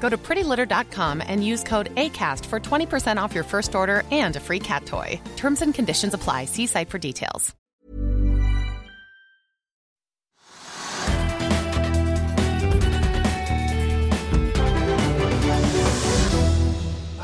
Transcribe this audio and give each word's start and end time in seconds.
Go 0.00 0.08
to 0.08 0.16
prettylitter.com 0.16 1.22
and 1.26 1.44
use 1.44 1.64
code 1.64 1.94
ACAST 1.96 2.46
for 2.46 2.60
20% 2.60 3.18
off 3.18 3.34
your 3.34 3.44
first 3.44 3.74
order 3.74 4.02
and 4.12 4.36
a 4.36 4.40
free 4.40 4.60
cat 4.60 4.86
toy. 4.86 5.20
Terms 5.36 5.62
and 5.62 5.74
conditions 5.74 6.14
apply. 6.14 6.46
See 6.46 6.66
site 6.66 6.88
for 6.88 6.98
details. 6.98 7.54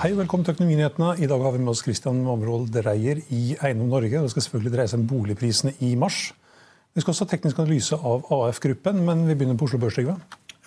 Hei 0.03 0.17
velkommen 0.19 0.43
til 0.43 0.57
Økonominyhetene. 0.57 1.13
I 1.23 1.27
dag 1.31 1.43
har 1.45 1.53
vi 1.55 1.59
med 1.63 1.71
oss 1.71 1.85
Christian 1.87 2.25
Mamrold 2.25 2.73
Dreyer 2.75 3.21
i 3.31 3.55
Eiendom 3.63 3.87
Norge. 3.87 4.23
Det 4.23 4.31
skal 4.33 4.43
selvfølgelig 4.43 4.73
dreie 4.73 4.91
seg 4.91 4.99
om 4.99 5.05
boligprisene 5.07 5.73
i 5.79 5.93
mars. 5.95 6.33
Vi 6.95 7.05
skal 7.05 7.15
også 7.15 7.29
ha 7.29 7.31
teknisk 7.31 7.61
analyse 7.63 7.95
av 7.95 8.27
AF-gruppen, 8.35 8.99
men 9.07 9.23
vi 9.29 9.37
begynner 9.39 9.61
på 9.61 9.69
Oslo 9.69 9.79
Børs. 9.79 9.95
Trygve. 9.95 10.17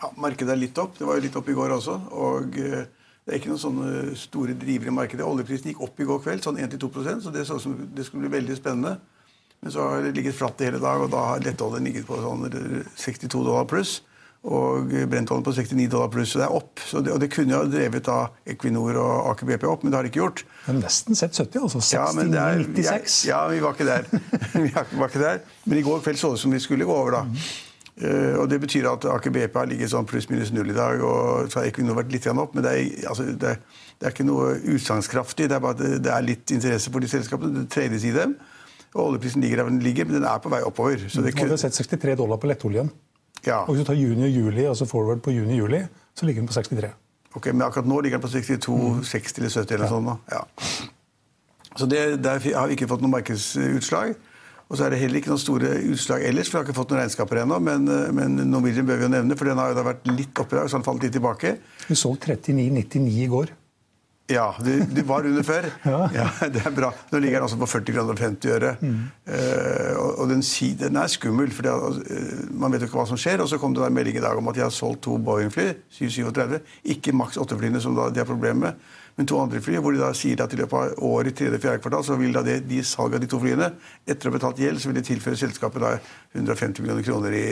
Ja, 0.05 0.11
Markedet 0.21 0.53
er 0.53 0.61
litt 0.61 0.77
opp. 0.77 0.93
Det 0.99 1.07
var 1.07 1.17
jo 1.17 1.25
litt 1.25 1.35
opp 1.39 1.47
i 1.49 1.57
går 1.57 1.73
også. 1.79 1.97
og 2.13 2.57
eh, 2.61 2.85
Det 3.25 3.33
er 3.33 3.39
ikke 3.39 3.49
noen 3.49 3.61
sånne 3.61 4.15
store 4.19 4.53
drivere 4.53 4.91
i 4.91 4.93
markedet. 4.93 5.25
Oljeprisen 5.25 5.71
gikk 5.71 5.81
opp 5.81 5.99
i 5.99 6.05
går 6.05 6.19
kveld, 6.21 6.45
sånn 6.45 6.59
1-2 6.61 6.89
så 7.23 7.33
det 7.33 7.45
så 7.47 7.57
ut 7.57 7.63
som 7.63 7.77
det 7.95 8.05
skulle 8.05 8.27
bli 8.27 8.37
veldig 8.37 8.57
spennende. 8.59 8.99
Men 9.63 9.73
så 9.73 9.87
har 9.87 10.03
det 10.05 10.11
ligget 10.13 10.37
flatt 10.37 10.61
i 10.61 10.67
hele 10.67 10.81
dag, 10.83 11.01
og 11.01 11.09
da 11.09 11.23
har 11.31 11.41
lettoljen 11.41 11.87
ligget 11.87 12.05
på 12.05 12.19
sånn 12.21 12.45
62 13.01 13.31
dollar 13.33 13.65
pluss. 13.65 14.03
Og 14.45 14.91
brentoljen 15.09 15.41
på 15.41 15.55
69 15.57 15.87
dollar 15.89 16.11
pluss. 16.13 16.35
Så 16.35 16.43
det 16.43 16.45
er 16.45 16.53
opp. 16.53 16.83
Så 16.85 17.01
det, 17.01 17.15
og 17.15 17.23
det 17.23 17.31
kunne 17.33 17.55
jo 17.55 17.63
ha 17.63 17.69
drevet 17.71 18.05
da 18.05 18.19
Equinor 18.53 18.99
og 19.01 19.31
Aker 19.31 19.49
BP 19.49 19.65
opp, 19.71 19.81
men 19.81 19.89
det 19.89 19.97
har 19.97 20.05
det 20.05 20.13
ikke 20.13 20.21
gjort. 20.21 20.43
Men 20.67 20.83
nesten 20.85 21.17
sett 21.17 21.33
70, 21.33 21.65
altså. 21.65 21.81
69,96. 21.81 23.23
Ja, 23.25 23.39
ja, 23.39 23.45
vi 23.49 23.63
var 23.63 23.73
ikke 23.73 23.89
der. 23.89 24.05
vi 24.67 24.69
var 24.75 25.09
ikke 25.09 25.23
der. 25.23 25.41
Men 25.65 25.81
i 25.81 25.87
går 25.87 26.05
kveld 26.05 26.21
så 26.21 26.35
det 26.35 26.37
ut 26.37 26.45
som 26.45 26.53
vi 26.53 26.61
skulle 26.61 26.85
gå 26.85 26.93
over, 26.93 27.23
da. 27.23 27.47
Uh, 27.95 28.41
og 28.41 28.49
Det 28.51 28.59
betyr 28.59 28.89
at 28.91 29.05
Aker 29.07 29.31
BP 29.31 29.53
har 29.55 29.69
ligget 29.71 29.93
sånn 29.93 30.07
pluss-minus 30.09 30.51
null 30.51 30.73
i 30.73 30.75
dag. 30.75 30.99
og 30.99 31.51
så 31.51 31.61
har 31.61 31.69
Equinor 31.69 31.95
vært 32.01 32.11
litt 32.11 32.27
opp, 32.27 32.55
Men 32.55 32.63
det 32.63 32.71
er, 32.71 33.07
altså, 33.07 33.23
det, 33.23 33.55
det 33.99 34.09
er 34.09 34.11
ikke 34.11 34.27
noe 34.27 34.57
utsagnskraftig. 34.75 35.47
Det 35.49 35.55
er 35.55 35.63
bare 35.63 35.77
at 35.77 36.03
det 36.03 36.11
er 36.11 36.27
litt 36.27 36.51
interesse 36.51 36.91
for 36.91 36.99
de 36.99 37.07
selskapene. 37.07 37.63
Det 37.63 37.69
trades 37.71 38.03
i 38.03 38.11
dem. 38.11 38.35
og 38.93 39.07
Oljeprisen 39.07 39.41
ligger 39.41 39.63
der 39.63 39.69
den 39.69 39.79
ligger, 39.79 40.05
men 40.05 40.19
den 40.19 40.27
er 40.27 40.37
på 40.43 40.51
vei 40.51 40.61
oppover. 40.61 41.07
Så 41.07 41.21
det. 41.21 41.35
Vi 41.35 41.47
har 41.47 41.57
sett 41.57 41.73
63 41.73 42.15
dollar 42.15 42.37
på 42.37 42.47
lettoljen. 42.47 42.91
Ja. 43.45 43.63
Og 43.63 43.75
Hvis 43.75 43.85
du 43.85 43.87
tar 43.87 43.93
juni 43.93 44.23
og 44.23 44.29
juli, 44.29 44.65
altså 44.65 44.85
forward 44.85 45.21
på 45.21 45.31
juni-juli, 45.31 45.85
så 46.15 46.25
ligger 46.25 46.41
den 46.41 46.47
på 46.47 46.53
63. 46.53 46.91
Ok, 47.35 47.45
Men 47.45 47.61
akkurat 47.61 47.87
nå 47.87 47.99
ligger 48.01 48.17
den 48.17 48.21
på 48.21 48.31
62, 48.31 48.75
mm. 48.75 49.03
60 49.03 49.39
eller 49.39 49.49
70 49.49 49.73
eller 49.73 49.85
ja. 49.85 49.89
sånt. 49.89 50.19
Ja. 50.31 50.41
Så 51.75 51.85
det, 51.85 52.23
Der 52.23 52.39
har 52.57 52.67
vi 52.67 52.71
ikke 52.73 52.87
fått 52.87 53.01
noe 53.03 53.11
markedsutslag. 53.11 54.15
Og 54.65 54.77
så 54.77 54.87
er 54.87 54.95
det 54.95 55.01
heller 55.03 55.21
ikke 55.21 55.29
noen 55.29 55.43
store 55.43 55.75
utslag 55.93 56.23
ellers, 56.25 56.49
for 56.49 56.57
vi 56.57 56.63
har 56.63 56.69
ikke 56.69 56.79
fått 56.79 56.93
noen 56.93 57.03
regnskaper 57.03 57.43
ennå. 57.43 57.59
Men, 57.61 57.85
men, 58.17 58.39
Norwegian 58.49 58.87
bør 58.87 58.97
vi 59.01 59.05
jo 59.05 59.11
nevne, 59.13 59.37
for 59.37 59.49
den 59.49 59.61
har 59.61 59.73
jo 59.73 59.77
da 59.77 59.85
vært 59.85 60.09
litt 60.09 60.41
oppe 60.41 60.57
i 60.57 60.59
dag, 60.59 60.71
så 60.71 60.79
den 60.79 60.87
falt 60.87 61.05
litt 61.05 61.13
tilbake. 61.13 61.53
Vi 61.85 61.99
solgte 61.99 62.33
39,99 62.33 63.21
i 63.21 63.29
går. 63.29 63.53
Ja, 64.27 64.55
det, 64.65 65.03
var 65.05 65.25
under 65.25 65.43
før. 65.43 65.67
ja. 65.83 66.09
ja. 66.13 66.29
Det 66.49 66.63
er 66.65 66.73
bra. 66.73 66.89
Nå 67.11 67.19
ligger 67.21 67.37
den 67.37 67.45
også 67.45 67.59
på 67.61 67.67
40 67.69 67.93
kroner 67.93 68.15
og 68.15 68.21
50 68.23 68.53
øre. 68.55 68.71
Mm. 68.81 68.95
Uh, 69.29 69.91
og 70.23 70.31
den, 70.31 70.41
den, 70.79 70.97
er 70.97 71.11
skummel, 71.13 71.51
for 71.53 71.69
uh, 71.69 71.99
man 72.49 72.73
vet 72.73 72.81
jo 72.81 72.89
ikke 72.89 72.99
hva 73.03 73.05
som 73.09 73.21
skjer. 73.21 73.43
Og 73.43 73.51
så 73.51 73.59
kom 73.61 73.75
det 73.77 73.85
en 73.85 73.93
melding 73.93 74.17
i 74.17 74.23
dag 74.25 74.37
om 74.37 74.49
at 74.49 74.57
de 74.57 74.65
har 74.65 74.73
solgt 74.73 75.03
to 75.05 75.19
Boeing-fly, 75.21 75.75
737. 75.93 76.57
Ikke 76.95 77.13
maks 77.13 77.37
8-flyene 77.41 77.81
som 77.83 77.97
da 77.97 78.09
de 78.09 78.23
har 78.23 78.29
problemer 78.29 78.71
med, 78.71 78.89
men 79.15 79.27
to 79.29 79.39
andre 79.39 79.61
fly. 79.63 79.77
Hvor 79.79 79.95
de 79.95 80.01
da 80.01 80.11
sier 80.17 80.41
at 80.43 80.53
i 80.53 80.59
løpet 80.59 80.75
av 80.75 81.03
året 81.07 81.37
tredje 81.37 81.59
fjerde 81.63 81.81
kvartal 81.83 82.05
så 82.07 82.17
vil 82.19 82.35
da 82.35 82.43
det, 82.45 82.61
de 82.67 82.81
salg 82.85 83.15
av 83.15 83.23
de 83.23 83.29
to 83.31 83.39
flyene, 83.41 83.71
etter 84.05 84.27
å 84.27 84.31
ha 84.31 84.37
betalt 84.37 84.61
gjeld, 84.61 84.81
så 84.81 84.91
vil 84.91 84.99
de 84.99 85.05
tilføre 85.07 85.39
selskapet 85.39 85.83
da 85.83 85.95
150 86.35 86.83
millioner 86.83 87.05
kroner 87.07 87.35
i 87.37 87.45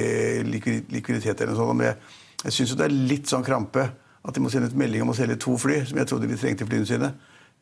likviditet 0.48 1.42
eller 1.42 1.54
noe 1.54 1.62
sånt. 1.62 1.86
Jeg, 1.88 2.00
jeg 2.44 2.58
syns 2.58 2.74
jo 2.74 2.80
det 2.82 2.90
er 2.90 2.98
litt 3.14 3.32
sånn 3.32 3.46
krampe 3.48 3.88
at 4.24 4.36
de 4.36 4.44
må 4.44 4.52
sende 4.52 4.70
ut 4.72 4.80
melding 4.80 5.04
om 5.04 5.12
å 5.12 5.18
selge 5.18 5.40
to 5.44 5.56
fly, 5.60 5.82
som 5.88 6.00
jeg 6.00 6.10
trodde 6.10 6.30
de 6.32 6.40
trengte 6.40 6.68
flyene 6.68 6.88
sine, 6.88 7.12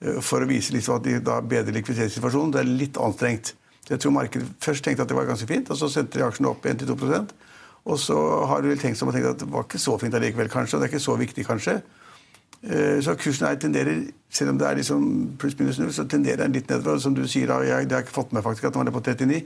eh, 0.02 0.20
for 0.26 0.42
å 0.42 0.50
vise 0.50 0.74
liksom 0.76 1.00
at 1.00 1.08
de 1.08 1.18
da 1.26 1.40
bedrer 1.42 1.78
likviditetssituasjonen. 1.78 2.54
Det 2.54 2.62
er 2.62 2.70
litt 2.70 3.02
anstrengt. 3.02 3.56
Jeg 3.90 4.02
tror 4.02 4.14
markedet 4.14 4.50
først 4.62 4.86
tenkte 4.86 5.04
at 5.04 5.10
det 5.10 5.18
var 5.18 5.26
ganske 5.30 5.48
fint, 5.50 5.70
og 5.74 5.78
så 5.78 5.90
sendte 5.90 6.20
de 6.20 6.26
aksjene 6.26 6.52
opp 6.52 6.66
1-2 6.70 7.26
Og 7.90 7.98
så 7.98 8.16
har 8.46 8.62
de 8.62 8.70
vel 8.70 8.78
tenkt 8.78 9.00
tenkt 9.00 9.26
at 9.26 9.40
det 9.40 9.50
var 9.50 9.66
ikke 9.66 9.82
så 9.82 9.98
fint 9.98 10.14
allikevel, 10.14 10.50
kanskje. 10.50 10.78
og 10.78 10.82
Det 10.82 10.88
er 10.88 10.94
ikke 10.94 11.10
så 11.10 11.18
viktig, 11.18 11.46
kanskje. 11.46 11.82
Eh, 12.62 13.00
så 13.02 13.16
kursen 13.18 13.48
her 13.48 13.58
tenderer, 13.58 14.04
selv 14.30 14.54
om 14.54 14.60
det 14.62 14.68
er 14.68 14.78
liksom 14.78 15.08
pluss-minus 15.42 15.80
null, 15.82 15.94
så 15.94 16.06
tenderer 16.06 16.44
den 16.44 16.54
litt 16.54 16.70
nedover. 16.70 17.00
Som 17.02 17.18
du 17.18 17.24
sier, 17.28 17.50
jeg, 17.66 17.90
det 17.90 17.98
har 17.98 18.06
ikke 18.06 18.20
fått 18.20 18.36
med 18.36 18.46
faktisk 18.46 18.70
at 18.70 18.76
den 18.76 18.84
var 18.84 18.90
nede 18.90 18.98
på 18.98 19.04
39. 19.06 19.42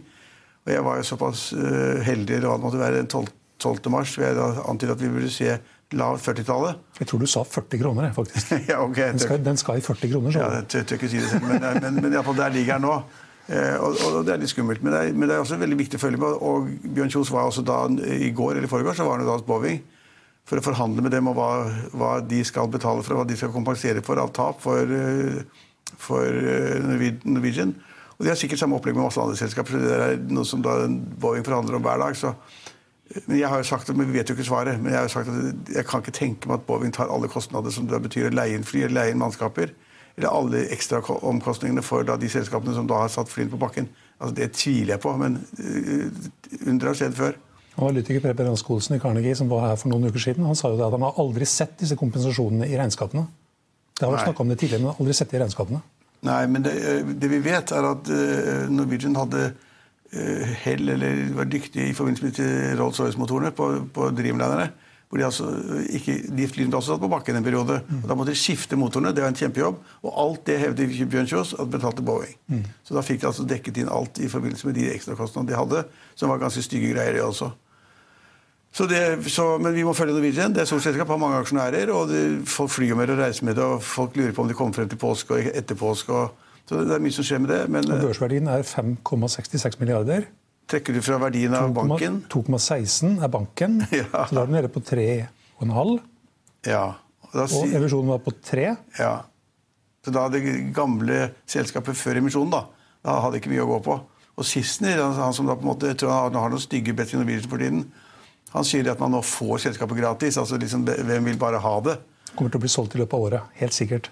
Og 0.65 0.73
jeg 0.73 0.83
var 0.83 0.97
jo 0.97 1.05
såpass 1.05 1.47
uh, 1.53 2.01
heldig, 2.01 2.39
eller 2.39 2.49
hva 2.49 2.57
det 2.57 2.65
måtte 2.65 2.81
være, 2.81 3.01
den 3.03 3.07
12. 3.07 3.31
12. 3.61 3.89
mars, 3.93 4.17
vil 4.17 4.25
jeg 4.25 4.35
da 4.35 4.47
antyde 4.67 4.95
at 4.97 4.99
vi 4.99 5.09
burde 5.13 5.29
se 5.31 5.53
lavt 5.95 6.25
40-tallet. 6.25 6.81
Jeg 6.99 7.07
tror 7.07 7.21
du 7.21 7.27
sa 7.29 7.43
40 7.47 7.79
kroner, 7.79 8.09
faktisk. 8.13 8.51
ja, 8.71 8.81
okay, 8.83 9.13
den, 9.13 9.21
skal, 9.21 9.39
den, 9.45 9.61
skal, 9.61 9.79
i 9.79 9.85
40 9.85 10.11
kroner. 10.11 10.33
Så. 10.33 10.41
Ja, 10.41 10.49
jeg 10.57 10.87
tør 10.89 10.97
ikke 10.97 11.11
si 11.13 11.21
det 11.21 11.29
selv, 11.29 11.45
men, 11.45 11.61
men, 11.61 11.79
men, 11.85 12.01
men 12.03 12.17
iallfall 12.17 12.35
der 12.41 12.57
ligger 12.57 12.81
den 12.81 12.89
nå. 12.89 12.97
Eh, 13.45 13.75
og, 13.77 13.95
og, 14.01 14.23
Det 14.25 14.33
er 14.33 14.41
litt 14.41 14.51
skummelt, 14.51 14.81
men 14.83 14.91
det 14.91 14.99
er, 14.99 15.13
men 15.13 15.29
det 15.29 15.37
er 15.37 15.43
også 15.45 15.59
veldig 15.61 15.77
viktig 15.85 15.99
å 15.99 16.03
følge 16.03 16.19
med. 16.19 16.39
og 16.49 16.71
Bjørn 16.97 17.13
Kjos 17.13 17.31
var 17.31 17.47
også 17.47 17.63
da, 17.63 17.83
I 18.17 18.33
går 18.35 18.57
eller 18.57 18.71
foregår 18.71 18.97
så 18.97 19.05
var 19.05 19.19
han 19.19 19.23
jo 19.23 19.29
da 19.29 19.37
hos 19.37 19.45
Boeing 19.47 19.83
for 20.45 20.61
å 20.61 20.65
forhandle 20.65 21.01
med 21.01 21.13
dem 21.15 21.29
om 21.31 21.37
hva, 21.37 21.49
hva, 21.97 22.11
de 22.21 22.43
skal 22.45 22.69
betale 22.69 23.01
for, 23.05 23.17
hva 23.17 23.25
de 23.25 23.37
skal 23.39 23.53
kompensere 23.53 24.03
for 24.05 24.21
av 24.21 24.29
tap 24.35 24.61
for, 24.61 24.81
eh, 24.85 25.41
for 25.97 26.41
Norwegian. 27.25 27.73
Og 28.15 28.23
De 28.23 28.31
har 28.31 28.37
sikkert 28.39 28.61
samme 28.61 28.77
opplegg 28.77 28.95
med 28.95 29.03
masse 29.03 29.19
andre 29.19 29.35
selskaper. 29.35 29.75
så 29.75 29.81
Det 29.81 29.95
er 29.95 30.21
noe 30.31 30.45
som 30.45 30.61
da 30.61 30.85
Boeing 30.87 31.43
forhandler 31.43 31.75
om 31.75 31.83
hver 31.83 31.99
dag. 31.99 32.15
så 32.15 32.35
men 33.27 33.37
jeg 33.37 33.49
har 33.49 33.57
jo 33.61 33.63
sagt, 33.63 33.89
men 33.95 34.07
Vi 34.07 34.17
vet 34.17 34.29
jo 34.29 34.35
ikke 34.35 34.47
svaret, 34.47 34.81
men 34.81 34.91
jeg 34.91 34.97
har 34.97 35.07
jo 35.07 35.13
sagt 35.13 35.29
at 35.29 35.75
jeg 35.75 35.85
kan 35.85 36.01
ikke 36.01 36.11
tenke 36.11 36.47
meg 36.47 36.59
at 36.59 36.65
Boeing 36.65 36.93
tar 36.93 37.11
alle 37.11 37.27
kostnader 37.27 37.71
som 37.71 37.85
det 37.87 38.01
betyr 38.01 38.31
å 38.31 38.33
leie 38.33 38.55
inn 38.55 38.63
fly 38.63 38.85
eller 38.85 39.01
leie 39.01 39.11
inn 39.11 39.21
mannskaper. 39.21 39.73
Eller 40.17 40.31
alle 40.31 40.63
ekstraomkostningene 40.73 41.83
for 41.83 42.03
da, 42.03 42.15
de 42.17 42.29
selskapene 42.31 42.73
som 42.73 42.87
da 42.87 43.03
har 43.03 43.11
satt 43.13 43.29
flyene 43.29 43.51
på 43.51 43.61
bakken. 43.61 43.89
Altså, 44.19 44.35
Det 44.35 44.53
tviler 44.53 44.95
jeg 44.95 45.01
på, 45.01 45.17
men 45.17 45.37
under 46.65 46.87
har 46.87 46.95
skjedd 46.95 47.15
før. 47.15 47.35
Analytiker 47.75 48.23
Preben 48.23 48.49
Ransk 48.49 48.69
Olsen 48.71 48.95
i 48.95 49.01
Carnegie 49.03 49.35
som 49.35 49.49
var 49.51 49.67
her 49.67 49.79
for 49.79 49.91
noen 49.91 50.07
uker 50.07 50.21
siden, 50.21 50.47
han 50.47 50.55
sa 50.55 50.71
jo 50.71 50.79
det 50.79 50.87
at 50.87 50.95
han 50.95 51.03
har 51.03 51.19
aldri 51.21 51.47
sett 51.49 51.75
disse 51.81 51.97
kompensasjonene 51.99 52.69
i 52.69 52.77
regnskapene. 52.79 53.25
Det 53.95 54.05
har 54.05 54.13
vært 54.13 54.29
snakka 54.29 54.43
om 54.43 54.51
det 54.51 54.59
tidligere, 54.61 54.85
men 54.85 54.95
aldri 54.99 55.15
sett 55.15 55.31
det 55.31 55.39
i 55.39 55.43
regnskapene. 55.43 55.83
Nei, 56.25 56.41
men 56.49 56.63
det, 56.65 56.73
eh, 56.79 57.13
det 57.21 57.29
vi 57.29 57.39
vet, 57.43 57.71
er 57.75 57.85
at 57.91 58.09
uh, 58.09 58.65
Norwegian 58.71 59.17
hadde 59.19 59.49
Eh, 60.15 60.47
hell 60.63 60.89
eller 60.89 61.33
var 61.35 61.45
dyktige 61.45 61.89
i 61.89 61.93
forbindelse 61.93 62.43
med 62.43 62.79
Rolls-Royce-motorene 62.79 63.51
på, 63.51 63.87
på 63.93 64.09
Dreamlinerne. 64.15 64.69
Hvor 65.09 65.19
de, 65.19 65.25
altså 65.25 65.49
ikke, 65.93 66.15
de 66.37 66.47
flyene 66.49 66.71
ble 66.71 66.79
også 66.79 66.93
satt 66.93 67.01
på 67.03 67.09
bakken 67.11 67.37
en 67.37 67.45
periode. 67.45 67.81
Mm. 67.87 67.99
Og 68.03 68.07
Da 68.09 68.15
måtte 68.17 68.31
de 68.33 68.39
skifte 68.39 68.77
motorene. 68.79 69.11
Det 69.15 69.23
var 69.23 69.33
en 69.33 69.37
kjempejobb. 69.37 69.81
Og 70.07 70.21
alt 70.23 70.45
det 70.47 70.57
hevde 70.61 70.87
Bjørn 70.87 71.29
Kjos 71.29 71.53
at 71.59 71.69
betalte 71.71 72.05
Boeing. 72.05 72.37
Mm. 72.47 72.63
Så 72.87 72.95
da 72.95 73.03
fikk 73.05 73.21
de 73.21 73.29
altså 73.29 73.45
dekket 73.49 73.81
inn 73.81 73.91
alt 73.91 74.21
i 74.23 74.31
forbindelse 74.31 74.69
med 74.69 74.79
de 74.79 74.87
ekstrakostnadene 74.93 75.51
de 75.51 75.59
hadde, 75.59 75.83
som 76.15 76.31
var 76.31 76.41
ganske 76.41 76.63
stygge 76.65 76.93
greier, 76.93 77.17
det 77.17 77.25
også. 77.25 77.51
Så 78.75 78.85
det, 78.91 79.01
så, 79.31 79.43
men 79.61 79.71
vi 79.71 79.85
må 79.87 79.93
følge 79.95 80.13
Norwegian. 80.17 80.51
Det 80.51 80.65
er 80.65 80.67
stort 80.67 80.83
selskap, 80.83 81.07
har 81.07 81.19
mange 81.21 81.37
aksjonærer. 81.39 81.91
og 81.95 82.09
det, 82.11 82.23
Folk 82.51 82.73
flyr 82.73 82.95
med 82.99 83.07
det 83.07 83.15
og 83.15 83.21
reiser 83.23 83.47
med 83.47 83.55
det, 83.55 83.63
og 83.63 83.83
folk 83.83 84.17
lurer 84.19 84.33
på 84.35 84.43
om 84.43 84.49
de 84.51 84.57
kommer 84.57 84.75
frem 84.75 84.89
til 84.91 84.99
påske 84.99 85.37
og 85.37 85.53
etter 85.55 85.79
påske. 85.79 86.11
og 86.11 86.41
så 86.65 86.81
det 86.81 86.95
er 86.95 87.03
mye 87.03 87.13
som 87.13 87.23
skjer 87.27 87.39
med 87.43 87.53
det. 87.53 87.61
Men, 87.71 87.87
og 87.93 88.01
børsverdien 88.07 88.49
er 88.51 88.65
5,66 88.65 89.77
milliarder. 89.79 90.25
Trekker 90.67 90.97
du 90.97 91.01
fra 91.05 91.19
verdien 91.21 91.53
av 91.53 91.69
2, 91.69 91.75
banken? 91.77 92.19
2,16 92.33 93.19
er 93.23 93.31
banken. 93.31 93.79
Ja. 94.01 94.25
Så 94.25 94.33
da 94.33 94.41
er 94.41 94.49
den 94.49 94.57
nede 94.57 94.71
på 94.73 94.81
3,5. 94.81 95.95
Ja. 96.65 96.85
Og, 97.29 97.37
og 97.43 97.75
emisjonen 97.77 98.11
var 98.15 98.23
på 98.25 98.33
3. 98.49 98.65
Ja. 98.97 99.13
Så 100.03 100.13
da 100.13 100.25
det 100.33 100.41
gamle 100.75 101.29
selskapet 101.49 101.97
før 101.97 102.19
emisjonen, 102.19 102.51
da, 102.53 102.65
da 103.05 103.19
hadde 103.23 103.39
ikke 103.39 103.53
mye 103.53 103.63
å 103.63 103.69
gå 103.75 103.79
på. 103.87 103.99
Og 104.35 104.47
Sissener, 104.47 104.99
han, 104.99 105.13
han 105.21 105.37
som 105.37 105.47
da 105.47 105.55
på 105.55 105.63
en 105.63 105.71
måte, 105.71 105.93
jeg 105.93 106.01
tror 106.01 106.17
han 106.17 106.41
har 106.41 106.51
noen 106.51 106.65
stygge 106.65 106.97
betting 106.97 107.23
for 107.45 107.61
tiden, 107.61 107.85
han 108.55 108.67
sier 108.67 108.87
at 108.91 109.01
man 109.03 109.11
nå 109.15 109.21
får 109.25 109.65
selskapet 109.67 109.99
gratis. 109.99 110.37
altså 110.39 110.59
liksom, 110.59 110.85
Hvem 110.85 111.31
vil 111.31 111.39
bare 111.39 111.59
ha 111.59 111.73
det? 111.83 111.97
Kommer 112.35 112.51
til 112.51 112.59
å 112.59 112.63
bli 112.65 112.71
solgt 112.71 112.95
i 112.95 112.99
løpet 112.99 113.15
av 113.15 113.25
året. 113.27 113.51
Helt 113.59 113.75
sikkert. 113.75 114.09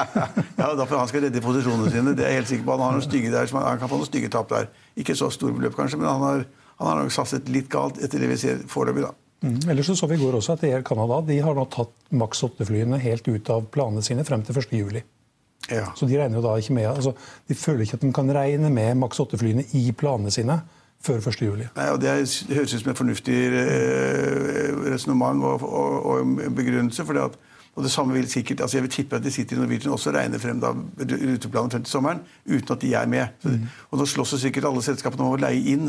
ja, 0.60 0.68
derfor 0.78 0.98
Han 0.98 1.10
skal 1.10 1.26
redde 1.26 1.42
posisjonene 1.42 1.90
sine. 1.92 2.14
det 2.18 2.26
er 2.26 2.34
jeg 2.34 2.42
helt 2.42 2.52
sikker 2.52 2.66
på. 2.66 2.76
Han 2.76 2.86
har 2.86 2.96
noen 2.96 3.06
stygge 3.06 3.32
der, 3.34 3.50
han 3.54 3.82
kan 3.82 3.90
få 3.90 4.00
noen 4.00 4.10
stygge 4.10 4.30
tap 4.32 4.50
der. 4.50 4.70
Ikke 4.98 5.14
så 5.18 5.30
store 5.34 5.54
beløp, 5.58 5.76
kanskje, 5.78 6.00
men 6.00 6.10
han 6.10 6.24
har, 6.26 6.46
han 6.80 6.90
har 6.90 7.02
nok 7.02 7.14
satset 7.14 7.50
litt 7.52 7.70
galt 7.70 8.00
etter 8.02 8.22
det 8.22 8.30
vi 8.32 8.38
ser 8.42 8.64
foreløpig. 8.70 9.06
da. 9.06 9.14
Mm. 9.40 9.60
Ellers 9.72 9.86
så, 9.88 9.96
så 9.96 10.08
vi 10.10 10.18
i 10.18 10.20
går 10.20 10.36
også 10.36 10.58
at 10.58 10.66
Air 10.68 10.82
Canada 10.84 11.22
de 11.24 11.38
har 11.40 11.56
nå 11.56 11.64
tatt 11.72 11.94
Max 12.12 12.42
8-flyene 12.44 12.98
helt 13.00 13.28
ut 13.30 13.54
av 13.54 13.70
planene 13.72 14.02
sine 14.04 14.26
frem 14.28 14.42
til 14.44 14.58
1.7. 14.60 15.00
Ja. 15.70 15.86
Så 15.96 16.08
de 16.08 16.18
regner 16.18 16.40
jo 16.40 16.44
da 16.44 16.56
ikke 16.58 16.74
med, 16.76 16.88
altså, 16.90 17.14
de 17.48 17.56
føler 17.56 17.84
ikke 17.84 18.00
at 18.00 18.04
de 18.04 18.12
kan 18.16 18.34
regne 18.34 18.70
med 18.74 18.98
Max 19.00 19.20
8-flyene 19.22 19.64
i 19.78 19.86
planene 19.96 20.32
sine 20.34 20.58
før 21.04 21.20
1.7. 21.20 21.44
Nei, 21.76 21.86
og 21.90 22.00
Det 22.00 22.10
høres 22.54 22.74
ut 22.74 22.80
som 22.80 22.90
et 22.92 22.98
fornuftig 22.98 23.38
eh, 23.46 24.74
resonnement 24.92 25.44
og, 25.44 25.62
og, 25.64 26.06
og, 26.06 26.34
begrunnelse. 26.56 27.04
for 27.04 27.16
det 27.16 27.30
at 27.30 27.38
og 27.78 27.84
det 27.84 27.90
samme 27.92 28.12
vil 28.12 28.26
sikkert, 28.28 28.60
altså 28.60 28.76
Jeg 28.76 28.82
vil 28.82 28.90
tippe 28.90 29.16
at 29.16 29.24
de 29.24 29.30
sitter 29.30 29.56
i 29.56 29.60
Norwegian 29.60 29.92
også 29.94 30.10
regner 30.10 30.38
frem 30.42 30.58
da 30.60 30.72
ruteplanen 30.74 31.70
frem 31.70 31.84
til 31.84 31.90
sommeren 31.90 32.20
uten 32.46 32.72
at 32.74 32.80
de 32.82 32.94
er 32.94 33.06
med. 33.06 33.26
Mm. 33.42 33.68
Og 33.90 33.98
Nå 33.98 34.06
slåss 34.06 34.34
sikkert 34.42 34.66
alle 34.68 34.82
selskapene 34.82 35.22
om 35.22 35.36
å 35.36 35.40
leie 35.40 35.62
inn 35.72 35.86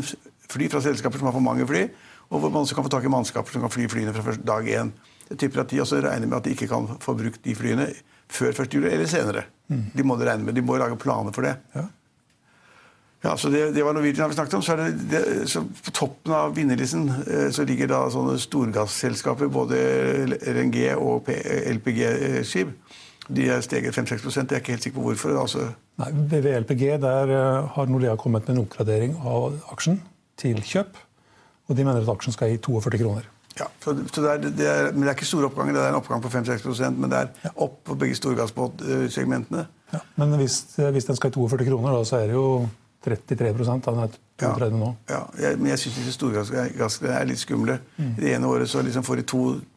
fly 0.52 0.68
fra 0.70 0.80
selskaper 0.80 1.18
som 1.18 1.28
har 1.28 1.34
for 1.34 1.44
mange 1.44 1.66
fly, 1.66 1.88
og 2.30 2.40
hvor 2.40 2.52
man 2.54 2.62
også 2.62 2.78
kan 2.78 2.86
få 2.86 2.92
tak 2.92 3.04
i 3.04 3.12
mannskaper 3.12 3.52
som 3.52 3.64
kan 3.66 3.72
fly 3.74 3.88
flyene 3.90 4.14
fra 4.14 4.36
dag 4.38 4.68
én. 4.68 4.92
Jeg 5.28 5.38
tipper 5.42 5.64
at 5.64 5.72
de 5.72 5.80
også 5.82 6.00
regner 6.04 6.28
med 6.30 6.38
at 6.38 6.46
de 6.46 6.54
ikke 6.54 6.70
kan 6.70 6.86
få 7.02 7.16
brukt 7.18 7.42
de 7.44 7.54
flyene 7.56 7.88
før 8.32 8.54
1. 8.54 8.74
juli 8.74 8.88
eller 8.88 9.10
senere. 9.10 9.44
Mm. 9.68 9.84
De 9.96 10.06
må 10.06 10.16
det 10.16 10.28
regne 10.30 10.46
med. 10.46 10.54
De 10.54 10.64
må 10.64 10.78
lage 10.80 10.96
planer 10.96 11.34
for 11.34 11.44
det. 11.44 11.56
Ja. 11.74 11.88
Ja, 13.22 13.36
så 13.38 13.48
det, 13.48 13.70
det 13.76 13.84
var 13.86 13.94
Norwegian 13.94 14.30
vi 14.30 14.34
snakket 14.34 14.54
om. 14.58 14.62
Så, 14.62 14.76
det, 14.76 14.88
det, 15.10 15.48
så 15.50 15.62
På 15.84 15.94
toppen 15.94 16.34
av 16.34 16.56
vinnerlisten 16.56 17.06
eh, 17.22 17.50
så 17.54 17.62
ligger 17.66 17.92
da 17.92 18.00
sånne 18.10 18.34
storgasselskaper, 18.42 19.50
både 19.52 19.78
RNG 20.42 20.78
og 20.96 21.30
LPG-skip. 21.76 22.74
De 23.32 23.46
er 23.46 23.62
steget 23.62 23.94
5-6 23.94 24.26
Jeg 24.26 24.42
er 24.50 24.58
ikke 24.58 24.74
helt 24.74 24.88
sikker 24.88 24.98
på 24.98 25.06
hvorfor. 25.06 25.36
Altså. 25.38 25.68
Nei, 26.02 26.10
Ved 26.32 26.50
LPG 26.64 26.82
der 27.04 27.30
eh, 27.30 27.70
har 27.76 27.86
Nordea 27.86 28.16
kommet 28.18 28.48
med 28.48 28.56
en 28.56 28.64
oppgradering 28.64 29.14
av 29.22 29.60
aksjen 29.70 30.02
til 30.42 30.58
kjøp. 30.58 30.98
Og 31.70 31.78
de 31.78 31.86
mener 31.86 32.02
at 32.02 32.10
aksjen 32.10 32.34
skal 32.34 32.50
gi 32.50 32.58
42 32.58 33.04
kroner. 33.04 33.30
Ja, 33.60 33.68
så, 33.84 33.92
så 34.08 34.22
det, 34.24 34.30
er, 34.32 34.50
det 34.50 34.66
er, 34.66 34.92
Men 34.92 35.04
det 35.04 35.12
er 35.12 35.16
ikke 35.20 35.28
store 35.28 35.46
oppganger. 35.46 35.76
Det 35.76 35.86
er 35.86 35.94
en 35.94 36.02
oppgang 36.02 36.22
på 36.24 36.30
5-6% 36.32 36.98
men 36.98 37.12
det 37.12 37.22
er 37.22 37.54
opp 37.54 37.82
på 37.86 37.96
begge 38.00 38.18
storgasssegmentene. 38.18 39.66
Ja, 39.92 40.00
men 40.18 40.38
hvis, 40.40 40.62
hvis 40.74 41.06
den 41.06 41.18
skal 41.18 41.30
gi 41.30 41.38
42 41.38 41.68
kroner, 41.68 41.94
da, 41.94 42.06
så 42.08 42.18
er 42.18 42.32
det 42.32 42.38
jo 42.38 42.46
33 43.04 43.52
Han 43.66 44.02
er 44.04 44.14
32 44.42 44.78
nå. 44.78 44.90
Ja, 45.10 45.22
jeg, 45.38 45.58
men 45.58 45.72
jeg 45.72 45.82
syns 45.82 45.98
disse 45.98 46.14
storgassgreiene 46.16 47.18
er 47.18 47.28
litt 47.28 47.42
skumle. 47.42 47.78
Mm. 47.96 48.14
Det 48.18 48.34
ene 48.34 48.50
året 48.50 48.70
så 48.70 48.82
liksom 48.82 49.04
får 49.06 49.22
de 49.22 49.26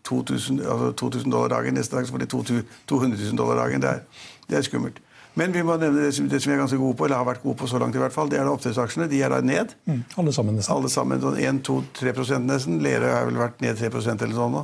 2000, 0.06 0.62
altså 0.62 0.92
2000 1.02 1.34
dollar 1.34 1.58
dagen, 1.58 1.78
neste 1.78 1.98
dag 1.98 2.08
så 2.08 2.16
får 2.16 2.26
de 2.26 2.30
200 2.32 3.18
000 3.18 3.38
dollar 3.38 3.64
dagen. 3.64 3.82
Det 3.82 3.90
er, 3.90 4.24
det 4.50 4.60
er 4.60 4.68
skummelt. 4.70 5.02
Men 5.36 5.52
vi 5.52 5.66
må 5.68 5.76
nevne 5.76 6.06
det 6.06 6.14
som, 6.16 6.30
det 6.32 6.40
som 6.42 6.52
vi 6.52 6.56
er 6.56 6.62
ganske 6.62 6.80
gode 6.80 6.96
på, 6.96 7.06
eller 7.06 7.20
har 7.20 7.28
vært 7.28 7.44
gode 7.44 7.60
på 7.60 7.68
så 7.68 7.80
langt 7.82 7.98
i 7.98 8.00
hvert 8.00 8.14
fall, 8.16 8.30
det 8.32 8.40
er 8.40 8.48
oppdrettsaksjene. 8.48 9.10
De 9.12 9.20
er 9.20 9.34
da 9.34 9.42
ned. 9.44 9.74
Mm, 9.84 10.06
alle 10.22 10.34
sammen 10.36 10.56
nesten. 10.56 10.72
Alle 10.78 10.92
sammen, 10.92 11.20
sånn 11.20 11.42
1-2-3 11.60 12.40
nesten. 12.46 12.80
Lerøy 12.84 13.12
har 13.12 13.28
vel 13.28 13.42
vært 13.42 13.60
ned 13.66 13.76
3% 13.82 14.24
eller 14.24 14.38
sånn 14.38 14.56
nå. 14.56 14.64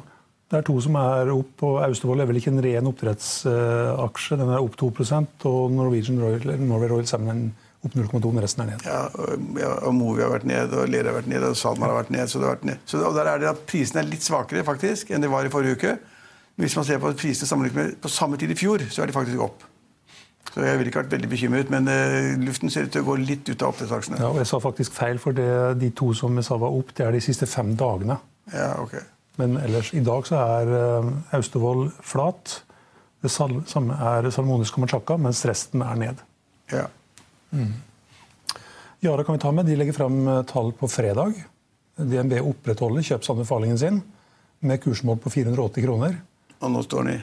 Det 0.52 0.60
er 0.60 0.63
to 0.68 0.75
som 0.84 0.96
er 1.00 1.30
opp, 1.31 1.63
og 1.63 1.78
Austevoll 1.86 2.24
er 2.24 2.28
vel 2.28 2.40
ikke 2.40 2.52
en 2.52 2.63
ren 2.63 2.88
oppdrettsaksje. 2.90 4.40
Den 4.40 4.52
er 4.52 4.63
opp 4.63 4.80
2 4.80 4.90
og 5.48 5.75
Norwegian 5.75 6.19
Royal, 6.24 6.56
Norway 6.60 6.92
Royal 6.92 7.08
Salmon 7.08 7.46
opp 7.81 7.95
0,2, 7.98 8.30
men 8.30 8.44
resten 8.45 8.63
er 8.63 8.72
ned. 8.72 8.86
Ja, 8.86 9.01
og, 9.10 9.45
og 9.88 9.95
Movi 9.98 10.22
har 10.22 10.31
vært 10.33 10.45
ned, 10.50 10.74
og 10.78 10.89
Lerøy 10.92 11.10
har 11.10 11.18
vært 11.18 11.31
ned, 11.31 11.45
og 11.48 11.57
SalMar 11.57 11.89
har 11.89 12.04
vært 12.04 12.13
ned. 12.13 12.30
Så, 12.30 12.38
det 12.38 12.48
har 12.48 12.56
vært 12.60 12.68
ned. 12.69 12.83
så 12.86 13.01
og 13.07 13.18
der 13.18 13.31
er 13.31 13.42
det 13.42 13.50
at 13.51 13.66
prisene 13.69 14.04
er 14.04 14.10
litt 14.12 14.25
svakere 14.25 14.66
faktisk 14.68 15.12
enn 15.12 15.25
de 15.25 15.31
var 15.31 15.48
i 15.48 15.54
forrige 15.54 15.80
uke. 15.80 15.98
Men 16.56 16.68
hvis 16.68 16.78
man 16.78 16.86
ser 16.88 17.01
på 17.01 17.13
prisene 17.18 17.50
sammenlignet 17.50 17.80
med 17.80 18.00
på 18.04 18.12
samme 18.12 18.38
tid 18.38 18.54
i 18.54 18.57
fjor, 18.60 18.83
så 18.92 19.01
er 19.01 19.10
de 19.10 19.16
faktisk 19.18 19.42
opp. 19.42 19.66
Så 20.51 20.66
jeg 20.66 20.78
ville 20.78 20.92
ikke 20.92 21.00
vært 21.00 21.13
veldig 21.13 21.30
bekymret, 21.31 21.69
men 21.72 21.88
uh, 21.88 22.33
luften 22.44 22.72
ser 22.74 22.86
ut 22.86 22.94
til 22.94 23.06
å 23.06 23.07
gå 23.07 23.16
litt 23.22 23.48
ut 23.48 23.62
av 23.63 23.72
oppdrettsaksjene. 23.72 24.19
Ja, 24.19 24.31
og 24.34 24.42
jeg 24.42 24.50
sa 24.50 24.60
faktisk 24.62 24.94
feil, 24.98 25.22
for 25.24 25.38
det, 25.38 25.48
de 25.80 25.92
to 25.95 26.12
som 26.18 26.36
jeg 26.38 26.48
sa 26.48 26.57
var 26.60 26.75
opp, 26.75 26.92
det 26.98 27.06
er 27.07 27.16
de 27.16 27.24
siste 27.24 27.48
fem 27.48 27.72
dagene. 27.80 28.19
Ja, 28.51 28.74
ok. 28.84 28.98
Men 29.39 29.56
ellers, 29.62 29.94
i 29.95 30.04
dag 30.04 30.27
så 30.27 30.42
er 30.42 30.74
uh, 30.74 31.13
Austevoll 31.38 31.88
flat. 32.04 32.57
Det 33.24 33.31
samme 33.31 33.95
er 33.95 34.27
Salmonis 34.34 34.74
Kamachaka, 34.75 35.16
mens 35.22 35.45
resten 35.48 35.86
er 35.86 36.04
ned. 36.04 36.25
Ja. 36.74 36.89
Mm. 37.51 37.74
Yara 39.01 39.24
kan 39.24 39.36
vi 39.36 39.42
ta 39.42 39.51
med. 39.51 39.65
De 39.65 39.75
legger 39.75 39.98
frem 39.98 40.27
eh, 40.27 40.44
tall 40.50 40.71
på 40.77 40.88
fredag. 40.92 41.33
DNB 41.98 42.39
opprettholder 42.42 43.06
kjøpsanbefalingen 43.06 43.80
sin 43.80 44.01
med 44.62 44.81
kursmål 44.83 45.18
på 45.21 45.30
480 45.33 45.86
kroner. 45.86 46.18
Og 46.62 46.71
nå 46.71 46.83
står 46.86 47.07
den 47.07 47.15
i? 47.15 47.19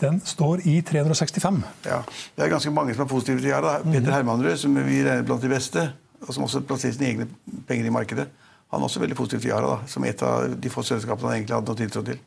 Den 0.00 0.20
står 0.24 0.62
i 0.68 0.80
365. 0.82 1.62
Ja, 1.84 2.02
Det 2.36 2.44
er 2.44 2.52
ganske 2.52 2.72
mange 2.72 2.94
som 2.94 3.04
er 3.04 3.08
positive 3.08 3.40
til 3.40 3.50
Yara. 3.52 3.78
Peter 3.82 4.08
mhm. 4.08 4.12
Hermanrud, 4.12 4.56
som 4.56 4.76
vi 4.76 5.02
regner 5.04 5.24
blant 5.28 5.42
de 5.42 5.48
beste, 5.52 5.90
og 6.26 6.34
som 6.34 6.44
også 6.44 6.62
plasserer 6.68 6.96
sine 6.96 7.08
egne 7.08 7.26
penger 7.68 7.88
i 7.88 7.92
markedet, 7.92 8.28
han 8.70 8.80
er 8.80 8.86
også 8.86 9.00
veldig 9.02 9.16
positiv 9.16 9.40
til 9.40 9.50
Yara, 9.50 9.76
da, 9.76 9.88
som 9.90 10.04
et 10.04 10.22
av 10.22 10.54
de 10.56 10.72
få 10.72 10.84
selskapene 10.86 11.28
han 11.28 11.40
egentlig 11.40 11.56
hadde 11.56 11.72
noe 11.72 11.80
tiltro 11.80 12.04
til. 12.06 12.20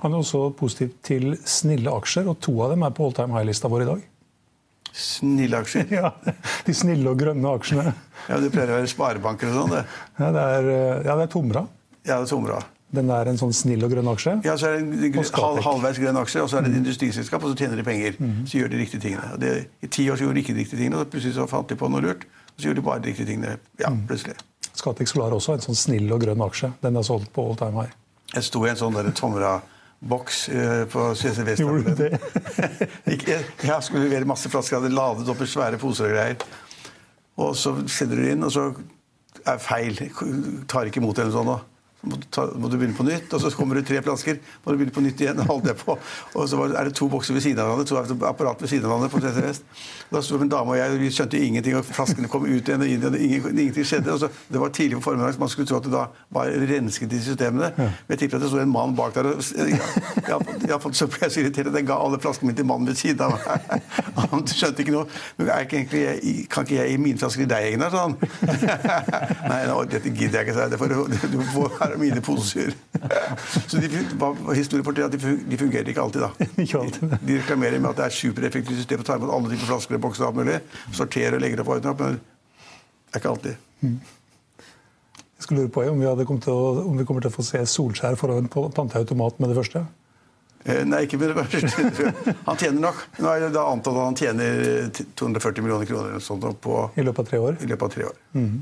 Han 0.00 0.14
er 0.14 0.22
også 0.22 0.42
positiv 0.56 0.94
til 1.04 1.34
snille 1.44 1.92
aksjer, 1.92 2.28
og 2.30 2.38
to 2.40 2.54
av 2.64 2.72
dem 2.72 2.86
er 2.86 2.94
på 2.96 3.04
all 3.04 3.16
time 3.16 3.36
high-lista 3.36 3.68
vår 3.68 3.84
i 3.84 3.88
dag. 3.90 4.04
Snille 4.96 5.60
aksjer? 5.62 5.86
ja, 6.00 6.10
De 6.66 6.74
snille 6.74 7.10
og 7.10 7.20
grønne 7.20 7.54
aksjene. 7.58 7.94
ja, 8.26 8.40
Det 8.42 8.50
pleier 8.54 8.74
å 8.74 8.80
være 8.80 8.90
sparebanker 8.90 9.52
og 9.52 9.56
sånn? 9.62 9.78
det. 9.78 9.86
Ja, 10.18 10.34
det 10.34 10.44
er, 10.56 10.68
eh, 10.74 11.00
ja, 11.06 11.16
det 11.16 11.26
er 11.28 11.32
Tomra. 11.32 11.64
Ja, 12.02 12.18
det 12.18 12.24
er 12.24 12.30
Tomra. 12.32 12.60
Den 12.90 13.10
er 13.14 13.28
en 13.30 13.38
sånn 13.38 13.52
snill 13.54 13.86
og 13.86 13.92
grønn 13.92 14.08
aksje? 14.10 14.32
Ja, 14.42 14.56
så 14.58 14.66
er 14.72 14.80
det 14.80 15.12
en 15.12 15.14
halv, 15.22 15.60
halvveis 15.62 16.00
grønn 16.02 16.18
aksje, 16.18 16.42
og 16.42 16.50
så 16.50 16.58
er 16.58 16.66
det 16.66 16.72
et 16.72 16.80
industriselskap, 16.80 17.44
og 17.46 17.52
så 17.52 17.60
tjener 17.62 17.78
de 17.78 17.84
penger. 17.86 18.16
Mm. 18.18 18.40
Så 18.50 18.58
gjør 18.58 18.72
de 18.72 18.80
riktige 18.80 19.04
tingene. 19.04 19.38
Det, 19.38 19.52
I 19.86 19.90
ti 19.94 20.08
år 20.10 20.18
så 20.18 20.26
gjorde 20.26 20.40
de 20.40 20.42
ikke 20.42 20.56
de 20.56 20.64
riktige 20.64 20.80
tingene, 20.80 20.98
og 20.98 21.06
så 21.06 21.12
plutselig 21.12 21.36
så 21.38 21.46
fant 21.50 21.70
de 21.70 21.78
på 21.78 21.90
noe 21.92 22.02
lurt. 22.02 22.26
Og 22.26 22.56
så 22.56 22.66
gjorde 22.66 22.82
de 22.82 22.86
bare 22.88 23.04
de 23.04 23.12
riktige 23.12 23.30
tingene. 23.30 23.60
Ja, 23.78 23.92
mm. 23.94 24.02
plutselig. 24.10 24.34
Scatec 24.74 25.12
Solar 25.12 25.36
også 25.36 25.54
en 25.54 25.62
sånn 25.62 25.78
snill 25.78 26.10
og 26.10 26.24
grønn 26.24 26.42
aksje. 26.42 26.72
Den 26.82 26.98
er 26.98 27.06
solgt 27.06 27.30
på 27.36 27.46
all 27.46 27.58
time 27.60 27.84
high. 27.84 27.94
Jeg 28.34 28.46
sto 28.46 28.64
i 28.66 28.72
en 28.72 28.78
sånn 28.78 28.98
Tomra 29.18 29.60
boks 30.00 30.48
uh, 30.48 30.84
på 30.90 31.10
CC 31.14 31.44
Vest. 31.44 31.60
Gjorde 31.60 31.92
du 31.92 32.04
det? 32.04 32.20
jeg 33.70 33.82
skulle 33.84 34.06
levere 34.06 34.28
masse 34.28 34.48
flasker, 34.48 34.76
jeg 34.76 34.82
hadde 34.82 34.96
ladet 34.96 35.28
opp 35.28 35.42
i 35.44 35.48
svære 35.50 35.80
poser 35.80 36.08
og 36.08 36.14
greier. 36.16 36.46
Og 37.40 37.56
så 37.56 37.74
sender 37.88 38.20
du 38.20 38.30
inn, 38.32 38.44
og 38.44 38.52
så 38.52 38.70
er 39.48 39.60
feil. 39.62 40.00
Tar 40.68 40.88
ikke 40.88 41.02
imot 41.02 41.20
eller 41.20 41.34
sånn. 41.34 41.52
Så 41.52 41.69
må 42.02 42.16
du, 42.16 42.24
ta, 42.32 42.46
må 42.56 42.70
du, 42.72 42.78
begynne 42.78 42.96
på 42.96 43.04
nytt, 43.04 43.28
og 43.36 43.42
så 43.42 43.50
kommer 43.52 43.76
det 43.76 43.84
tre 43.88 44.00
flasker. 44.00 44.38
må 44.64 44.72
du 44.72 44.78
begynne 44.80 44.94
på 44.94 45.02
nytt 45.04 45.20
igjen, 45.20 45.42
Holdt 45.50 45.66
det 45.68 45.76
på. 45.80 45.96
Og 46.34 46.48
så 46.48 46.60
er 46.68 46.88
det 46.88 46.94
to 46.96 47.08
bokser 47.12 47.36
ved 47.36 47.44
siden 47.44 47.60
av 47.60 47.68
hverandre, 47.68 47.88
to 47.88 48.24
apparat 48.28 48.62
ved 48.62 48.72
siden 48.72 48.88
av 48.88 49.04
hverandre. 49.04 49.52
Da 50.10 50.22
sto 50.24 50.38
en 50.40 50.50
dame 50.50 50.72
og 50.72 50.78
jeg, 50.78 50.96
vi 51.00 51.10
skjønte 51.12 51.40
ingenting, 51.40 51.76
og 51.76 51.84
flaskene 51.86 52.30
kom 52.30 52.46
ut 52.48 52.70
igjen, 52.70 52.84
og 52.84 52.88
inn 52.88 53.04
og 53.04 53.18
og 53.18 53.50
ingenting 53.52 53.86
skjedde. 53.86 54.14
Og 54.14 54.22
så, 54.22 54.30
det 54.48 54.62
var 54.62 54.72
tidlig 54.74 54.98
på 54.98 55.04
formiddagen, 55.10 55.36
så 55.36 55.44
man 55.44 55.52
skulle 55.52 55.68
tro 55.68 55.80
at 55.80 55.88
det 55.88 55.92
da 55.92 56.06
var 56.32 56.54
rensket 56.72 57.12
i 57.12 57.20
systemene. 57.24 57.70
Men 57.76 58.14
jeg 58.14 58.24
tipper 58.24 58.40
at 58.40 58.46
det 58.46 58.52
sto 58.52 58.62
en 58.62 58.72
mann 58.72 58.96
bak 58.96 59.14
der, 59.18 59.30
og 59.34 59.44
jeg, 59.44 59.76
jeg, 60.30 60.94
så 60.96 61.10
ble 61.10 61.22
jeg 61.26 61.34
så 61.34 61.44
irritert 61.44 61.70
at 61.70 61.78
jeg 61.78 61.88
ga 61.90 62.00
alle 62.00 62.20
flaskene 62.22 62.50
mine 62.50 62.60
til 62.62 62.68
mannen 62.70 62.88
ved 62.88 62.98
siden 63.00 63.26
av 63.26 63.36
meg. 63.36 63.86
Han 64.32 64.46
skjønte 64.48 64.84
ikke 64.84 64.96
noe. 64.96 65.06
Men 65.36 65.52
ikke 65.52 65.82
egentlig, 65.82 66.48
kan 66.50 66.64
ikke 66.64 66.80
jeg 66.80 66.94
gi 66.94 66.98
mine 67.04 67.20
flasker 67.20 67.44
til 67.44 67.52
deg, 67.52 67.68
Egnar? 67.70 67.90
sa 67.90 68.06
han. 68.06 68.16
Nei, 69.50 69.60
dette 69.90 70.12
gidder 70.12 70.40
jeg 70.40 70.46
ikke, 70.46 70.56
sa 70.56 70.66
jeg. 70.66 70.72
Det 70.74 70.80
får, 70.80 70.94
du 71.32 71.38
får 71.54 71.89
er 71.94 72.00
mine 72.00 72.22
poser. 72.24 72.74
Så 73.70 73.80
de, 73.80 73.90
historien 74.56 74.86
forteller 74.86 75.10
at 75.10 75.50
de 75.50 75.58
fungerer 75.60 75.90
ikke 75.92 76.04
alltid, 76.04 76.26
da. 76.26 76.30
De, 76.60 77.18
de 77.26 77.38
reklamerer 77.40 77.80
med 77.80 77.92
at 77.92 78.00
det 78.00 78.06
er 78.06 78.16
supereffektivt 78.20 78.82
system 78.82 79.04
å 79.04 79.06
ta 79.06 79.18
imot 79.20 79.32
alle 79.34 79.52
typer 79.52 79.70
flasker 79.72 79.98
og 79.98 80.04
bokser 80.06 80.26
og 80.26 80.30
alt 80.30 80.40
mulig. 80.40 80.58
Sortere 80.96 81.38
og 81.38 81.44
legge 81.44 81.60
det 81.60 81.66
på 81.66 81.76
ordentlig 81.76 81.96
men 82.00 82.18
det 83.10 83.18
er 83.18 83.22
ikke 83.22 83.32
alltid. 83.34 83.62
Mm. 83.80 84.00
Jeg 85.40 85.46
skulle 85.46 85.62
lure 85.64 85.72
på 85.72 85.82
om 85.88 86.02
vi, 86.02 86.06
å, 86.06 86.56
om 86.84 86.98
vi, 87.00 87.06
kommer 87.08 87.24
til 87.24 87.32
å 87.32 87.34
få 87.34 87.42
se 87.46 87.62
Solskjær 87.66 88.18
foran 88.20 88.44
en 88.44 88.74
panteautomat 88.76 89.40
med 89.40 89.50
det 89.50 89.56
første? 89.56 89.82
Eh, 90.68 90.82
nei, 90.84 91.06
ikke 91.06 91.18
med 91.18 91.32
det 91.32 91.40
første. 91.40 92.10
Han 92.48 92.60
tjener 92.60 92.84
nok. 92.84 93.00
Nå 93.18 93.32
er 93.32 93.46
det 93.46 93.62
antatt 93.62 93.94
at 93.94 94.04
han 94.04 94.18
tjener 94.18 94.60
240 95.16 95.64
millioner 95.64 95.88
kroner 95.88 96.12
eller 96.12 96.24
sånt 96.24 96.44
på, 96.60 96.82
I 96.92 97.06
løpet 97.06 97.24
av 97.24 97.30
tre 97.30 97.40
år? 97.40 97.56
I 97.64 97.70
løpet 97.70 97.86
av 97.88 97.94
tre 97.94 98.06
år. 98.10 98.20
Mm. 98.36 98.60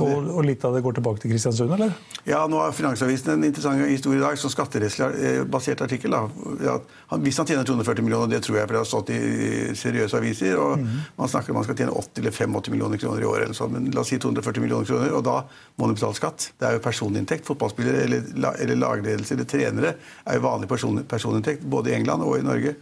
Og, 0.00 0.28
og, 0.32 0.40
litt 0.46 0.62
av 0.64 0.72
det 0.72 0.80
går 0.84 0.96
tilbake 0.96 1.20
til 1.20 1.32
Kristiansund, 1.34 1.72
eller? 1.76 1.92
Ja, 2.24 2.44
nå 2.48 2.60
har 2.62 2.72
Finansavisen 2.72 3.34
en 3.34 3.44
interessant 3.44 3.82
historie 3.90 4.20
i 4.20 4.22
dag, 4.22 4.38
som 4.40 4.52
skatterettslig 4.52 5.08
eh, 5.28 5.40
basert 5.44 5.82
artikkel. 5.84 6.14
Da. 6.14 6.78
han, 7.10 7.24
hvis 7.24 7.40
han 7.40 7.48
tjener 7.48 7.66
240 7.68 8.06
millioner, 8.06 8.30
det 8.32 8.40
tror 8.46 8.60
jeg, 8.60 8.68
for 8.68 8.76
det 8.76 8.80
har 8.80 8.88
stått 8.88 9.12
i 9.12 9.74
seriøse 9.78 10.20
aviser, 10.20 10.56
og 10.60 10.80
mm. 10.80 10.94
man 11.18 11.32
snakker 11.32 11.52
om 11.52 11.60
han 11.60 11.66
skal 11.68 11.78
tjene 11.82 11.96
80 11.98 12.22
eller 12.22 12.36
85 12.38 12.72
millioner 12.72 13.02
kroner 13.02 13.26
i 13.26 13.28
året, 13.28 13.48
eller 13.48 13.58
sånn, 13.58 13.74
men 13.76 13.90
la 13.92 14.04
oss 14.04 14.14
si 14.14 14.20
240 14.22 14.64
millioner 14.64 14.88
kroner, 14.88 15.12
og 15.18 15.26
da 15.28 15.36
må 15.76 15.90
han 15.90 15.98
betale 15.98 16.18
skatt. 16.18 16.48
Det 16.56 16.68
er 16.68 16.78
jo 16.78 16.84
personinntekt. 16.86 17.48
Fotballspillere 17.50 18.06
eller, 18.06 18.48
eller 18.64 18.80
lagledelse 18.80 19.36
eller 19.36 19.50
trenere 19.50 19.94
er 19.98 20.38
jo 20.38 20.46
vanlig 20.46 20.70
person, 20.70 21.02
personinntekt, 21.08 21.68
både 21.68 21.92
i 21.92 21.98
England 21.98 22.24
og 22.24 22.38
i 22.38 22.46
Norge. 22.46 22.76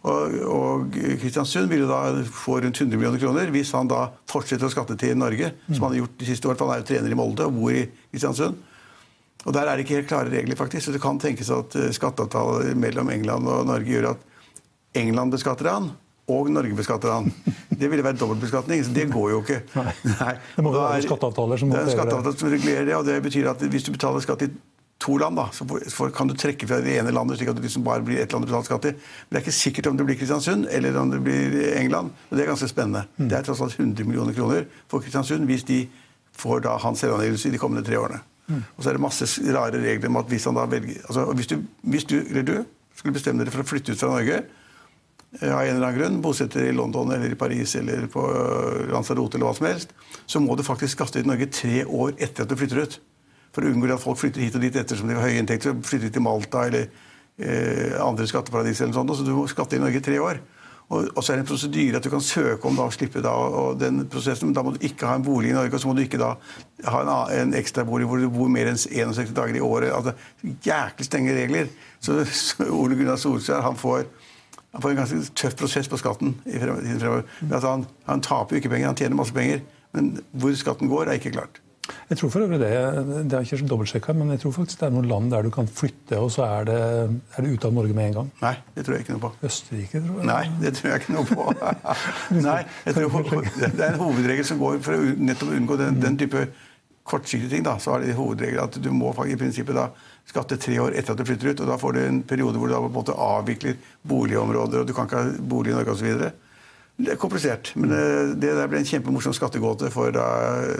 Og, 0.00 0.34
og 0.48 0.96
Kristiansund 1.20 1.68
vil 1.68 1.84
jo 1.84 1.90
da 1.90 2.22
få 2.24 2.58
rundt 2.64 2.80
100 2.80 2.96
millioner 2.96 3.20
kroner 3.20 3.52
hvis 3.52 3.72
han 3.76 3.90
da 3.90 4.06
fortsetter 4.30 4.68
å 4.68 4.72
skatte 4.72 4.96
til 5.00 5.18
Norge, 5.18 5.52
mm. 5.52 5.74
som 5.74 5.86
han 5.86 5.94
har 5.94 6.02
gjort 6.04 6.18
de 6.22 6.28
siste 6.30 6.48
årene. 6.48 6.64
Han 6.64 6.74
er 6.74 6.82
jo 6.82 6.88
trener 6.92 7.14
i 7.14 7.18
Molde 7.20 7.48
og 7.48 7.58
bor 7.58 7.76
i 7.76 7.86
Kristiansund. 8.10 8.66
Og 9.46 9.56
Der 9.56 9.68
er 9.68 9.76
det 9.76 9.86
ikke 9.86 10.00
helt 10.00 10.10
klare 10.10 10.32
regler, 10.32 10.56
faktisk. 10.56 10.86
Så 10.86 10.92
det 10.92 11.00
kan 11.02 11.20
tenkes 11.20 11.50
at 11.54 11.76
eh, 11.80 11.92
skatteavtaler 11.96 12.74
mellom 12.76 13.10
England 13.12 13.48
og 13.48 13.66
Norge 13.68 13.88
gjør 13.88 14.12
at 14.12 14.26
England 15.00 15.32
beskatter 15.32 15.70
han, 15.70 15.92
og 16.30 16.50
Norge 16.52 16.76
beskatter 16.76 17.12
han. 17.14 17.30
Det 17.70 17.88
ville 17.88 18.04
vært 18.04 18.18
dobbeltbeskatning, 18.20 18.82
så 18.84 18.92
det 18.94 19.06
går 19.12 19.30
jo 19.32 19.38
ikke. 19.44 19.60
Nei. 20.20 20.34
Det 20.56 20.64
må 20.66 20.74
være 20.74 21.00
skatteavtaler 21.06 21.62
som, 21.62 21.72
det 21.72 21.80
er 21.80 21.94
skatteavtaler 21.94 22.42
som 22.42 22.52
regulerer 22.52 22.90
det. 22.90 22.96
og 22.98 23.06
Det 23.08 23.16
betyr 23.24 23.48
at 23.54 23.64
hvis 23.72 23.86
du 23.86 23.94
betaler 23.94 24.24
skatt 24.24 24.44
i 24.44 24.50
to 25.00 25.16
land, 25.16 25.36
da, 25.36 25.48
så 25.88 26.10
kan 26.12 26.28
du 26.28 26.34
trekke 26.36 26.66
fra 26.68 26.80
det 26.84 26.98
ene 27.00 27.12
landet, 27.14 27.38
slik 27.40 27.48
at 27.48 27.56
det 27.56 27.64
liksom 27.64 27.84
bare 27.86 28.04
blir 28.04 28.20
ett 28.20 28.34
land 28.34 28.44
du 28.44 28.50
betaler 28.50 28.68
skatt 28.68 28.88
i. 28.90 28.92
Men 28.92 29.32
det 29.32 29.38
er 29.38 29.44
ikke 29.46 29.56
sikkert 29.56 29.88
om 29.88 29.96
det 29.96 30.06
blir 30.08 30.18
Kristiansund 30.20 30.68
eller 30.68 30.98
om 31.00 31.12
det 31.14 31.22
blir 31.24 31.56
England. 31.78 32.12
og 32.28 32.36
Det 32.36 32.44
er 32.44 32.50
ganske 32.52 32.68
spennende. 32.68 33.06
Mm. 33.16 33.30
Det 33.30 33.38
er 33.38 33.46
tross 33.46 33.62
alt 33.64 33.78
100 33.78 34.04
millioner 34.04 34.36
kroner 34.36 34.68
for 34.92 35.00
Kristiansund 35.00 35.48
hvis 35.48 35.64
de 35.70 35.86
får 36.36 36.66
da 36.68 36.76
hans 36.84 37.00
selvangivelse 37.00 37.48
i 37.48 37.54
de 37.54 37.62
kommende 37.62 37.86
tre 37.86 37.96
årene. 37.96 38.20
Mm. 38.50 38.62
Og 38.76 38.84
så 38.84 38.90
er 38.90 38.98
det 38.98 39.04
masse 39.06 39.28
rare 39.56 39.80
regler 39.80 40.12
om 40.12 40.20
at 40.20 40.28
hvis 40.28 40.48
han 40.50 40.58
da 40.58 40.68
velger 40.68 41.00
altså, 41.06 41.26
hvis, 41.38 41.48
du, 41.48 41.56
hvis 41.94 42.08
du 42.10 42.16
eller 42.20 42.44
du 42.44 42.56
skulle 42.96 43.16
bestemme 43.16 43.44
dere 43.44 43.54
for 43.54 43.64
å 43.64 43.70
flytte 43.70 43.94
ut 43.94 44.00
fra 44.02 44.10
Norge 44.12 44.40
eh, 44.42 45.48
av 45.48 45.62
en 45.62 45.76
eller 45.78 45.86
annen 45.86 45.96
grunn, 45.96 46.22
bosette 46.24 46.66
i 46.66 46.76
London 46.76 47.14
eller 47.14 47.32
i 47.32 47.38
Paris 47.40 47.76
eller 47.80 48.04
på 48.12 48.26
Lanzarote 48.90 49.38
eller 49.38 49.48
hva 49.48 49.56
som 49.56 49.70
helst, 49.70 49.94
så 50.26 50.44
må 50.44 50.58
du 50.58 50.66
faktisk 50.66 50.98
skatte 50.98 51.22
ut 51.22 51.30
Norge 51.30 51.48
tre 51.54 51.86
år 51.86 52.18
etter 52.18 52.44
at 52.44 52.52
du 52.52 52.58
flytter 52.58 52.84
ut 52.84 53.00
for 53.54 53.66
å 53.66 53.72
unngå 53.72 53.90
at 53.94 54.02
folk 54.02 54.20
flytter 54.20 54.44
hit 54.44 54.56
og 54.58 54.64
dit 54.64 54.76
ettersom 54.76 55.10
de 55.10 55.18
har 55.18 55.26
høye 55.26 55.42
inntekter. 55.42 55.74
Flytter 55.86 56.12
til 56.14 56.24
Malta 56.24 56.66
eller 56.68 56.86
eh, 56.86 57.98
andre 58.02 58.28
skatteparadiser. 58.30 58.86
eller 58.86 58.94
sånt, 58.94 59.16
Så 59.16 59.26
du 59.26 59.34
må 59.34 59.46
skatte 59.50 59.76
i 59.76 59.82
Norge 59.82 59.98
i 59.98 60.06
tre 60.06 60.18
år. 60.22 60.42
Og, 60.90 61.06
og, 61.14 61.22
så 61.22 61.32
er 61.32 61.38
det 61.38 61.44
en 61.44 61.50
prosedyre 61.52 61.98
at 62.00 62.04
du 62.06 62.10
kan 62.10 62.22
søke 62.24 62.66
om 62.66 62.74
da 62.74 62.88
å 62.90 62.94
slippe 62.94 63.22
da, 63.22 63.30
og 63.30 63.76
den 63.78 64.02
prosessen. 64.10 64.48
men 64.48 64.56
Da 64.56 64.64
må 64.66 64.72
du 64.74 64.80
ikke 64.86 65.06
ha 65.06 65.14
en 65.18 65.26
bolig 65.26 65.52
i 65.52 65.54
Norge, 65.54 65.74
og 65.74 65.82
så 65.82 65.90
må 65.90 65.94
du 65.94 66.02
ikke 66.02 66.18
da 66.18 66.32
ha 66.90 67.02
en, 67.04 67.12
en 67.36 67.54
ekstrabolig 67.58 68.08
hvor 68.10 68.18
du 68.18 68.26
bor 68.34 68.50
mer 68.50 68.72
enn 68.72 68.80
61 68.80 69.30
dager 69.36 69.58
i 69.58 69.62
året. 69.62 69.92
altså 69.94 70.16
Jæklig 70.66 71.06
strenge 71.06 71.36
regler. 71.36 71.70
Så, 72.02 72.18
så 72.34 72.66
Ole 72.74 72.98
Gunnar 72.98 73.22
Solskjær 73.22 73.62
han 73.62 73.78
får, 73.78 74.02
han 74.74 74.82
får 74.82 74.90
en 74.90 75.02
ganske 75.04 75.22
tøff 75.38 75.54
prosess 75.62 75.90
på 75.90 76.00
skatten 76.02 76.34
i 76.50 76.58
fremover. 76.58 77.22
Altså, 77.52 77.66
han, 77.68 77.86
han 78.10 78.26
taper 78.26 78.56
jo 78.56 78.64
ikke 78.64 78.74
penger, 78.74 78.90
han 78.90 78.98
tjener 78.98 79.22
masse 79.22 79.36
penger. 79.36 79.62
Men 79.94 80.16
hvor 80.32 80.58
skatten 80.58 80.90
går, 80.90 81.06
er 81.06 81.22
ikke 81.22 81.36
klart. 81.38 81.62
Jeg 82.10 82.20
tror 82.20 82.32
for 82.34 82.44
øvrig 82.46 82.60
det, 82.62 82.70
det 83.30 83.38
er 83.38 83.46
ikke 83.46 83.68
dobbeltsjekka, 83.70 84.14
men 84.18 84.32
jeg 84.34 84.42
tror 84.44 84.54
faktisk 84.56 84.80
det 84.80 84.88
er 84.88 84.94
noen 84.94 85.10
land 85.10 85.30
der 85.34 85.46
du 85.46 85.50
kan 85.54 85.68
flytte, 85.70 86.18
og 86.18 86.30
så 86.34 86.46
er 86.46 86.70
det, 86.70 86.78
er 87.36 87.46
det 87.46 87.52
ute 87.54 87.70
av 87.70 87.76
Norge 87.76 87.96
med 87.96 88.10
en 88.10 88.16
gang. 88.20 88.32
Nei, 88.42 88.54
det 88.76 88.86
tror 88.86 88.96
jeg 88.96 89.06
ikke 89.06 89.16
noe 89.16 89.24
på. 89.26 89.32
Østerrike, 89.50 90.02
tror 90.06 90.18
jeg. 90.18 90.30
Nei, 90.30 90.42
det 90.64 90.74
tror 90.78 90.90
jeg 90.90 91.04
ikke 91.04 91.16
noe 91.16 91.28
på. 91.30 91.46
Nei, 92.48 92.58
tror, 92.90 93.46
Det 93.60 93.70
er 93.70 93.92
en 93.92 94.02
hovedregel 94.02 94.50
som 94.50 94.60
går 94.62 94.82
for 94.84 94.98
å 94.98 95.14
nettopp 95.30 95.54
unngå 95.58 95.78
den, 95.80 96.02
den 96.02 96.18
type 96.20 96.48
kortsiktige 97.10 97.50
ting. 97.50 97.64
da, 97.66 97.78
så 97.82 97.96
er 97.96 98.06
det 98.06 98.18
hovedregel 98.18 98.62
at 98.62 98.78
du 98.82 98.90
må 98.94 99.12
i 99.26 99.38
prinsippet 99.38 99.76
da 99.76 99.88
skatte 100.30 100.58
tre 100.60 100.76
år 100.82 100.94
etter 100.94 101.14
at 101.14 101.18
du 101.18 101.26
flytter 101.26 101.52
ut. 101.52 101.62
og 101.64 101.72
Da 101.72 101.78
får 101.80 101.96
du 101.96 102.00
en 102.04 102.22
periode 102.22 102.58
hvor 102.58 102.70
du 102.70 102.74
da 102.74 102.82
på 102.84 102.90
en 102.90 102.98
måte 102.98 103.16
avvikler 103.16 103.78
boligområder, 104.06 104.82
og 104.82 104.86
du 104.86 104.94
kan 104.94 105.08
ikke 105.08 105.24
ha 105.24 105.32
bolig 105.52 105.72
i 105.72 105.78
Norge 105.78 105.96
osv. 105.96 106.30
Det 107.00 107.14
er 107.14 107.20
komplisert, 107.20 107.72
men 107.80 107.94
eh, 107.96 108.32
det 108.40 108.50
der 108.58 108.68
ble 108.68 108.80
en 108.82 108.88
kjempemorsom 108.88 109.34
skattegåte 109.36 109.88
for 109.94 110.12
da 110.14 110.26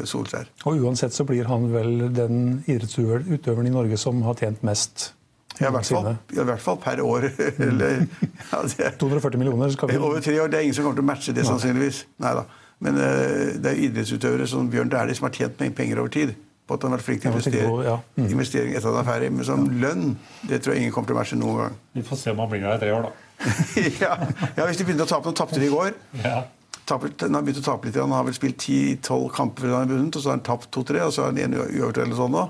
Solskjær. 0.09 0.51
Og 0.69 0.83
uansett 0.85 1.17
så 1.17 1.25
blir 1.29 1.49
han 1.49 1.71
vel 1.73 2.11
den 2.17 2.61
idrettsutøveren 2.67 3.71
i 3.71 3.73
Norge 3.75 3.99
som 4.01 4.21
har 4.27 4.37
tjent 4.41 4.65
mest? 4.67 5.13
Ja, 5.61 5.69
i 5.69 5.73
hvert 5.75 5.87
fall, 5.87 6.15
i 6.33 6.45
hvert 6.49 6.63
fall 6.65 6.79
per 6.81 7.01
år. 7.05 7.27
Eller, 7.69 8.05
ja, 8.53 8.61
det, 8.65 8.93
240 9.01 9.39
millioner 9.41 9.73
skal 9.75 9.91
vi 9.91 9.99
Over 10.01 10.21
tre 10.25 10.37
år. 10.41 10.49
Det 10.49 10.59
er 10.59 10.69
ingen 10.69 10.77
som 10.77 10.87
kommer 10.87 11.01
til 11.01 11.05
å 11.05 11.11
matche 11.11 11.35
det, 11.37 11.45
sannsynligvis. 11.49 12.05
Neida. 12.23 12.47
Men 12.81 12.97
uh, 12.97 13.57
det 13.61 13.75
er 13.75 13.83
idrettsutøvere 13.89 14.47
som 14.49 14.71
Bjørn 14.73 14.93
Dæhlie 14.93 15.17
som 15.19 15.29
har 15.29 15.35
tjent 15.37 15.61
penger 15.77 16.01
over 16.01 16.13
tid. 16.15 16.33
På 16.65 16.79
at 16.79 16.87
han 16.87 16.95
har 16.95 17.01
vært 17.01 17.09
flink 17.09 17.21
til 17.25 17.33
å 17.33 17.35
investere, 17.35 17.71
ja. 17.83 17.97
mm. 18.15 18.29
investering 18.31 18.77
etter 18.79 18.89
at 18.89 18.95
han 18.95 19.03
er 19.03 19.09
ferdig. 19.11 19.33
Men 19.37 19.49
som 19.49 19.67
lønn, 19.83 20.13
det 20.49 20.63
tror 20.63 20.77
jeg 20.77 20.85
ingen 20.85 20.95
kommer 20.95 21.11
til 21.11 21.19
å 21.19 21.21
matche 21.21 21.41
noen 21.41 21.61
gang. 21.65 21.81
Vi 21.99 22.07
får 22.07 22.23
se 22.23 22.33
om 22.33 22.41
han 22.41 22.53
blir 22.53 22.63
der 22.65 22.79
i 22.79 22.83
tre 22.85 22.93
år, 22.95 23.09
da. 23.09 23.30
ja. 24.03 24.15
ja, 24.57 24.65
hvis 24.67 24.81
de 24.81 24.87
begynner 24.87 25.07
å 25.07 25.11
tape 25.11 25.31
Nå 25.31 25.37
tapte 25.37 25.61
de 25.61 25.69
i 25.69 25.73
går. 25.73 25.95
Ja. 26.25 26.43
Taper, 26.91 27.13
han 27.23 27.39
har 27.39 27.45
begynt 27.47 27.63
å 27.63 27.67
tape 27.69 27.89
litt. 27.89 28.01
Han 28.01 28.15
har 28.15 28.27
vel 28.27 28.35
spilt 28.37 28.59
10-12 28.61 29.29
kamper 29.37 29.67
før 29.67 29.77
han 29.77 29.87
har 29.87 29.93
vunnet, 29.95 30.17
og 30.17 30.23
så 30.25 30.33
har 30.33 30.39
han 30.39 30.47
tapt 30.47 30.73
2-3, 30.75 31.05
og 31.07 31.15
så 31.15 31.25
har 31.25 31.33
han 31.33 31.41
en 31.45 31.57
uavgjort 31.61 32.03
eller 32.03 32.19
sånn 32.19 32.35
nå. 32.35 32.49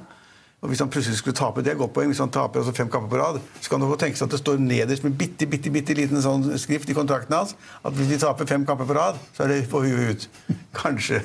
Og 0.61 0.69
Hvis 0.69 0.83
han 0.83 0.91
plutselig 0.93 1.17
skulle 1.17 1.37
tape, 1.37 1.63
det 1.65 1.73
er 1.73 1.79
godt 1.81 1.95
poeng, 1.97 2.11
hvis 2.13 2.19
han 2.21 2.33
taper 2.33 2.61
altså 2.61 2.75
fem 2.77 2.89
kamper 2.93 3.09
på 3.09 3.21
rad, 3.21 3.39
så 3.65 3.73
kan 3.73 3.81
det 3.81 3.97
tenke 4.03 4.21
seg 4.21 4.27
at 4.27 4.35
det 4.35 4.41
står 4.43 4.59
nederst 4.61 5.07
med 5.07 5.15
bitte, 5.17 5.47
bitte, 5.49 5.73
bitte 5.73 5.97
liten 5.97 6.21
sånn 6.21 6.45
skrift 6.61 6.91
i 6.93 6.97
kontrakten 6.97 7.33
hans 7.33 7.55
at 7.81 7.97
hvis 7.97 8.11
de 8.11 8.19
taper 8.21 8.49
fem 8.49 8.67
kamper 8.69 8.89
på 8.89 8.97
rad, 8.99 9.17
så 9.33 9.47
er 9.47 9.55
det 9.55 9.63
på 9.73 9.81
huet 9.87 10.11
ut. 10.11 10.27
Kanskje. 10.83 11.23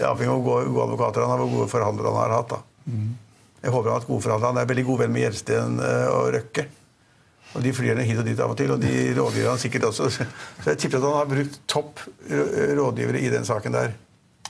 Avhengig 0.00 0.32
av 0.32 0.42
hvor 0.42 0.66
gode 0.66 0.88
advokater 0.88 1.22
han 1.22 1.30
har, 1.30 1.44
hvor 1.44 1.60
gode 1.60 1.70
forhandlere 1.70 2.10
han 2.10 2.20
har 2.24 2.34
hatt. 2.40 2.56
da. 2.56 2.60
Jeg 3.62 3.74
håper 3.74 3.86
han 3.86 3.94
har 3.94 4.02
hatt 4.02 4.10
gode 4.10 4.26
forhandlere. 4.26 4.50
Han 4.50 4.60
er 4.64 4.72
veldig 4.72 4.86
god 4.90 5.00
venn 5.04 5.14
med 5.14 5.24
Gjelsten 5.24 5.78
eh, 5.86 6.08
og 6.10 6.28
Røkke. 6.34 6.66
Og 7.56 7.62
de 7.64 7.72
flyr 7.72 8.02
hit 8.04 8.20
og 8.20 8.26
dit 8.28 8.40
av 8.40 8.52
og 8.52 8.58
til, 8.58 8.72
og 8.74 8.82
de 8.82 8.92
rådgiver 9.16 9.48
han 9.50 9.60
sikkert 9.60 9.88
også. 9.90 10.10
Så 10.16 10.72
jeg 10.72 10.82
tipper 10.82 11.00
at 11.00 11.06
han 11.08 11.18
har 11.22 11.30
brukt 11.30 11.60
topp 11.70 12.02
rådgivere 12.28 13.22
i 13.24 13.32
den 13.32 13.48
saken 13.48 13.76
der. 13.76 13.94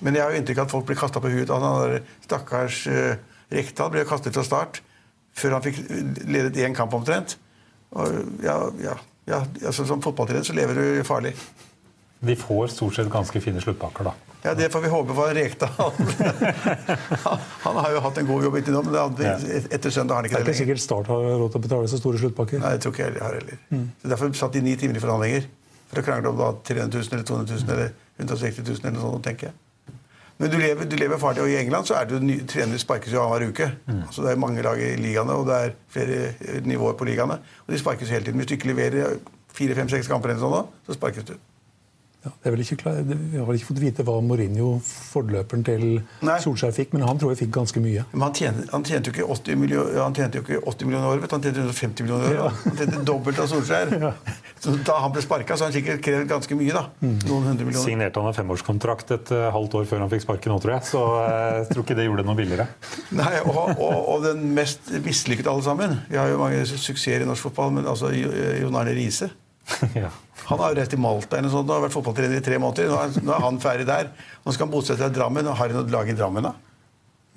Men 0.05 0.17
jeg 0.17 0.25
har 0.25 0.35
jo 0.35 0.41
inntrykk 0.41 0.61
av 0.61 0.69
at 0.69 0.75
folk 0.75 0.87
blir 0.91 0.99
kasta 1.01 1.23
på 1.23 1.31
huet. 1.33 1.53
Han 1.53 1.65
der 1.65 2.03
stakkars 2.27 2.83
uh, 2.91 3.15
Rekdal 3.53 3.93
ble 3.95 4.05
kastet 4.09 4.35
fra 4.37 4.45
start 4.45 4.83
før 5.37 5.57
han 5.57 5.65
fikk 5.65 5.79
ledet 6.27 6.59
én 6.65 6.75
kamp 6.77 6.95
omtrent. 6.97 7.37
Og 7.97 8.43
ja, 8.45 8.57
ja, 8.83 8.97
ja 9.29 9.41
altså, 9.65 9.87
Som 9.87 10.03
fotballtrener 10.05 10.47
så 10.47 10.57
lever 10.57 10.81
du 10.81 11.05
farlig. 11.07 11.37
De 12.27 12.37
får 12.37 12.73
stort 12.75 12.97
sett 12.97 13.13
ganske 13.13 13.41
fine 13.45 13.61
sluttpakker, 13.63 14.09
da. 14.09 14.15
Ja, 14.47 14.55
Det 14.55 14.69
får 14.71 14.81
vi 14.85 14.91
håpe 14.93 15.15
for 15.17 15.35
Rekdal. 15.35 15.71
han, 17.26 17.45
han 17.65 17.76
har 17.83 17.93
jo 17.97 18.00
hatt 18.05 18.19
en 18.23 18.29
god 18.29 18.47
jobb 18.47 18.59
inntil 18.61 18.76
nå, 18.76 18.83
men 18.87 19.26
etter 19.75 19.91
søndag 19.91 20.15
har 20.15 20.23
han 20.23 20.29
ikke 20.31 20.38
det. 20.38 20.47
Det 20.47 20.53
er 20.53 20.55
ikke 20.55 20.61
sikkert 20.62 20.83
Start 20.85 21.11
har 21.11 21.26
råd 21.26 21.50
til 21.50 21.61
å 21.61 21.65
betale 21.67 21.91
så 21.91 21.99
store 22.00 22.21
sluttpakker. 22.23 22.62
Nei, 22.62 22.75
det 22.76 22.85
tror 22.85 22.95
ikke 22.95 23.09
jeg 23.11 23.23
har 23.25 23.38
heller. 23.41 23.61
Mm. 23.75 23.87
Så 24.03 24.12
Derfor 24.15 24.35
satt 24.38 24.55
de 24.55 24.62
ni 24.62 24.76
timer 24.79 25.00
i 25.00 25.03
forhandlinger 25.03 25.49
for 25.91 26.03
å 26.03 26.07
krangle 26.07 26.31
om 26.31 26.38
da 26.41 26.53
300 26.67 27.03
000 27.03 27.17
eller 27.17 27.26
200 27.31 27.62
000 27.67 27.75
eller 27.76 27.95
160 28.23 28.62
000 28.71 28.83
eller 28.83 28.97
noe 28.97 29.07
sånt, 29.09 29.26
tenker 29.26 29.50
jeg. 29.50 29.59
Men 30.37 30.50
du 30.53 30.59
lever, 30.61 30.85
du 30.85 30.97
lever 31.00 31.19
farlig, 31.21 31.43
og 31.47 31.49
i 31.49 31.57
England 31.57 31.88
så 31.88 31.97
er 31.97 32.09
det 32.11 32.19
jo 32.19 32.38
trenere 32.50 32.81
sparkes 32.81 33.15
jo 33.15 33.23
annenhver 33.23 33.55
uke. 33.55 33.69
Mm. 33.88 34.03
Altså 34.05 34.25
Det 34.26 34.33
er 34.35 34.41
mange 34.43 34.65
lag 34.67 34.83
i 34.85 34.91
ligaene, 35.00 35.33
og 35.33 35.47
det 35.49 35.61
er 35.65 35.76
flere 35.95 36.61
nivåer 36.69 36.97
på 36.99 37.09
ligaene. 37.09 37.38
Og 37.65 37.73
de 37.73 37.81
sparkes 37.81 38.12
hele 38.12 38.26
tiden. 38.26 38.43
Hvis 38.43 38.50
du 38.50 38.57
ikke 38.59 38.69
leverer 38.75 39.17
fire, 39.57 39.75
fem, 39.79 39.88
seks 39.88 40.11
kamper, 40.12 40.35
eller 40.35 40.43
sånn, 40.45 40.75
så 40.85 40.99
sparkes 40.99 41.25
du. 41.31 41.38
Ja, 42.26 42.76
klar, 42.80 42.99
vi 43.06 43.38
har 43.38 43.47
vel 43.47 43.59
ikke 43.59 43.71
fått 43.71 43.80
vite 43.83 44.04
hva 44.06 44.16
Mourinho, 44.25 44.76
forløperen 44.83 45.64
til 45.66 45.85
Nei. 46.26 46.38
Solskjær, 46.42 46.75
fikk, 46.76 46.95
men 46.97 47.04
han 47.06 47.21
tror 47.21 47.33
jeg 47.33 47.45
fikk 47.45 47.52
ganske 47.56 47.83
mye. 47.83 48.04
Men 48.12 48.26
han 48.26 48.37
tjente, 48.37 48.66
han 48.73 48.87
tjente, 48.87 49.12
jo, 49.12 49.14
ikke 49.16 49.28
80 49.37 49.61
millioner, 49.61 50.00
han 50.02 50.16
tjente 50.16 50.40
jo 50.40 50.47
ikke 50.47 50.61
80 50.73 50.90
millioner 50.90 51.12
år, 51.12 51.23
han 51.30 51.47
tjente 51.47 51.62
150 51.62 52.06
millioner 52.06 52.28
år. 52.33 52.37
Ja. 52.40 52.50
Han 52.64 52.80
tjente 52.80 53.04
dobbelt 53.12 53.40
av 53.42 53.50
Solskjær. 53.52 53.95
Ja. 54.06 54.12
Så 54.62 54.75
da 54.87 54.97
han 55.02 55.12
ble 55.14 55.23
sparka, 55.23 55.56
så 55.59 55.68
han 55.68 55.75
sikkert 55.75 56.02
krevd 56.04 56.30
ganske 56.30 56.59
mye. 56.59 56.73
da. 56.75 56.85
Mm. 57.04 57.16
Noen 57.28 57.49
hundre 57.50 57.68
millioner. 57.68 57.85
Signerte 57.85 58.23
han 58.23 58.30
en 58.33 58.37
femårskontrakt 58.37 59.12
et 59.14 59.33
uh, 59.37 59.47
halvt 59.54 59.78
år 59.80 59.88
før 59.90 60.04
han 60.04 60.12
fikk 60.12 60.25
sparken 60.25 60.54
nå, 60.54 60.59
tror 60.64 60.76
jeg. 60.76 60.88
Så 60.90 61.02
uh, 61.02 61.25
jeg 61.61 61.71
tror 61.73 61.87
ikke 61.87 61.99
det 61.99 62.06
gjorde 62.09 62.25
det 62.25 62.30
noe 62.30 62.38
billigere. 62.40 62.68
Nei, 63.21 63.33
og, 63.45 63.76
og, 63.76 63.97
og 64.16 64.25
den 64.26 64.47
mest 64.56 64.90
mislykkede 65.04 65.52
alle 65.52 65.66
sammen. 65.66 65.99
Vi 66.11 66.18
har 66.18 66.33
jo 66.33 66.40
mange 66.40 66.64
suksesser 66.66 67.23
i 67.25 67.28
norsk 67.28 67.50
fotball, 67.50 67.75
men 67.78 67.90
altså 67.90 68.12
Jon 68.16 68.78
Arne 68.78 68.97
Riise. 68.97 69.30
ja. 70.02 70.12
Han 70.46 70.61
har 70.62 70.73
jo 70.73 70.78
reist 70.78 70.92
til 70.94 71.02
Malta 71.02 71.40
eller 71.40 71.50
sånt, 71.50 71.68
og 71.68 71.78
har 71.78 71.87
vært 71.88 71.96
fotballtrener 71.96 72.38
i 72.38 72.44
tre 72.44 72.58
måneder. 72.62 72.92
Nå 72.92 73.00
er, 73.02 73.16
nå 73.18 73.35
er, 73.35 73.42
han 73.42 73.58
ferdig 73.62 73.88
der. 73.88 74.12
Nå 74.44 74.54
skal 74.54 74.68
han 74.68 74.75
bosette 74.75 75.00
seg 75.02 75.11
i 75.11 75.18
Drammen. 75.18 75.49
Har 75.50 75.73
han 75.73 75.78
noe 75.80 75.92
lag 75.92 76.11
i 76.11 76.14
Drammen, 76.16 76.46
da? 76.46 76.54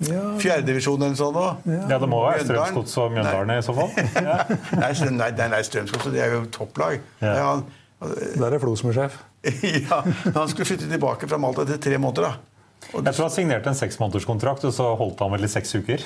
Ja. 0.08 0.20
Fjerdedivisjon 0.40 1.02
eller 1.04 1.16
sånn 1.18 1.36
òg. 1.36 1.66
Ja. 1.68 1.80
ja, 1.92 1.96
det 2.00 2.08
må 2.08 2.22
være 2.24 2.44
Strømsgods 2.46 2.94
og 3.02 3.10
Mjøndalen 3.16 3.58
i 3.58 3.64
så 3.66 3.74
fall. 3.76 3.90
Ja. 4.30 4.36
nei, 4.80 5.32
nei, 5.36 5.48
nei 5.52 5.60
Strømsgods 5.66 6.08
det 6.14 6.22
er 6.24 6.38
jo 6.38 6.44
topplag. 6.54 7.02
Ja. 7.20 7.34
Han, 7.50 7.66
Der 8.00 8.56
er 8.56 8.62
Flo 8.62 8.72
som 8.80 8.94
er 8.94 8.96
sjef. 9.02 9.18
ja, 9.90 10.00
Han 10.36 10.48
skulle 10.48 10.68
flytte 10.68 10.88
tilbake 10.88 11.28
fra 11.28 11.40
Malta 11.40 11.66
etter 11.66 11.82
tre 11.90 12.00
måneder. 12.00 12.30
da. 12.30 12.50
Og 12.94 13.04
jeg 13.04 13.12
tror 13.12 13.26
han 13.26 13.34
signerte 13.34 13.68
en 13.70 13.76
seksmånederskontrakt, 13.76 14.64
og 14.64 14.72
så 14.74 14.86
holdt 14.98 15.20
han 15.20 15.34
vel 15.34 15.44
i 15.44 15.50
seks 15.52 15.76
uker. 15.76 16.02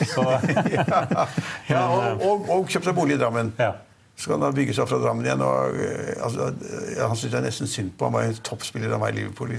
ja, 1.70 1.84
og, 1.86 2.24
og, 2.24 2.48
og 2.50 2.66
kjøpte 2.66 2.90
seg 2.90 2.96
bolig 2.98 3.14
i 3.14 3.20
Drammen. 3.22 3.54
Ja. 3.62 3.76
Så 4.16 4.30
kan 4.30 4.42
han 4.46 4.54
bygge 4.54 4.74
seg 4.76 4.84
opp 4.84 4.92
fra 4.92 5.00
Drammen 5.02 5.26
igjen. 5.26 5.42
Og, 5.42 5.80
eh, 5.82 6.14
altså, 6.22 6.52
han 7.00 7.16
syntes 7.18 7.34
jeg 7.34 7.46
nesten 7.48 7.70
synd 7.70 7.90
på. 7.98 8.06
Han 8.08 8.14
var 8.14 8.28
en 8.28 8.38
toppspiller. 8.46 8.92
av 8.94 9.02
meg 9.02 9.14
i 9.14 9.20
Liverpool. 9.22 9.54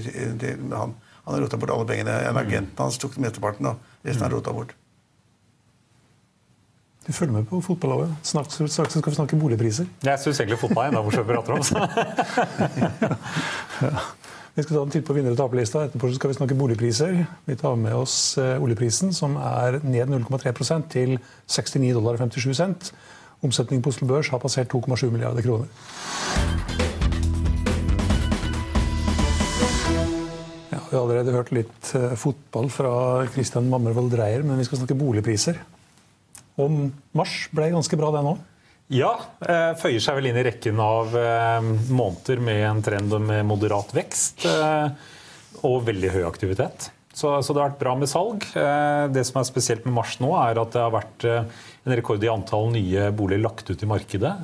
Han, 0.72 0.94
han 1.26 1.34
har 1.34 1.40
rota 1.44 1.60
bort 1.60 1.74
alle 1.74 1.86
pengene. 1.86 2.16
En 2.30 2.40
agent 2.40 2.78
hans 2.78 2.98
tok 2.98 3.18
mesteparten, 3.22 3.66
og 3.66 4.06
resten 4.06 4.24
har 4.24 4.32
rota 4.32 4.52
bort. 4.56 4.74
Du 7.06 7.12
følger 7.12 7.36
med 7.36 7.46
på 7.46 7.60
fotballovet. 7.62 8.10
Snart, 8.26 8.50
snart 8.50 8.90
skal 8.90 9.10
vi 9.12 9.14
snakke 9.14 9.38
boligpriser. 9.38 9.86
Jeg 10.02 10.18
syns 10.18 10.40
egentlig 10.40 10.58
fotball 10.58 10.88
er 10.88 10.88
enda 10.90 11.02
morsommere 11.06 11.36
vi 11.36 11.46
prater 11.46 11.52
om. 11.54 11.62
ja. 13.86 13.92
Vi 14.56 14.62
skal 14.64 14.72
ta 14.78 14.82
en 14.82 14.90
titt 14.90 15.04
på 15.04 15.12
vinner- 15.12 15.34
og 15.34 15.38
taperlista. 15.38 15.82
Etterpå 15.84 16.08
skal 16.16 16.30
vi 16.32 16.38
snakke 16.38 16.56
boligpriser. 16.56 17.18
Vi 17.44 17.56
tar 17.60 17.76
med 17.76 17.92
oss 17.94 18.38
eh, 18.40 18.56
oljeprisen, 18.62 19.12
som 19.12 19.36
er 19.36 19.76
ned 19.84 20.08
0,3 20.08 20.80
til 20.88 21.18
69 21.46 21.92
dollar 21.92 22.16
57 22.16 22.56
cent. 22.56 22.90
Omsetningen 23.44 23.82
på 23.84 23.92
Oslo 23.92 24.08
Børs 24.08 24.30
har 24.32 24.40
passert 24.40 24.72
2,7 24.72 25.10
milliarder 25.12 25.44
kroner. 25.44 25.68
Ja, 30.72 30.80
vi 30.88 30.96
har 30.96 31.02
allerede 31.02 31.34
hørt 31.36 31.52
litt 31.52 31.92
eh, 31.98 32.14
fotball 32.16 32.70
fra 32.72 32.92
Christian 33.34 33.68
Mammervold 33.72 34.14
Dreyer, 34.16 34.44
men 34.46 34.60
vi 34.60 34.64
skal 34.68 34.80
snakke 34.80 34.96
boligpriser. 34.98 35.60
Og 36.56 36.88
mars 37.16 37.36
ble 37.52 37.68
ganske 37.74 38.00
bra, 38.00 38.10
det 38.16 38.24
nå? 38.24 38.36
Ja. 38.96 39.12
Eh, 39.44 39.72
føyer 39.76 40.00
seg 40.00 40.16
vel 40.16 40.30
inn 40.30 40.40
i 40.40 40.46
rekken 40.46 40.80
av 40.80 41.16
eh, 41.20 41.70
måneder 41.92 42.40
med 42.40 42.64
en 42.70 42.84
trend 42.88 43.20
med 43.28 43.44
moderat 43.48 43.92
vekst 43.96 44.48
og 45.66 45.82
veldig 45.84 46.12
høy 46.16 46.22
aktivitet. 46.24 46.90
Så, 47.16 47.30
så, 47.40 47.54
det 47.54 47.62
har 47.62 47.70
vært 47.70 47.80
bra 47.80 47.94
med 47.96 48.10
salg. 48.10 48.42
Det 49.08 49.22
som 49.24 49.38
er 49.40 49.46
spesielt 49.48 49.86
med 49.88 49.94
mars 49.96 50.18
nå, 50.20 50.34
er 50.36 50.60
at 50.60 50.74
det 50.74 50.82
har 50.82 50.92
vært 50.92 51.24
en 51.24 51.94
rekord 51.96 52.20
i 52.20 52.28
antall 52.28 52.68
nye 52.74 53.06
boliger 53.16 53.40
lagt 53.40 53.70
ut 53.72 53.80
i 53.80 53.88
markedet. 53.88 54.34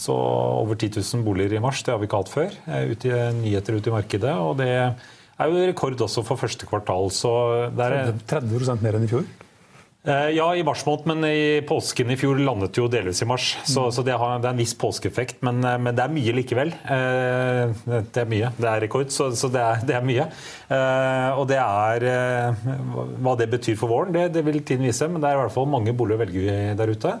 Så 0.00 0.14
over 0.16 0.78
10 0.78 0.96
000 0.96 1.26
boliger 1.26 1.58
i 1.58 1.60
mars, 1.62 1.82
det 1.84 1.92
har 1.92 2.00
vi 2.00 2.08
ikke 2.08 2.22
hatt 2.22 2.32
før. 2.32 2.56
Ut 2.88 3.04
i, 3.04 3.12
nyheter 3.42 3.76
ut 3.76 3.90
i 3.90 3.94
markedet. 3.94 4.32
Og 4.40 4.56
det 4.62 4.70
er 4.72 5.52
jo 5.52 5.66
rekord 5.68 6.00
også 6.08 6.24
for 6.26 6.40
første 6.40 6.68
kvartal. 6.68 7.10
Så 7.14 7.32
det 7.76 7.88
er 7.88 8.14
30% 8.32 8.82
mer 8.84 8.96
enn 8.98 9.06
i 9.06 9.12
fjor? 9.12 9.28
Eh, 10.04 10.28
ja, 10.34 10.48
i 10.56 10.64
mars 10.66 10.82
måned, 10.82 11.04
men 11.06 11.24
i 11.28 11.62
påsken 11.62 12.10
i 12.10 12.16
fjor 12.18 12.40
landet 12.42 12.74
jo 12.74 12.88
delvis 12.90 13.22
i 13.22 13.26
mars. 13.30 13.52
Så, 13.62 13.84
mm. 13.84 13.92
så 13.94 14.02
det, 14.02 14.16
har, 14.18 14.40
det, 14.42 14.48
er 14.48 14.56
en 14.56 14.58
viss 14.58 14.74
påskeeffekt, 14.74 15.38
men, 15.46 15.60
eh, 15.62 15.76
men, 15.78 15.94
det 15.94 16.02
er 16.02 16.16
mye 16.16 16.34
likevel. 16.34 16.72
Eh, 16.74 17.74
det 17.86 18.24
er 18.24 18.26
mye. 18.32 18.50
Det 18.56 18.66
er 18.66 18.82
rekord, 18.82 19.12
så, 19.14 19.28
så 19.38 19.50
det, 19.52 19.62
er, 19.62 19.84
det, 19.86 19.94
er, 20.00 20.06
mye. 20.06 20.26
Og 21.38 21.44
det 21.50 21.60
er 21.60 22.06
Hva 23.22 23.36
det 23.38 23.46
betyr 23.52 23.78
for 23.78 23.92
våren, 23.92 24.10
det, 24.14 24.32
det, 24.34 24.42
vil 24.46 24.58
tiden 24.66 24.88
vise, 24.88 25.06
men 25.06 25.22
det 25.22 25.30
er 25.30 25.38
i 25.38 25.42
hvert 25.44 25.54
fall 25.54 25.70
mange 25.70 25.94
boliger 25.94 26.18
å 26.18 26.24
velge 26.24 26.58
der 26.80 26.94
ute. 26.96 27.16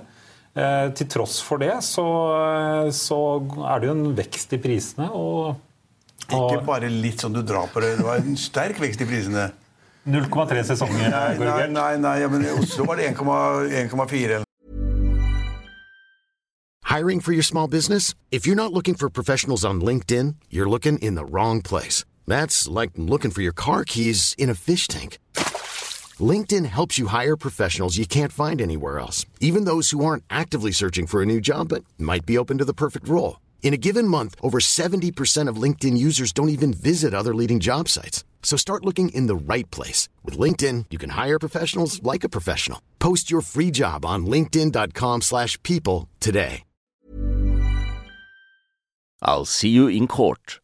Til 0.52 1.08
tross 1.08 1.38
for 1.40 1.62
det 1.62 1.78
så, 1.86 2.04
så 2.92 3.18
er 3.70 3.80
det 3.80 3.88
jo 3.88 3.94
en 3.94 4.16
vekst 4.18 4.52
i 4.52 4.60
prisene. 4.60 5.06
og 5.14 5.54
ikke 6.32 6.64
bare 6.66 6.90
litt 6.90 7.22
sånn 7.22 7.34
du 7.34 7.44
drar 7.46 7.70
på 7.72 7.80
det. 7.84 7.94
Det 8.00 8.06
var 8.06 8.20
en 8.20 8.38
sterk 8.40 8.82
vekst 8.82 9.04
i 9.04 9.08
prisene. 9.08 9.50
0,3 10.06 10.64
sesonger. 10.64 11.10
Nei, 11.10 11.38
nei, 11.38 11.68
nei, 11.68 11.98
nei 11.98 12.20
ja, 12.20 12.28
men 12.28 12.44
i 12.44 12.50
Oslo 12.50 12.84
var 12.84 12.96
det 12.96 13.14
1,4. 13.14 14.42
Hiring 16.84 17.20
for 17.20 17.32
your 17.32 17.42
small 17.42 17.68
business? 17.68 18.14
If 18.30 18.46
you're 18.46 18.56
not 18.56 18.72
looking 18.72 18.94
for 18.94 19.08
professionals 19.08 19.64
on 19.64 19.80
LinkedIn, 19.80 20.34
you're 20.50 20.68
looking 20.68 20.98
in 20.98 21.14
the 21.14 21.24
wrong 21.24 21.62
place. 21.62 22.04
That's 22.26 22.68
like 22.68 22.90
looking 22.96 23.30
for 23.30 23.40
your 23.40 23.54
car 23.54 23.84
keys 23.84 24.34
in 24.36 24.50
a 24.50 24.54
fish 24.54 24.88
tank. 24.88 25.18
LinkedIn 26.20 26.66
helps 26.66 26.98
you 26.98 27.06
hire 27.06 27.36
professionals 27.36 27.96
you 27.96 28.04
can't 28.04 28.32
find 28.32 28.60
anywhere 28.60 28.98
else, 28.98 29.24
even 29.40 29.64
those 29.64 29.90
who 29.90 30.04
aren't 30.04 30.24
actively 30.28 30.72
searching 30.72 31.06
for 31.06 31.22
a 31.22 31.26
new 31.26 31.40
job 31.40 31.68
but 31.68 31.84
might 31.98 32.26
be 32.26 32.36
open 32.36 32.58
to 32.58 32.64
the 32.64 32.74
perfect 32.74 33.08
role. 33.08 33.40
In 33.62 33.72
a 33.72 33.78
given 33.78 34.06
month, 34.06 34.34
over 34.42 34.58
70% 34.58 35.48
of 35.48 35.56
LinkedIn 35.56 35.96
users 35.96 36.32
don't 36.32 36.50
even 36.50 36.74
visit 36.74 37.14
other 37.14 37.34
leading 37.34 37.60
job 37.60 37.88
sites. 37.88 38.22
So 38.42 38.58
start 38.58 38.84
looking 38.84 39.08
in 39.14 39.28
the 39.28 39.54
right 39.54 39.70
place. 39.70 40.10
With 40.22 40.36
LinkedIn, 40.36 40.86
you 40.90 40.98
can 40.98 41.10
hire 41.10 41.38
professionals 41.38 42.02
like 42.02 42.24
a 42.24 42.28
professional. 42.28 42.82
Post 42.98 43.30
your 43.30 43.40
free 43.40 43.70
job 43.70 44.04
on 44.04 44.26
linkedin.com 44.26 45.22
slash 45.22 45.58
people 45.62 46.10
today. 46.20 46.64
I'll 49.22 49.44
see 49.44 49.70
you 49.70 49.88
in 49.88 50.08
court. 50.08 50.58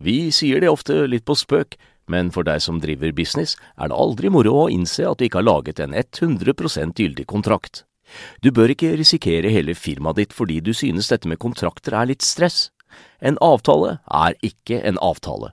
Vi 0.00 0.30
sier 0.32 0.60
det 0.60 0.68
ofte 0.68 1.06
litt 1.08 1.24
på 1.28 1.36
spøk, 1.36 1.76
men 2.12 2.30
for 2.34 2.44
deg 2.44 2.60
som 2.64 2.80
driver 2.80 3.12
business, 3.16 3.56
er 3.80 3.88
det 3.88 3.96
aldri 3.96 4.30
moro 4.32 4.54
å 4.64 4.70
innse 4.72 5.06
at 5.08 5.20
du 5.20 5.26
ikke 5.26 5.40
har 5.40 5.48
laget 5.48 5.80
en 5.80 5.96
100% 5.96 7.00
gyldig 7.00 7.26
kontrakt. 7.30 7.84
Du 8.42 8.50
bør 8.50 8.72
ikke 8.74 8.96
risikere 8.98 9.52
hele 9.52 9.76
firmaet 9.78 10.18
ditt 10.18 10.36
fordi 10.36 10.58
du 10.64 10.72
synes 10.76 11.08
dette 11.12 11.30
med 11.30 11.40
kontrakter 11.40 11.96
er 11.96 12.10
litt 12.10 12.26
stress. 12.26 12.68
En 13.22 13.38
avtale 13.44 13.98
er 14.10 14.36
ikke 14.44 14.80
en 14.84 14.98
avtale. 15.00 15.52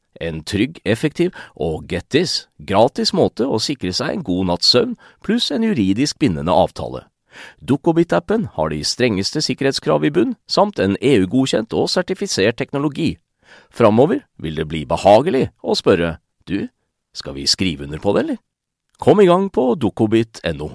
en 0.21 0.43
trygg, 0.47 0.79
effektiv 0.85 1.33
og 1.55 1.87
get 1.91 2.09
this, 2.13 2.47
gratis 2.57 3.13
måte 3.17 3.47
å 3.47 3.59
sikre 3.61 3.93
seg 3.95 4.15
en 4.15 4.25
god 4.27 4.51
natts 4.51 4.71
søvn 4.73 4.97
pluss 5.25 5.49
en 5.51 5.65
juridisk 5.65 6.19
bindende 6.21 6.53
avtale. 6.53 7.05
Dukkobit-appen 7.63 8.49
har 8.57 8.71
de 8.73 8.81
strengeste 8.83 9.41
sikkerhetskrav 9.43 10.05
i 10.05 10.11
bunn, 10.13 10.35
samt 10.51 10.81
en 10.83 10.97
EU-godkjent 10.99 11.73
og 11.77 11.89
sertifisert 11.91 12.59
teknologi. 12.59 13.15
Framover 13.71 14.25
vil 14.41 14.59
det 14.59 14.67
bli 14.67 14.83
behagelig 14.87 15.47
å 15.63 15.75
spørre 15.77 16.17
du, 16.47 16.67
skal 17.15 17.35
vi 17.35 17.47
skrive 17.47 17.87
under 17.87 18.01
på 18.03 18.13
det, 18.15 18.25
eller? 18.25 18.39
Kom 19.01 19.21
i 19.23 19.27
gang 19.27 19.47
på 19.49 19.71
dukkobit.no. 19.79 20.69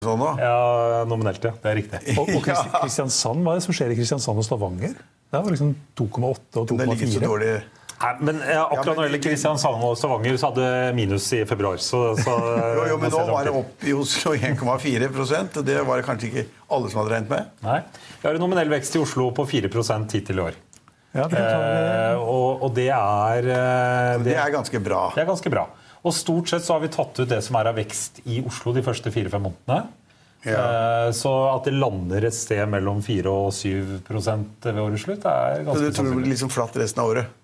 Sånn? 0.00 0.22
Ja, 0.40 1.04
nominelt, 1.08 1.44
ja. 1.44 1.52
Det 1.60 1.70
er 1.70 1.76
riktig. 1.76 2.00
Og, 2.20 2.30
og 2.38 2.44
Kristiansand, 2.44 3.44
Hva 3.44 3.54
er 3.54 3.60
det 3.60 3.66
som 3.66 3.76
skjer 3.76 3.92
i 3.92 3.98
Kristiansand 3.98 4.40
og 4.40 4.46
Stavanger? 4.46 4.94
Det 5.30 5.38
var 5.44 5.52
liksom 5.52 5.74
2,8 6.00 6.62
og 6.62 6.70
2,4. 6.72 7.58
Nei, 8.00 8.12
men 8.24 8.38
akkurat 8.40 8.94
når 8.94 9.02
det 9.02 9.08
gjelder 9.08 9.22
Kristiansand 9.26 9.82
og 9.84 9.96
Stavanger, 10.00 10.38
så 10.40 10.48
hadde 10.48 10.68
minus 10.96 11.26
i 11.36 11.42
februar. 11.48 11.76
Så, 11.84 12.00
så 12.16 12.36
jo, 12.78 12.86
jo, 12.94 12.96
men 13.02 13.12
nå 13.12 13.20
var 13.28 13.44
det 13.44 13.52
opp 13.60 13.84
i 13.84 13.92
Oslo 13.96 14.32
1,4 14.50 15.10
og 15.10 15.60
Det 15.66 15.76
var 15.84 16.00
det 16.00 16.06
kanskje 16.08 16.30
ikke 16.30 16.46
alle 16.72 16.92
som 16.92 17.02
hadde 17.02 17.14
regnet 17.16 17.34
med? 17.34 17.52
Nei. 17.66 17.82
Vi 18.22 18.28
har 18.28 18.38
en 18.38 18.44
nominell 18.46 18.72
vekst 18.72 18.96
i 18.96 19.02
Oslo 19.02 19.28
på 19.36 19.44
4% 19.52 20.16
hittil 20.16 20.40
i 20.40 20.46
år. 20.48 20.58
Ja, 21.10 21.26
det 21.26 21.40
eh, 21.42 22.16
og, 22.22 22.62
og, 22.62 22.68
det 22.76 22.90
er 22.94 23.46
eh, 23.50 24.18
det, 24.20 24.30
det, 24.30 24.36
er 24.38 24.52
ganske 24.54 24.80
bra. 24.82 25.08
Det 25.16 25.24
er 25.24 25.30
ganske 25.30 25.52
bra. 25.52 25.66
Og 26.06 26.14
stort 26.16 26.52
sett 26.52 26.64
så 26.64 26.76
har 26.76 26.84
vi 26.84 26.92
tatt 26.94 27.18
ut 27.18 27.28
det 27.28 27.40
som 27.44 27.58
er 27.60 27.72
av 27.72 27.80
vekst 27.80 28.22
i 28.30 28.38
Oslo 28.46 28.72
de 28.76 28.84
første 28.86 29.12
fire-fem 29.12 29.42
månedene. 29.48 29.82
Ja. 30.46 30.60
Eh, 30.60 31.08
så 31.12 31.32
at 31.50 31.66
det 31.68 31.74
lander 31.76 32.24
et 32.30 32.36
sted 32.36 32.62
mellom 32.70 33.02
4 33.04 33.28
og 33.28 33.50
7% 33.52 34.70
ved 34.70 34.80
årets 34.80 35.04
slutt, 35.04 35.26
er 35.26 35.66
ganske 35.66 35.74
sannsynlig. 35.74 35.90
Du 35.90 35.98
tror 35.98 36.08
det 36.08 36.16
blir 36.22 36.32
liksom 36.32 36.52
flatt 36.54 36.78
resten 36.80 37.02
av 37.02 37.12
året? 37.12 37.36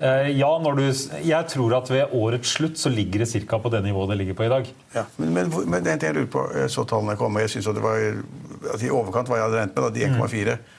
Eh, 0.00 0.28
ja, 0.38 0.48
du, 0.62 0.82
jeg 1.26 1.46
tror 1.50 1.74
at 1.80 1.88
ved 1.90 2.14
årets 2.14 2.54
slutt 2.54 2.78
så 2.78 2.90
ligger 2.90 3.24
det 3.24 3.42
ca. 3.48 3.58
på 3.58 3.68
det 3.68 3.82
nivået 3.82 4.10
det 4.12 4.18
ligger 4.20 4.34
på 4.34 4.46
i 4.46 4.48
dag. 4.48 4.74
Ja, 4.94 5.04
men, 5.16 5.34
men, 5.34 5.52
men 5.66 5.84
det 5.84 5.96
er 5.96 6.06
jeg 6.06 6.14
lurer 6.14 6.30
på. 6.30 6.48
Så 6.68 6.84
tallene 6.84 7.16
komme. 7.18 7.40
Jeg 7.40 7.50
synes 7.50 7.66
at 7.66 7.74
det 7.74 7.82
var 7.82 7.98
at 8.74 8.82
i 8.82 8.90
overkant 8.90 9.28
hva 9.28 9.40
jeg 9.40 9.48
hadde 9.48 9.58
regnet 9.58 9.74
med. 9.74 9.84
Da, 9.84 9.90
de 9.90 10.06
1,4. 10.06 10.54
Mm. 10.58 10.76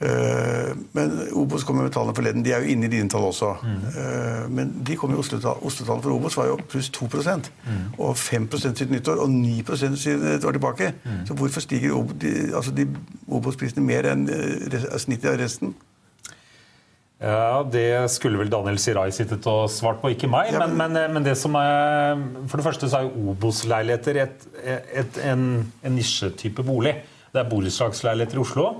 uh, 0.00 0.76
men 0.92 1.16
Obos 1.32 1.64
kommer 1.64 1.88
med 1.88 1.92
tallene 1.96 2.14
forleden. 2.16 2.44
De 2.44 2.52
er 2.52 2.60
jo 2.60 2.74
inne 2.74 2.90
i 2.90 2.92
dine 2.92 3.08
tall 3.08 3.24
også. 3.24 3.54
Mm. 3.64 4.52
Men 4.52 4.74
de 4.84 4.96
kom 5.00 5.16
jo 5.16 5.24
Oslo-tallene 5.24 6.02
for 6.04 6.12
Obos 6.12 6.36
var 6.36 6.52
jo 6.52 6.60
pluss 6.68 6.90
2 6.92 7.08
mm. 7.08 7.44
Og 7.98 8.16
5% 8.16 8.56
siden 8.58 8.92
nyttår, 8.92 9.16
og 9.16 9.30
9 9.30 9.64
siden 9.96 10.26
et 10.26 10.44
år 10.44 10.52
tilbake. 10.52 10.92
Mm. 11.04 11.26
Så 11.26 11.34
hvorfor 11.34 11.60
stiger 11.60 11.96
altså 12.56 12.86
Obos-prisene 13.28 13.84
mer 13.84 14.12
enn 14.12 14.28
eh, 14.28 14.98
snittet 14.98 15.32
av 15.32 15.40
resten? 15.40 15.74
Ja, 17.20 17.62
Det 17.68 18.08
skulle 18.08 18.40
vel 18.40 18.50
Daniel 18.52 18.78
Sirai 18.80 19.10
sittet 19.12 19.44
og 19.50 19.68
svart 19.72 20.00
på, 20.00 20.12
ikke 20.14 20.30
meg. 20.30 20.54
Ja, 20.54 20.62
men, 20.64 20.76
men, 20.78 20.94
men, 20.96 21.16
men, 21.18 21.26
det 21.26 21.36
som 21.36 21.56
er, 21.60 22.16
for 22.48 22.60
det 22.60 22.64
første 22.64 22.88
så 22.88 23.00
er 23.00 23.08
jo 23.08 23.34
Obos-leiligheter 23.34 24.22
en, 25.28 25.42
en 25.84 25.98
nisjetype 25.98 26.64
bolig. 26.64 26.96
Det 27.30 27.42
er 27.42 27.50
borettslagsleiligheter 27.50 28.40
i 28.40 28.42
Oslo. 28.42 28.70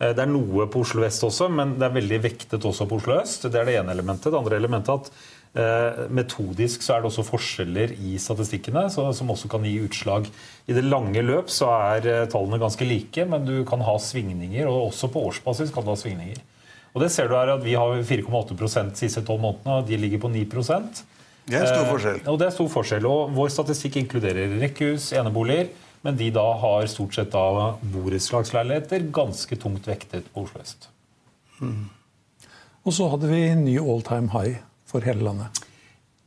Eh, 0.00 0.14
det 0.16 0.24
er 0.24 0.30
noe 0.32 0.66
på 0.72 0.84
Oslo 0.84 1.04
vest 1.04 1.26
også, 1.26 1.50
men 1.52 1.76
det 1.78 1.86
er 1.86 1.98
veldig 1.98 2.22
vektet 2.24 2.64
også 2.66 2.88
på 2.88 3.00
Oslo 3.00 3.18
øst. 3.20 3.44
Det 3.46 3.60
er 3.60 3.68
det 3.68 3.76
ene 3.82 3.94
elementet. 3.94 4.30
Det 4.32 4.40
andre 4.40 4.58
elementet 4.58 4.94
er 4.94 5.02
at 5.02 5.10
eh, 5.52 6.04
metodisk 6.16 6.84
så 6.86 6.96
er 6.96 7.02
det 7.02 7.10
også 7.10 7.26
forskjeller 7.28 7.92
i 8.00 8.16
statistikkene 8.22 8.86
så, 8.92 9.10
som 9.16 9.32
også 9.34 9.50
kan 9.52 9.66
gi 9.68 9.76
utslag. 9.84 10.30
I 10.66 10.76
det 10.76 10.86
lange 10.88 11.20
løp 11.26 11.52
så 11.52 11.68
er 11.92 12.08
eh, 12.08 12.28
tallene 12.32 12.62
ganske 12.62 12.88
like, 12.88 13.28
men 13.28 13.44
du 13.44 13.60
kan 13.68 13.84
ha 13.84 13.98
svingninger. 14.00 14.70
Og 14.70 14.88
også 14.88 15.12
på 15.12 15.28
årsbasis 15.30 15.74
kan 15.74 15.84
du 15.84 15.92
ha 15.92 16.00
svingninger. 16.00 16.40
Og 16.94 17.04
det 17.04 17.10
ser 17.14 17.28
du 17.30 17.36
her 17.36 17.54
at 17.54 17.62
Vi 17.64 17.76
har 17.78 18.02
4,8 18.02 18.90
de 18.90 18.96
siste 18.98 19.22
tolv 19.22 19.40
månedene, 19.40 19.78
og 19.78 19.86
de 19.86 19.96
ligger 19.96 20.18
på 20.18 20.28
9 20.28 20.44
Det 21.46 21.56
er 21.56 21.66
stor 21.66 21.86
forskjell. 21.90 22.20
Eh, 22.22 22.28
og 22.28 22.38
det 22.38 22.46
er 22.46 22.50
stor 22.50 22.68
forskjell. 22.68 23.06
Og 23.06 23.30
Vår 23.34 23.48
statistikk 23.48 23.96
inkluderer 23.96 24.58
rekkehus, 24.60 25.12
eneboliger 25.12 25.70
men 26.02 26.16
de 26.16 26.30
da 26.32 26.46
har 26.62 26.86
stort 26.88 27.16
sett 27.16 27.32
da 27.34 27.74
borettslagsleiligheter 27.92 29.10
ganske 29.12 29.56
tungt 29.60 29.88
vektet 29.88 30.30
på 30.32 30.46
Oslo 30.46 30.62
øst. 30.62 30.88
Mm. 31.60 31.90
Og 32.88 32.96
så 32.96 33.08
hadde 33.12 33.28
vi 33.28 33.42
ny 33.58 33.76
all 33.80 34.00
time 34.06 34.32
high 34.32 34.62
for 34.88 35.04
hele 35.04 35.26
landet. 35.26 35.60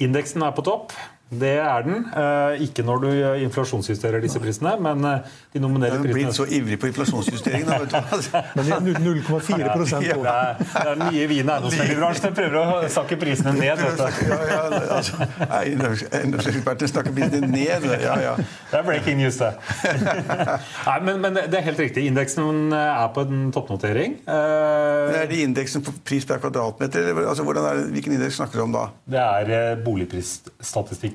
Indeksen 0.03 0.45
er 0.45 0.53
på 0.53 0.65
topp. 0.65 0.93
Det 1.39 1.55
er 1.59 1.85
den. 1.87 2.05
Eh, 2.13 2.63
ikke 2.67 2.83
når 2.85 3.01
du 3.03 3.09
inflasjonsjusterer 3.47 4.21
disse 4.23 4.39
prisene, 4.43 4.75
men 4.81 5.01
de 5.03 5.13
de 5.53 5.59
nominerer 5.61 5.99
Du 6.01 6.07
er 6.09 6.13
prisene 6.13 6.31
blitt 6.31 6.37
så 6.37 6.45
ivrig 6.49 6.79
på 6.81 6.87
inflasjonsjustering. 6.89 7.65
da, 7.67 7.77
vet 7.83 7.91
du. 7.93 7.97
Men 8.55 8.65
det 8.65 8.73
er 8.73 9.03
0,4 9.03 9.59
Ja. 9.59 9.73
Det 9.77 9.91
er, 9.93 10.55
det 10.57 10.81
er 10.81 10.95
den 10.95 11.03
nye 11.13 11.27
vin- 11.29 11.49
og 11.49 11.53
eiendomsmeglerbransjen 11.53 12.33
prøver 12.37 12.57
å 12.57 12.89
sakke 12.89 13.17
prisene 13.21 13.53
ned. 13.53 13.63
Ja, 13.83 14.37
ja, 14.49 14.61
altså, 14.97 15.19
eiendoms- 15.59 16.03
Eiendomsekspertene 16.09 16.89
snakker 16.89 17.13
prisene 17.15 17.47
ned. 17.51 17.85
Ja, 18.01 18.15
ja. 18.21 18.33
Det 18.39 18.79
er 18.79 18.85
breaking 18.87 19.17
news, 19.21 19.37
det. 19.41 19.51
Nei, 20.87 20.97
men, 21.05 21.21
men 21.23 21.37
det 21.37 21.53
er 21.59 21.65
helt 21.67 21.79
riktig. 21.83 22.05
Indeksen 22.09 22.73
er 22.73 23.07
på 23.15 23.23
en 23.27 23.45
toppnotering. 23.55 24.17
Eh, 24.25 25.11
Men 25.13 25.19
Er 25.21 25.29
det 25.29 25.41
indeksen 25.45 25.83
på 25.85 25.93
pris 26.05 26.25
per 26.29 26.41
kvadratmeter? 26.43 27.11
Altså, 27.27 27.45
hvordan 27.45 27.69
er 27.69 27.81
det, 27.81 27.85
hvilken 27.95 28.17
indeks 28.17 28.39
snakker 28.41 28.61
du 28.61 28.65
om 28.67 28.73
da? 28.75 28.87
Det 29.05 29.21
er 29.23 29.53
eh, 29.59 29.83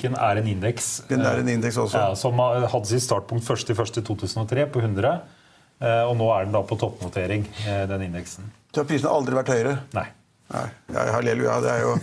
Boligprisstatistikken 0.09 0.19
er 0.19 0.37
en 0.41 0.49
indeks. 0.49 0.89
Den 1.09 1.21
er 1.21 1.39
en 1.43 1.49
indeks 1.49 1.77
også. 1.77 1.99
Ja, 1.99 2.15
som 2.15 2.39
hadde 2.39 2.87
sitt 2.87 3.03
startpunkt 3.03 3.45
1.1.2003 3.45 4.67
på 4.73 4.81
100. 4.81 5.21
eh, 5.81 6.03
Og 6.09 6.17
nå 6.17 6.29
er 6.39 6.45
den 6.45 6.53
da 6.53 6.63
på 6.63 6.77
toppnotering, 6.79 7.47
eh, 7.67 7.87
den 7.87 8.03
indeksen. 8.03 8.45
Så 8.75 8.81
har 8.83 8.85
prisene 8.89 9.11
aldri 9.11 9.35
vært 9.35 9.49
høyere? 9.55 9.79
Nei. 9.95 10.07
Nei, 10.53 11.07
halleluja. 11.13 11.61
Det 11.61 11.71
er 11.71 11.81
jo, 11.83 11.97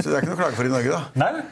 så 0.00 0.08
det 0.10 0.14
er 0.14 0.20
ikke 0.22 0.32
noe 0.32 0.36
å 0.36 0.42
klage 0.42 0.56
for 0.56 0.64
i 0.64 0.68
Norge, 0.68 0.90
da. 0.90 1.04
Nei? 1.14 1.42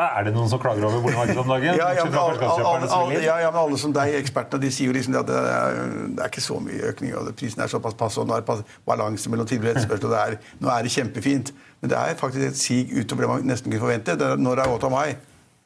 Er 0.00 0.24
det 0.24 0.32
noen 0.32 0.48
som 0.48 0.58
klager 0.58 0.84
over 0.86 1.02
boligmarkedet 1.04 1.36
om 1.42 1.48
dagen? 1.50 1.74
Ja, 1.76 1.90
ja, 1.92 2.04
men 2.06 2.14
alle, 2.16 2.46
alle, 2.48 2.88
alle, 2.88 3.18
ja, 3.20 3.34
ja, 3.42 3.50
men 3.52 3.60
alle 3.60 3.76
som 3.76 3.92
deg, 3.92 4.14
ekspertene, 4.16 4.60
de 4.62 4.70
sier 4.72 4.86
jo 4.88 4.94
liksom 4.96 5.12
at 5.18 5.26
det 5.28 5.36
er, 5.36 5.74
det 6.16 6.22
er 6.24 6.30
ikke 6.30 6.40
så 6.40 6.56
mye 6.62 6.88
økning. 6.88 7.12
og 7.18 7.28
Prisen 7.36 7.60
er 7.60 7.68
såpass 7.68 7.92
passe, 8.00 8.16
og 8.22 8.26
nå 8.30 8.38
er 8.38 8.62
balanse 8.88 9.28
mellom 9.28 9.44
tilbud 9.50 9.68
og 9.68 9.74
etterspørsel. 9.76 10.14
er- 10.16 10.38
Nå 10.62 10.70
er 10.72 10.82
det 10.88 10.90
kjempefint. 10.94 11.52
Men 11.82 11.90
det 11.92 11.98
er 11.98 12.14
faktisk 12.16 12.46
et 12.48 12.56
sig 12.56 12.88
utover 12.96 13.20
det 13.20 13.28
man 13.28 13.42
nesten 13.44 13.70
kunne 13.70 13.80
forvente. 13.84 14.16
Det 14.16 14.22
er, 14.30 14.36
når 14.40 14.56
det 14.56 14.64
er 14.66 14.72
8. 14.78 14.90
mai, 14.90 15.16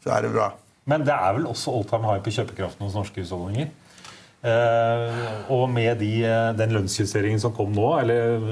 så 0.05 0.13
er 0.15 0.27
det 0.27 0.35
bra. 0.37 0.51
Men 0.91 1.05
det 1.07 1.15
er 1.17 1.33
vel 1.39 1.47
også 1.49 1.73
all 1.73 1.87
time 1.89 2.05
high 2.11 2.21
på 2.25 2.33
kjøpekraften 2.37 2.85
hos 2.85 2.97
norske 2.99 3.23
husholdninger. 3.25 3.71
Eh, 4.45 5.21
og 5.49 5.71
med 5.73 5.97
de, 6.03 6.11
eh, 6.29 6.51
den 6.59 6.75
lønnsjusteringen 6.77 7.41
som 7.41 7.55
kom 7.57 7.73
nå, 7.73 7.87
eller 8.03 8.43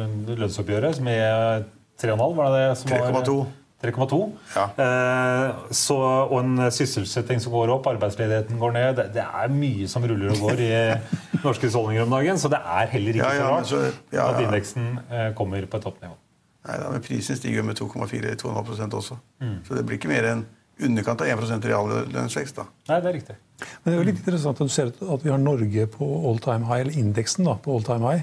lønnsoppgjøret 0.40 1.02
med 1.04 1.66
3,5, 2.00 2.36
var 2.38 2.54
det 2.54 2.62
det? 2.62 2.78
som 2.78 2.90
var- 2.94 3.12
3,2. 3.12 3.46
3,2. 3.82 4.32
Ja. 4.54 4.64
Eh, 4.78 5.54
så, 5.74 5.96
og 6.30 6.38
en 6.38 6.70
sysselsetting 6.70 7.40
som 7.42 7.52
går 7.52 7.68
opp, 7.74 7.86
arbeidsledigheten 7.90 8.58
går 8.58 8.72
ned. 8.72 8.96
Det, 8.96 9.06
det 9.16 9.24
er 9.26 9.48
mye 9.52 9.88
som 9.90 10.06
ruller 10.06 10.30
og 10.30 10.38
går 10.38 10.62
i 10.62 10.72
norske 11.46 11.66
husholdninger 11.66 12.06
om 12.06 12.10
dagen, 12.14 12.38
så 12.38 12.48
det 12.48 12.60
er 12.62 12.86
heller 12.94 13.18
ikke 13.18 13.34
Ja, 13.34 13.50
ja, 13.58 13.62
så 13.66 13.82
rart 14.14 14.36
at 14.38 14.42
indeksen 14.46 14.98
eh, 15.10 15.32
kommer 15.34 15.66
på 15.66 15.76
et 15.82 15.82
toppnivå. 15.90 16.14
Nei, 16.62 16.76
da, 16.78 16.90
men 16.94 17.02
prisen 17.02 17.36
stiger 17.36 17.58
jo 17.58 17.66
med 17.66 17.76
2,4-2,5 17.80 18.94
også. 18.94 19.18
Mm. 19.42 19.56
Så 19.66 19.74
det 19.74 19.82
blir 19.84 19.98
ikke 19.98 20.12
mer 20.14 20.30
enn 20.30 20.44
underkant 20.80 21.20
av 21.20 21.26
1% 21.26 21.66
reallønnsvekst. 21.68 22.56
da. 22.56 22.66
Nei, 22.88 23.00
det 23.00 23.10
er 23.10 23.16
riktig. 23.18 23.36
Men 23.62 23.84
det 23.84 23.92
er 23.92 23.98
jo 24.00 24.06
litt 24.08 24.20
interessant 24.22 24.60
at 24.60 24.70
du 24.70 24.72
ser 24.74 24.92
at 24.92 25.24
vi 25.26 25.30
har 25.30 25.38
Norge 25.42 25.86
på 25.92 26.08
all 26.28 26.38
time 26.42 26.66
high, 26.66 26.80
eller 26.86 26.98
indeksen 26.98 27.46
da, 27.48 27.56
på 27.62 27.74
all 27.76 27.86
time 27.86 28.08
high. 28.08 28.22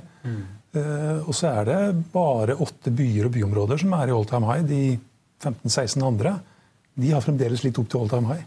Eh, 0.76 1.20
og 1.26 1.34
så 1.34 1.50
er 1.62 1.66
det 1.70 1.80
bare 2.14 2.58
åtte 2.62 2.92
byer 2.94 3.30
og 3.30 3.36
byområder 3.38 3.82
som 3.82 3.94
er 3.98 4.12
i 4.12 4.16
all 4.16 4.28
time 4.30 4.50
high. 4.50 4.66
De 4.68 5.00
15-16 5.42 6.04
andre 6.06 6.40
de 7.00 7.14
har 7.14 7.24
fremdeles 7.24 7.64
litt 7.64 7.78
opp 7.80 7.88
til 7.90 8.02
all 8.02 8.12
time 8.12 8.34
high. 8.34 8.44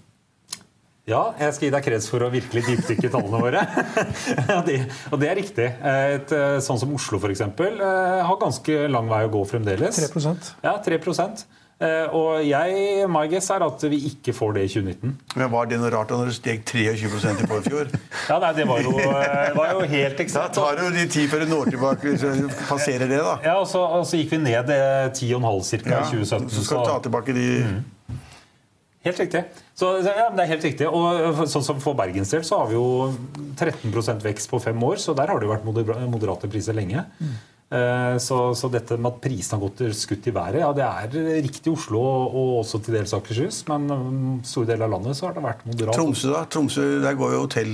Ja, 1.09 1.33
jeg 1.35 1.55
skal 1.57 1.67
gi 1.67 1.73
deg 1.75 1.83
kreds 1.83 2.07
for 2.13 2.23
å 2.23 2.29
virkelig 2.31 2.63
dypdykke 2.63 3.09
i 3.09 3.11
tallene 3.11 3.41
våre. 3.43 3.63
Det, 4.69 4.77
og 5.11 5.19
det 5.19 5.31
er 5.33 5.39
riktig. 5.41 5.67
Et, 5.67 6.35
eh, 6.37 6.61
sånn 6.63 6.79
som 6.79 6.93
Oslo 6.95 7.19
f.eks. 7.19 7.43
har 7.43 8.39
ganske 8.39 8.77
lang 8.93 9.11
vei 9.11 9.25
å 9.27 9.33
gå 9.33 9.43
fremdeles. 9.51 9.99
3% 9.99 10.53
Ja, 10.63 10.77
3 10.85 11.01
Eh, 11.03 11.43
Og 12.15 12.45
jeg, 12.47 13.07
my 13.11 13.25
guess 13.31 13.51
er 13.51 13.65
at 13.67 13.85
vi 13.91 13.99
ikke 14.11 14.35
får 14.37 14.53
det 14.57 14.65
i 14.69 14.73
2019. 14.75 15.15
Men 15.41 15.51
var 15.51 15.71
det 15.71 15.81
noe 15.83 15.91
rart 15.91 16.13
da 16.13 16.19
når 16.21 16.31
det 16.31 16.37
steg 16.37 16.61
23% 16.69 17.43
i 17.43 17.49
forfjor? 17.51 17.91
Ja, 18.31 18.37
nei, 18.39 18.53
Det 18.55 18.67
var 18.69 18.85
jo, 18.85 18.93
eh, 19.01 19.33
det 19.49 19.57
var 19.57 19.73
jo 19.75 19.87
helt 19.91 20.21
Da 20.35 20.45
tar 20.55 20.79
jo 20.79 20.91
de 20.95 21.07
ti 21.11 21.25
før 21.31 21.43
du 21.43 21.51
når 21.51 21.73
tilbake 21.75 22.13
hvis 22.13 22.61
passerer 22.69 23.11
det, 23.11 23.19
da. 23.19 23.35
Ja, 23.45 23.57
og 23.59 23.67
så, 23.71 23.83
og 23.83 24.07
så 24.07 24.21
gikk 24.21 24.37
vi 24.37 24.43
ned 24.45 24.71
eh, 24.71 25.09
10,5 25.11 25.83
ca. 25.83 25.97
Ja, 25.97 26.05
i 26.05 26.13
2017. 26.13 26.49
Så 26.55 26.65
skal 26.69 26.85
du 26.85 26.93
ta 26.93 27.01
tilbake 27.09 27.35
de 27.37 27.49
Helt 29.03 29.19
riktig. 29.19 29.41
Så, 29.75 29.89
ja, 30.07 30.29
det 30.31 30.45
er 30.45 30.51
helt 30.53 30.63
riktig. 30.63 30.87
Og 30.87 31.41
sånn 31.51 31.65
som 31.67 31.81
For 31.83 31.99
Bergens 31.99 32.31
del 32.31 32.45
så 32.47 32.61
har 32.61 32.69
vi 32.71 32.77
jo 32.77 32.85
13% 33.59 34.23
vekst 34.23 34.51
på 34.53 34.61
fem 34.63 34.79
år, 34.87 35.01
så 35.03 35.15
der 35.19 35.33
har 35.33 35.43
det 35.43 35.49
jo 35.49 35.55
vært 35.57 35.67
moderate 36.13 36.51
priser 36.53 36.77
lenge. 36.79 37.03
Eh, 37.19 37.33
Så, 38.21 38.37
så 38.59 38.69
dette 38.69 38.99
med 39.01 39.09
at 39.15 39.21
prisene 39.25 39.57
har 39.57 39.63
gått 39.65 39.79
skutt 39.97 40.27
i 40.29 40.33
været, 40.37 40.59
ja, 40.61 40.73
det 40.77 40.85
er 40.85 41.39
riktig 41.47 41.71
i 41.71 41.73
Oslo 41.73 42.03
og, 42.05 42.35
og 42.37 42.51
også 42.59 42.81
til 42.85 42.99
dels 42.99 43.15
Akershus, 43.17 43.63
men 43.71 43.87
um, 43.89 44.19
store 44.45 44.69
deler 44.75 44.85
av 44.85 44.93
landet 44.99 45.17
så 45.17 45.31
har 45.31 45.39
det 45.39 45.45
vært 45.47 45.63
moderat. 45.71 45.97
Tromsø, 45.97 46.35
da? 46.35 46.43
Tromsø, 46.53 46.85
Der 47.01 47.17
går 47.17 47.33
jo 47.33 47.41
hotell 47.47 47.73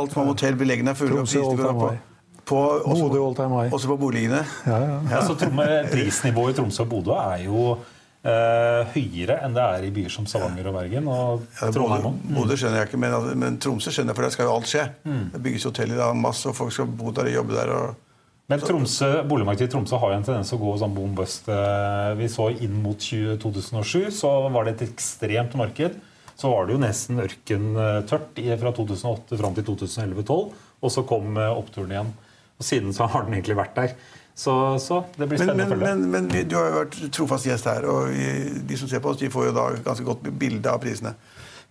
Alt 0.00 0.14
som 0.14 0.22
har 0.22 0.30
hotell, 0.30 0.56
beleggene 0.56 0.94
er 0.94 0.96
fulle. 0.96 1.12
og 1.12 1.26
Tromsø 1.26 1.42
prisene 1.42 1.58
går 1.60 1.68
time 1.68 1.82
opp 1.82 1.90
high. 1.90 2.00
på, 2.48 2.60
også, 2.62 3.02
Bodø 3.02 3.18
på, 3.18 3.26
all 3.26 3.36
time 3.42 3.58
high. 3.60 3.74
også 3.76 3.90
på 3.92 3.96
boligene. 4.06 4.40
Ja, 4.70 4.78
ja. 4.86 4.94
Ja, 5.12 5.20
så 5.28 5.36
Tromme, 5.42 5.66
Prisnivået 5.92 6.54
i 6.54 6.56
Tromsø 6.62 6.86
og 6.86 6.88
Bodø 6.94 7.18
er 7.18 7.44
jo 7.44 7.66
eh, 8.22 8.94
høyere 8.94 9.36
enn 9.44 9.58
det 9.58 9.66
er 9.66 9.84
i 9.88 9.90
byer 9.98 10.14
som 10.14 10.24
Stavanger 10.30 10.70
og 10.72 10.78
Bergen. 10.78 11.10
Og 11.12 11.44
Ja, 11.60 11.68
Trondheim 11.74 12.06
Bodø. 12.08 12.32
Bodø 12.38 12.56
skjønner 12.62 12.80
jeg 12.80 12.88
ikke, 12.88 13.02
men, 13.04 13.18
men 13.44 13.60
Tromsø 13.60 13.92
skjønner 13.92 14.14
jeg, 14.14 14.18
for 14.22 14.28
der 14.30 14.34
skal 14.38 14.48
jo 14.48 14.54
alt 14.56 14.72
skje. 14.72 14.86
Mm. 15.04 15.20
Det 15.36 15.42
bygges 15.50 15.68
hotell 15.68 15.92
i 15.92 16.00
dag 16.00 16.16
masse, 16.24 16.48
og 16.48 16.56
folk 16.56 16.72
skal 16.72 16.88
bo 16.88 17.12
der 17.12 17.28
og 17.28 17.36
jobbe 17.36 17.60
der. 17.60 17.74
og 17.76 18.08
Men 18.50 18.60
Tromsø, 18.60 19.08
boligmarkedet 19.30 19.70
i 19.70 19.72
Tromsø 19.72 19.96
har 20.02 20.12
jo 20.12 20.16
en 20.18 20.24
tendens 20.26 20.50
til 20.50 20.58
å 20.58 20.62
gå 20.64 20.72
sånn 20.80 20.94
boom 20.96 21.12
bust. 21.16 21.46
Eh, 21.48 22.14
Vi 22.18 22.26
så 22.28 22.48
inn 22.60 22.74
mot 22.82 22.98
2007, 22.98 24.10
så 24.12 24.32
var 24.52 24.64
det 24.66 24.74
et 24.80 24.88
ekstremt 24.90 25.54
marked. 25.56 25.94
Så 26.36 26.50
var 26.50 26.66
det 26.66 26.74
jo 26.74 26.80
nesten 26.82 27.20
ørkentørt 27.22 28.38
i- 28.42 28.56
fra 28.58 28.72
2008 28.72 29.38
fram 29.38 29.54
til 29.54 29.64
2011-2012. 29.64 30.52
Og 30.82 30.90
så 30.90 31.06
kom 31.06 31.36
eh, 31.38 31.52
oppturen 31.54 31.90
igjen. 31.94 32.12
Og 32.58 32.64
siden 32.66 32.92
så 32.92 33.06
har 33.08 33.24
den 33.24 33.34
egentlig 33.38 33.56
vært 33.56 33.74
der. 33.78 33.94
Så, 34.34 34.52
så 34.80 35.04
det 35.18 35.28
blir 35.28 35.38
Men, 35.38 35.48
spennende 35.48 35.68
men, 35.68 35.78
følge. 35.78 35.96
men, 36.10 36.28
men 36.32 36.48
du 36.48 36.56
har 36.56 36.68
jo 36.70 36.78
vært 36.84 37.12
trofast 37.12 37.44
gjest 37.46 37.64
her, 37.68 37.84
og 37.84 38.08
vi, 38.08 38.60
de 38.66 38.76
som 38.80 38.88
ser 38.88 39.00
på 39.04 39.10
oss, 39.12 39.18
de 39.20 39.28
får 39.28 39.50
jo 39.50 39.52
da 39.52 39.66
ganske 39.84 40.04
godt 40.08 40.22
bilde 40.40 40.66
av 40.72 40.80
prisene. 40.80 41.12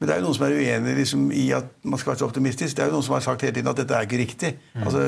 Men 0.01 0.09
det 0.09 0.13
er 0.15 0.23
jo 0.23 0.25
noen 0.25 0.33
som 0.33 0.47
er 0.47 0.55
uenig 0.57 0.93
liksom, 0.97 1.25
i 1.37 1.43
at 1.53 1.67
man 1.85 1.99
skal 2.01 2.15
være 2.15 2.23
så 2.23 2.27
optimistisk. 2.31 2.73
Det 2.73 2.81
er 2.81 2.89
jo 2.89 2.95
noen 2.95 3.05
som 3.05 3.13
har 3.13 3.21
sagt 3.21 3.43
hele 3.45 3.53
tiden 3.53 3.69
at 3.69 3.77
dette 3.77 3.93
er 3.93 4.07
ikke 4.07 4.17
riktig. 4.17 4.55
Mm. 4.73 4.87
Altså, 4.87 5.03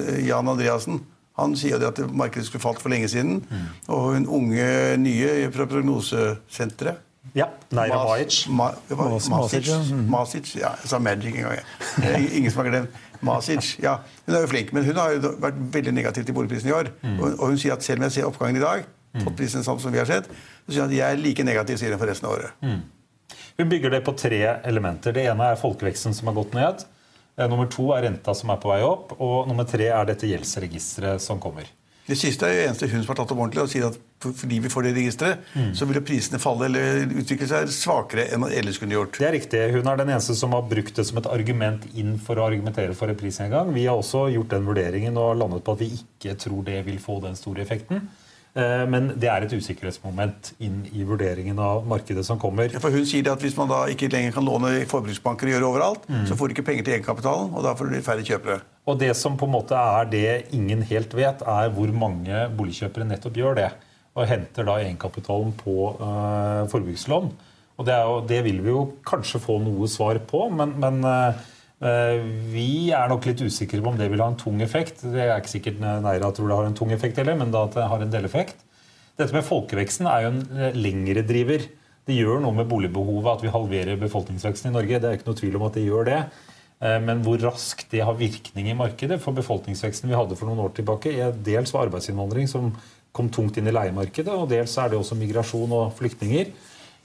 eh, 0.00 0.22
Jan 0.24 0.48
Andreassen 0.48 1.02
han 1.38 1.52
sier 1.54 1.76
jo 1.76 1.82
det 1.82 1.90
at 1.92 2.14
markedet 2.16 2.48
skulle 2.48 2.62
falt 2.62 2.80
for 2.82 2.90
lenge 2.90 3.10
siden. 3.12 3.42
Mm. 3.44 3.66
Og 3.92 4.00
hun 4.14 4.26
unge 4.38 4.96
nye 5.04 5.50
fra 5.52 5.68
prognosesenteret 5.70 7.04
Ja, 7.36 7.44
Naira 7.76 8.00
Ma, 8.48 8.70
Masic. 8.88 9.30
Masic, 9.30 9.68
ja. 9.68 9.76
Mm. 9.92 10.08
Masic. 10.10 10.54
Ja, 10.56 10.72
jeg 10.82 10.90
sa 10.90 10.98
Magic 10.98 11.34
en 11.34 11.44
gang. 11.44 11.60
jeg. 12.00 12.32
Ingen 12.40 12.50
som 12.50 12.64
har 12.64 12.70
glemt 12.70 12.88
Masic. 13.20 13.76
Ja, 13.82 13.98
hun 14.26 14.34
er 14.34 14.40
jo 14.40 14.46
flink, 14.46 14.72
men 14.72 14.84
hun 14.84 14.96
har 14.96 15.12
jo 15.12 15.34
vært 15.42 15.60
veldig 15.72 15.92
negativ 15.92 16.24
til 16.24 16.34
boligprisen 16.34 16.72
i 16.72 16.72
år. 16.72 16.88
Mm. 17.02 17.18
Og, 17.20 17.46
hun 17.46 17.58
sier 17.58 17.76
at 17.76 17.84
selv 17.84 18.00
om 18.00 18.08
jeg 18.08 18.12
ser 18.16 18.30
oppgangen 18.30 18.56
i 18.56 18.64
dag, 18.64 18.88
toppprisen 19.20 19.66
sånn 19.66 19.80
som 19.82 19.92
vi 19.92 20.00
har 20.00 20.08
sett, 20.08 20.30
så 20.64 20.72
sier 20.72 20.86
hun 20.86 20.90
at 20.90 20.96
jeg 20.96 21.12
er 21.12 21.20
like 21.20 21.44
negativ 21.44 21.76
sier 21.76 21.92
hun, 21.92 22.00
for 22.00 22.08
resten 22.08 22.30
av 22.30 22.38
året. 22.38 22.56
Mm. 22.64 22.80
Hun 23.58 23.68
bygger 23.68 23.90
det 23.90 24.00
på 24.06 24.12
tre 24.14 24.38
elementer. 24.70 25.12
Det 25.12 25.24
ene 25.26 25.48
er 25.50 25.58
folkeveksten 25.58 26.14
som 26.14 26.28
har 26.30 26.36
gått 26.36 26.52
ned. 26.54 26.84
Eh, 27.34 27.48
Nummer 27.50 27.66
to 27.66 27.88
er 27.90 28.04
renta 28.06 28.30
som 28.34 28.52
er 28.54 28.60
på 28.62 28.70
vei 28.70 28.84
opp. 28.86 29.16
Og 29.18 29.48
nummer 29.50 29.66
tre 29.66 29.88
er 29.90 30.06
dette 30.06 30.28
gjeldsregisteret 30.30 31.18
som 31.24 31.40
kommer. 31.42 31.66
Det 32.06 32.16
siste 32.16 32.46
er 32.46 32.54
jo 32.54 32.60
eneste 32.68 32.86
hun 32.88 33.02
som 33.02 33.10
har 33.10 33.18
tatt 33.18 33.32
opp 33.34 33.40
ordentlig 33.42 33.64
og 33.64 33.72
sier 33.72 33.88
at 33.90 33.98
fordi 34.22 34.60
vi 34.62 34.70
får 34.72 34.86
det 34.86 34.92
registeret, 34.96 35.50
så 35.76 35.86
vil 35.90 35.98
prisene 36.06 36.38
falle 36.40 36.70
eller 36.70 37.10
utvikle 37.20 37.46
seg 37.50 37.68
svakere 37.74 38.24
enn 38.32 38.40
man 38.44 38.54
ellers 38.56 38.78
kunne 38.80 38.94
gjort. 38.96 39.18
Det 39.18 39.26
er 39.28 39.34
riktig. 39.36 39.60
Hun 39.74 39.90
er 39.90 40.00
den 40.00 40.14
eneste 40.14 40.38
som 40.38 40.54
har 40.56 40.64
brukt 40.70 40.96
det 40.96 41.04
som 41.10 41.18
et 41.20 41.28
argument 41.30 41.84
inn 41.98 42.14
for 42.22 42.38
å 42.40 42.46
argumentere 42.46 42.94
for 42.98 43.10
en 43.12 43.18
prisnedgang. 43.18 43.74
Vi 43.74 43.84
har 43.90 43.98
også 44.00 44.24
gjort 44.32 44.54
den 44.54 44.70
vurderingen 44.70 45.18
og 45.20 45.34
landet 45.42 45.66
på 45.66 45.74
at 45.76 45.82
vi 45.84 45.90
ikke 45.98 46.38
tror 46.46 46.64
det 46.70 46.80
vil 46.88 47.02
få 47.02 47.18
den 47.26 47.36
store 47.38 47.66
effekten. 47.66 48.06
Eh, 48.58 48.84
Men 48.90 49.12
det 49.20 49.28
er 49.30 49.44
et 49.46 49.52
usikkerhetsmoment 49.54 50.52
inn 50.66 50.80
i 50.90 51.04
vurderingen 51.06 51.58
av 51.62 51.84
markedet 51.86 52.24
som 52.26 52.40
kommer. 52.42 52.72
Ja, 52.72 52.80
For 52.82 52.90
Hun 52.90 53.04
sier 53.06 53.22
det 53.22 53.32
at 53.36 53.44
hvis 53.44 53.56
man 53.56 53.68
da 53.70 53.84
ikke 53.92 54.08
lenger 54.10 54.32
kan 54.34 54.44
låne 54.48 54.72
i 54.80 54.86
forbruksbanker 54.90 55.46
og 55.46 55.54
gjøre 55.54 55.68
overalt, 55.68 56.08
Mm. 56.08 56.24
så 56.26 56.34
får 56.34 56.48
du 56.48 56.54
ikke 56.56 56.66
penger 56.66 56.84
til 56.84 56.94
egenkapitalen, 56.98 57.52
og 57.54 57.62
da 57.62 57.74
får 57.78 57.90
du 57.92 58.00
færre 58.02 58.24
kjøpere. 58.26 58.60
Og 58.88 58.98
det 58.98 59.14
som 59.16 59.36
på 59.36 59.46
en 59.46 59.52
måte 59.52 59.76
er 59.78 60.04
det 60.10 60.46
ingen 60.52 60.82
helt 60.82 61.12
vet, 61.14 61.42
er 61.42 61.68
hvor 61.70 61.92
mange 61.92 62.48
boligkjøpere 62.56 63.06
nettopp 63.06 63.34
gjør 63.36 63.54
det. 63.54 63.70
Og 64.16 64.26
henter 64.26 64.64
da 64.64 64.78
egenkapitalen 64.82 65.52
på 65.52 65.76
eh, 66.00 66.66
forbrukslån. 66.72 67.30
Og 67.78 67.86
det, 67.86 67.94
er 67.94 68.02
jo, 68.08 68.20
det 68.26 68.42
vil 68.44 68.58
vi 68.64 68.70
jo 68.74 68.80
kanskje 69.06 69.38
få 69.38 69.60
noe 69.62 69.86
svar 69.86 70.18
på, 70.26 70.48
men, 70.50 70.72
men 70.80 71.04
eh, 71.04 71.34
vi 71.78 72.90
er 72.90 73.10
nok 73.10 73.26
litt 73.28 73.42
usikre 73.44 73.78
på 73.82 73.92
om 73.92 73.98
det 73.98 74.08
vil 74.10 74.22
ha 74.22 74.30
en 74.32 74.38
tung 74.40 74.58
effekt. 74.64 75.04
Det 75.06 75.22
er 75.22 75.36
ikke 75.36 75.52
sikkert 75.52 75.82
Neira 75.82 76.32
tror 76.34 76.50
det 76.50 76.56
har 76.58 76.66
en 76.66 76.78
tung 76.78 76.90
effekt 76.94 77.20
heller, 77.20 77.38
men 77.38 77.52
da 77.54 77.68
at 77.68 77.76
det 77.78 77.86
har 77.90 78.02
en 78.02 78.14
deleffekt. 78.14 78.64
Dette 79.18 79.34
med 79.34 79.46
folkeveksten 79.46 80.06
er 80.06 80.24
jo 80.24 80.30
en 80.30 80.42
eh, 80.54 80.76
lengre 80.78 81.24
driver. 81.26 81.64
Det 82.08 82.16
gjør 82.16 82.38
noe 82.44 82.54
med 82.54 82.68
boligbehovet 82.70 83.32
at 83.32 83.42
vi 83.44 83.50
halverer 83.52 83.98
befolkningsveksten 84.00 84.70
i 84.70 84.76
Norge. 84.76 85.00
Det 85.02 85.08
er 85.08 85.18
ikke 85.18 85.28
noe 85.28 85.40
tvil 85.40 85.58
om 85.58 85.66
at 85.66 85.74
det 85.78 85.86
gjør 85.88 86.06
det. 86.06 86.20
Eh, 86.78 86.98
Men 87.02 87.24
hvor 87.26 87.42
raskt 87.42 87.90
det 87.94 88.04
har 88.06 88.18
virkning 88.18 88.70
i 88.70 88.78
markedet 88.78 89.18
for 89.22 89.34
befolkningsveksten 89.38 90.10
vi 90.10 90.18
hadde 90.18 90.38
for 90.38 90.50
noen 90.50 90.62
år 90.66 90.74
tilbake, 90.76 91.14
er 91.18 91.34
dels 91.34 91.74
arbeidsinnvandring 91.74 92.46
som 92.50 92.70
kom 93.14 93.30
tungt 93.34 93.58
inn 93.58 93.66
i 93.66 93.74
leiemarkedet, 93.74 94.30
og 94.30 94.50
dels 94.52 94.76
er 94.78 94.92
det 94.92 94.98
også 95.00 95.18
migrasjon 95.18 95.74
og 95.74 95.94
flyktninger. 95.98 96.52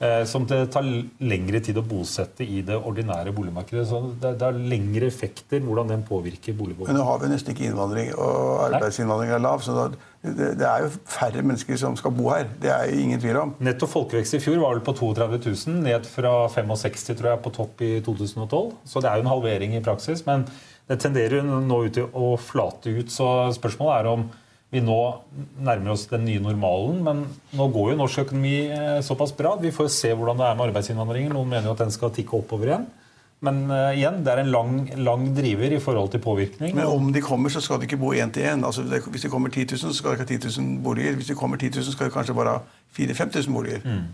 Eh, 0.01 0.23
som 0.25 0.45
det 0.49 0.58
tar 0.73 0.88
lengre 1.23 1.60
tid 1.63 1.77
å 1.77 1.84
bosette 1.86 2.43
i 2.43 2.63
det 2.65 2.75
ordinære 2.75 3.32
boligmarkedet. 3.36 3.86
Så 3.88 3.99
det, 4.19 4.34
har 4.41 4.58
lengre 4.58 5.08
effekter 5.08 5.62
hvordan 5.63 5.93
den 5.93 6.03
påvirker 6.08 6.58
boligbehovet. 6.58 6.89
Men 6.89 6.99
nå 6.99 7.06
har 7.08 7.21
vi 7.21 7.29
nesten 7.32 7.53
ikke 7.53 7.67
innvandring, 7.69 8.10
og 8.17 8.65
arbeidsinnvandring 8.71 9.32
er 9.36 9.43
lav. 9.43 9.63
så 9.63 9.88
det, 9.93 10.49
det, 10.58 10.65
er 10.67 10.86
jo 10.86 10.91
færre 11.06 11.45
mennesker 11.45 11.79
som 11.79 11.95
skal 11.99 12.15
bo 12.17 12.32
her. 12.34 12.49
Det 12.60 12.71
er 12.73 12.89
jo 12.89 13.06
ingen 13.06 13.21
tvil 13.21 13.39
om. 13.43 13.56
Netto 13.63 13.88
folkevekst 13.91 14.39
i 14.39 14.43
fjor 14.43 14.60
var 14.63 14.75
vel 14.75 14.84
på 14.84 14.95
32 14.97 15.39
000, 15.45 15.82
ned 15.86 16.10
fra 16.10 16.36
65 16.51 17.10
tror 17.13 17.34
jeg, 17.36 17.43
på 17.45 17.56
topp 17.62 17.86
i 17.86 17.95
2012. 18.03 18.71
Så 18.89 19.03
det 19.03 19.12
er 19.12 19.21
jo 19.21 19.27
en 19.27 19.34
halvering 19.36 19.77
i 19.77 19.84
praksis. 19.86 20.25
Men 20.27 20.47
det 20.89 20.99
tenderer 21.06 21.45
nå 21.45 21.84
ut 21.86 21.95
til 21.95 22.10
å 22.12 22.34
flate 22.41 22.91
ut. 22.91 23.13
Så 23.13 23.29
spørsmålet 23.56 24.01
er 24.01 24.15
om 24.17 24.32
vi 24.73 24.81
nå 24.81 24.99
nærmer 25.62 25.93
oss 25.93 26.07
den 26.09 26.25
nye 26.25 26.41
normalen. 26.41 26.99
Men 27.05 27.23
nå 27.53 27.69
går 27.75 27.93
jo 27.93 27.99
norsk 27.99 28.25
økonomi 28.25 28.55
eh, 28.73 28.99
såpass 29.05 29.36
bra. 29.38 29.53
Vi 29.62 29.73
får 29.75 29.91
se 29.93 30.12
hvordan 30.13 30.39
det 30.39 30.49
er 30.49 30.57
med 30.57 30.67
arbeidsinnvandringen. 30.71 31.36
Noen 31.38 31.51
mener 31.51 31.69
jo 31.69 31.77
at 31.77 31.86
den 31.86 31.93
skal 31.93 32.13
tikke 32.15 32.39
oppover 32.39 32.71
igjen. 32.71 32.89
Men 33.43 33.57
uh, 33.67 33.91
igjen, 33.91 34.21
det 34.23 34.31
er 34.31 34.39
en 34.39 34.51
lang, 34.53 34.75
lang, 35.03 35.25
driver 35.36 35.73
i 35.75 35.79
forhold 35.83 36.13
til 36.13 36.21
påvirkning. 36.23 36.77
Men 36.77 36.88
om 36.88 37.09
de 37.12 37.21
kommer, 37.21 37.51
så 37.51 37.59
skal 37.62 37.81
de 37.81 37.89
ikke 37.89 37.99
bo 37.99 38.13
én 38.15 38.31
til 38.31 38.47
én. 38.47 38.63
Altså, 38.63 38.86
hvis 38.88 39.25
det 39.25 39.31
kommer 39.33 39.51
10 39.51 39.65
000, 39.73 39.81
så 39.81 39.91
skal 39.97 40.13
det 40.13 40.29
ikke 40.29 40.38
ha 40.38 40.49
10 40.49 40.62
000 40.62 40.77
boliger. 40.86 41.17
Hvis 41.19 41.27
det 41.33 41.36
kommer 41.38 41.59
10 41.59 41.73
000, 41.75 41.83
så 41.83 41.91
skal 41.91 42.07
det 42.07 42.13
kanskje 42.13 42.38
bare 42.38 42.53
ha 42.55 42.62
4000-5000 42.99 43.53
boliger. 43.53 43.83
Mm. 43.83 44.05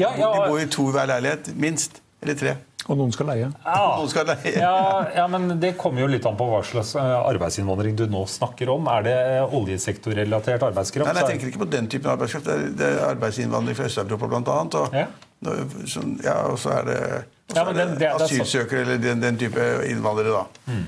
Ja, 0.00 0.14
ja, 0.16 0.32
de 0.32 0.48
bor 0.48 0.58
i 0.58 0.66
to 0.66 0.88
i 0.88 0.96
hver 0.96 1.12
leilighet, 1.12 1.52
minst. 1.56 2.00
Eller 2.22 2.40
tre. 2.40 2.56
Og 2.86 2.98
noen 2.98 3.12
skal 3.14 3.26
leie. 3.32 3.48
Ja. 3.50 3.84
Noen 3.98 4.10
skal 4.10 4.28
leie. 4.30 4.52
ja, 4.54 4.74
ja, 5.16 5.26
men 5.30 5.56
Det 5.62 5.72
kommer 5.78 6.04
jo 6.04 6.10
litt 6.10 6.26
an 6.28 6.36
på 6.38 6.46
hva 6.50 6.60
slags 6.66 6.94
eh, 6.98 7.14
arbeidsinnvandring 7.18 7.96
du 7.98 8.04
nå 8.10 8.22
snakker 8.30 8.70
om. 8.72 8.86
Er 8.92 9.06
det 9.06 9.14
eh, 9.16 9.56
oljesektorrelatert 9.58 10.66
arbeidskraft? 10.68 11.08
Nei, 11.08 11.16
nei, 11.16 11.24
Jeg 11.24 11.34
tenker 11.34 11.50
ikke 11.50 11.64
på 11.64 11.70
den 11.72 11.90
typen 11.90 12.12
arbeidskraft. 12.14 12.46
Det 12.46 12.54
er, 12.54 12.68
det 12.78 12.92
er 12.92 13.02
arbeidsinnvandring 13.08 13.78
fra 13.78 13.88
Øst-Europa 13.90 14.30
bl.a. 14.30 14.58
Og, 14.82 14.94
ja. 14.94 15.08
ja, 16.22 16.36
og 16.52 16.60
så 16.62 16.76
er 16.78 16.86
det, 16.92 17.00
ja, 17.56 17.66
det, 17.72 17.88
det, 17.98 18.12
asylsøkere 18.14 18.86
eller 18.86 19.02
den, 19.02 19.24
den, 19.24 19.42
type 19.42 19.66
innvandrere. 19.90 20.38
da. 20.38 20.70
Mm. 20.70 20.86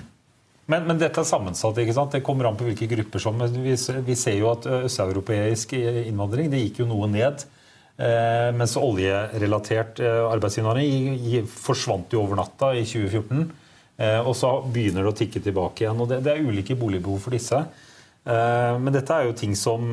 Men, 0.68 0.86
men, 0.86 1.02
dette 1.02 1.24
er 1.24 1.26
sammensatt. 1.26 1.82
ikke 1.82 1.98
sant? 1.98 2.14
Det 2.14 2.22
kommer 2.22 2.46
an 2.46 2.58
på 2.58 2.68
hvilke 2.68 2.86
grupper 2.94 3.22
som 3.22 3.42
Vi, 3.58 3.74
vi 4.06 4.18
ser 4.18 4.38
jo 4.38 4.52
at 4.52 4.70
østeuropeisk 4.84 5.74
innvandring 5.80 6.52
det 6.52 6.62
gikk 6.68 6.84
jo 6.84 6.92
noe 6.92 7.10
ned 7.10 7.48
Eh, 7.48 7.57
mens 8.54 8.76
oljerelatert 8.78 9.98
eh, 10.04 10.20
arbeidsinnvandring 10.30 11.48
forsvant 11.50 12.12
jo 12.14 12.22
over 12.22 12.38
natta 12.38 12.70
i 12.78 12.84
2014. 12.86 13.48
Eh, 13.98 14.20
og 14.22 14.36
så 14.38 14.52
begynner 14.62 15.02
det 15.02 15.10
å 15.10 15.18
tikke 15.18 15.42
tilbake 15.42 15.84
igjen. 15.84 15.98
og 15.98 16.10
Det, 16.10 16.20
det 16.22 16.34
er 16.34 16.46
ulike 16.46 16.76
boligbehov 16.78 17.24
for 17.26 17.34
disse. 17.34 17.58
Eh, 18.28 18.74
men 18.82 18.92
dette 18.92 19.14
er 19.14 19.28
jo 19.30 19.34
ting 19.36 19.54
som 19.56 19.84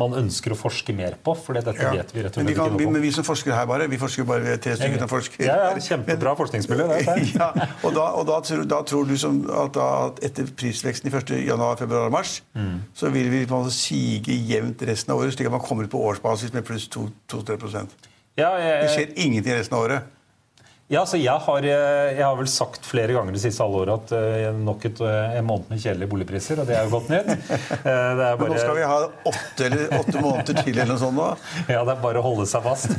man 0.00 0.16
ønsker 0.18 0.54
å 0.54 0.56
forske 0.58 0.94
mer 0.96 1.14
på. 1.22 1.36
for 1.38 1.54
dette 1.54 1.76
ja. 1.78 1.92
vet 1.94 2.10
vi 2.14 2.24
rett 2.24 2.34
og 2.34 2.40
slett 2.40 2.50
ikke 2.50 2.66
noe 2.66 2.86
om. 2.88 2.96
Men 2.96 3.04
vi 3.04 3.12
som 3.14 3.26
forsker 3.26 3.54
her, 3.54 3.68
bare, 3.70 3.86
vi 3.90 4.00
forsker 4.00 4.26
bare 4.26 4.42
ved 4.42 4.62
tre 4.64 4.74
stykker 4.78 5.04
som 5.04 5.12
forsker. 5.12 5.44
Ja, 5.46 5.56
ja, 5.68 5.84
Kjempebra 5.86 6.34
forskningsmiljø. 6.40 6.88
ja, 7.38 7.50
og 7.86 7.94
da, 7.94 8.08
og 8.18 8.26
da, 8.26 8.40
tror, 8.46 8.64
da 8.74 8.82
tror, 8.90 9.06
du 9.06 9.14
som, 9.20 9.42
at, 9.62 9.76
da, 9.78 9.88
etter 10.26 10.50
prisveksten 10.50 11.10
i 11.10 11.14
1. 11.14 11.34
januar, 11.46 11.78
februar 11.78 12.10
og 12.10 12.16
mars, 12.18 12.40
mm. 12.58 12.76
så 12.96 13.12
vil 13.14 13.30
vi 13.30 13.44
på 13.46 13.54
en 13.54 13.68
måte 13.68 13.76
sige 13.76 14.34
jevnt 14.34 14.82
resten 14.90 15.14
av 15.14 15.22
året, 15.22 15.36
slik 15.36 15.50
at 15.52 15.54
man 15.54 15.62
kommer 15.62 15.86
ut 15.86 15.94
på 15.94 16.02
årsbasis 16.10 16.56
med 16.56 16.66
pluss 16.66 16.90
2-3% 16.90 18.10
ja, 18.38 18.50
Det 18.56 18.90
skjer 18.94 19.12
ingenting 19.20 19.54
resten 19.54 19.76
av 19.76 19.86
året. 19.86 20.16
Ja, 20.90 21.04
så 21.06 21.20
jeg 21.20 21.38
har, 21.44 21.62
eh, 21.62 22.16
jeg 22.16 22.24
har, 22.24 22.34
vel 22.34 22.48
sagt 22.50 22.82
flere 22.82 23.14
ganger 23.14 23.36
det 23.36 23.40
siste 23.44 23.62
halvåret 23.62 24.08
at 24.10 24.10
uh, 24.10 24.56
nok 24.58 24.88
et, 24.88 24.98
uh, 24.98 25.36
en 25.38 25.46
måned 25.46 25.70
med 25.70 25.78
kjedelige 25.78 26.10
boligpriser, 26.10 26.58
og 26.58 26.66
det 26.66 26.74
er 26.74 26.88
jo 26.88 26.96
godt 26.96 27.12
nytt. 27.12 27.30
Bare... 27.84 28.32
Men 28.40 28.50
nå 28.50 28.58
skal 28.58 28.74
vi 28.74 28.88
ha 28.90 28.96
åtte, 29.06 29.68
eller, 29.68 29.84
åtte 30.00 30.16
måneder 30.18 30.58
til 30.58 30.72
eller 30.72 30.90
noe 30.90 30.98
sånt? 30.98 31.20
da? 31.20 31.30
Ja, 31.76 31.84
det 31.86 31.94
er 31.94 32.02
bare 32.02 32.18
å 32.18 32.26
holde 32.26 32.48
seg 32.50 32.66
fast. 32.66 32.90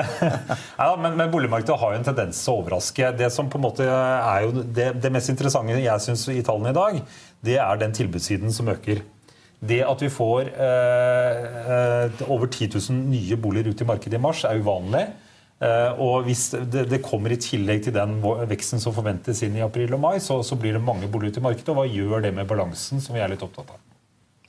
ja, 0.80 0.88
men, 0.96 1.12
men, 1.12 1.28
boligmarkedet 1.28 1.76
har 1.84 1.92
jo 1.92 2.00
en 2.00 2.08
tendens 2.08 2.40
til 2.40 2.54
å 2.54 2.58
overraske. 2.62 3.12
Det 3.20 3.28
som 3.36 3.52
på 3.52 3.60
en 3.60 3.66
måte 3.68 3.84
er 3.84 4.48
jo 4.48 4.64
det, 4.64 4.90
det 5.04 5.12
mest 5.12 5.28
interessante 5.28 5.76
jeg 5.76 6.06
syns 6.08 6.24
i 6.32 6.40
tallene 6.46 6.72
i 6.72 6.80
dag, 6.80 7.00
det 7.44 7.60
er 7.60 7.84
den 7.84 8.00
tilbudssiden 8.00 8.56
som 8.56 8.72
øker. 8.72 9.04
Det 9.60 9.82
at 9.84 10.00
vi 10.00 10.08
får 10.08 10.54
over 12.24 12.48
10 12.48 12.78
000 12.80 13.02
nye 13.12 13.36
boliger 13.36 13.74
ut 13.74 13.84
i 13.84 13.92
markedet 13.92 14.16
i 14.16 14.28
mars, 14.30 14.48
er 14.48 14.64
uvanlig. 14.64 15.10
Eh, 15.60 16.00
og 16.00 16.24
hvis 16.24 16.46
det, 16.56 16.86
det, 16.88 17.02
kommer 17.04 17.34
i 17.34 17.38
tillegg 17.40 17.82
til 17.84 17.92
den 17.92 18.16
veksten 18.48 18.80
som 18.80 18.94
forventes 18.96 19.42
inn 19.44 19.58
i 19.58 19.64
april 19.64 19.92
og 19.96 20.00
mai, 20.00 20.16
så, 20.24 20.38
så 20.46 20.56
blir 20.56 20.78
det 20.78 20.84
mange 20.84 21.08
boliger 21.12 21.36
til 21.36 21.44
markedet. 21.44 21.68
Og 21.72 21.82
hva 21.82 21.86
gjør 21.88 22.24
det 22.24 22.32
med 22.36 22.48
balansen, 22.48 23.02
som 23.04 23.16
vi 23.16 23.20
er 23.20 23.32
litt 23.32 23.44
opptatt 23.44 23.74
av? 23.74 23.82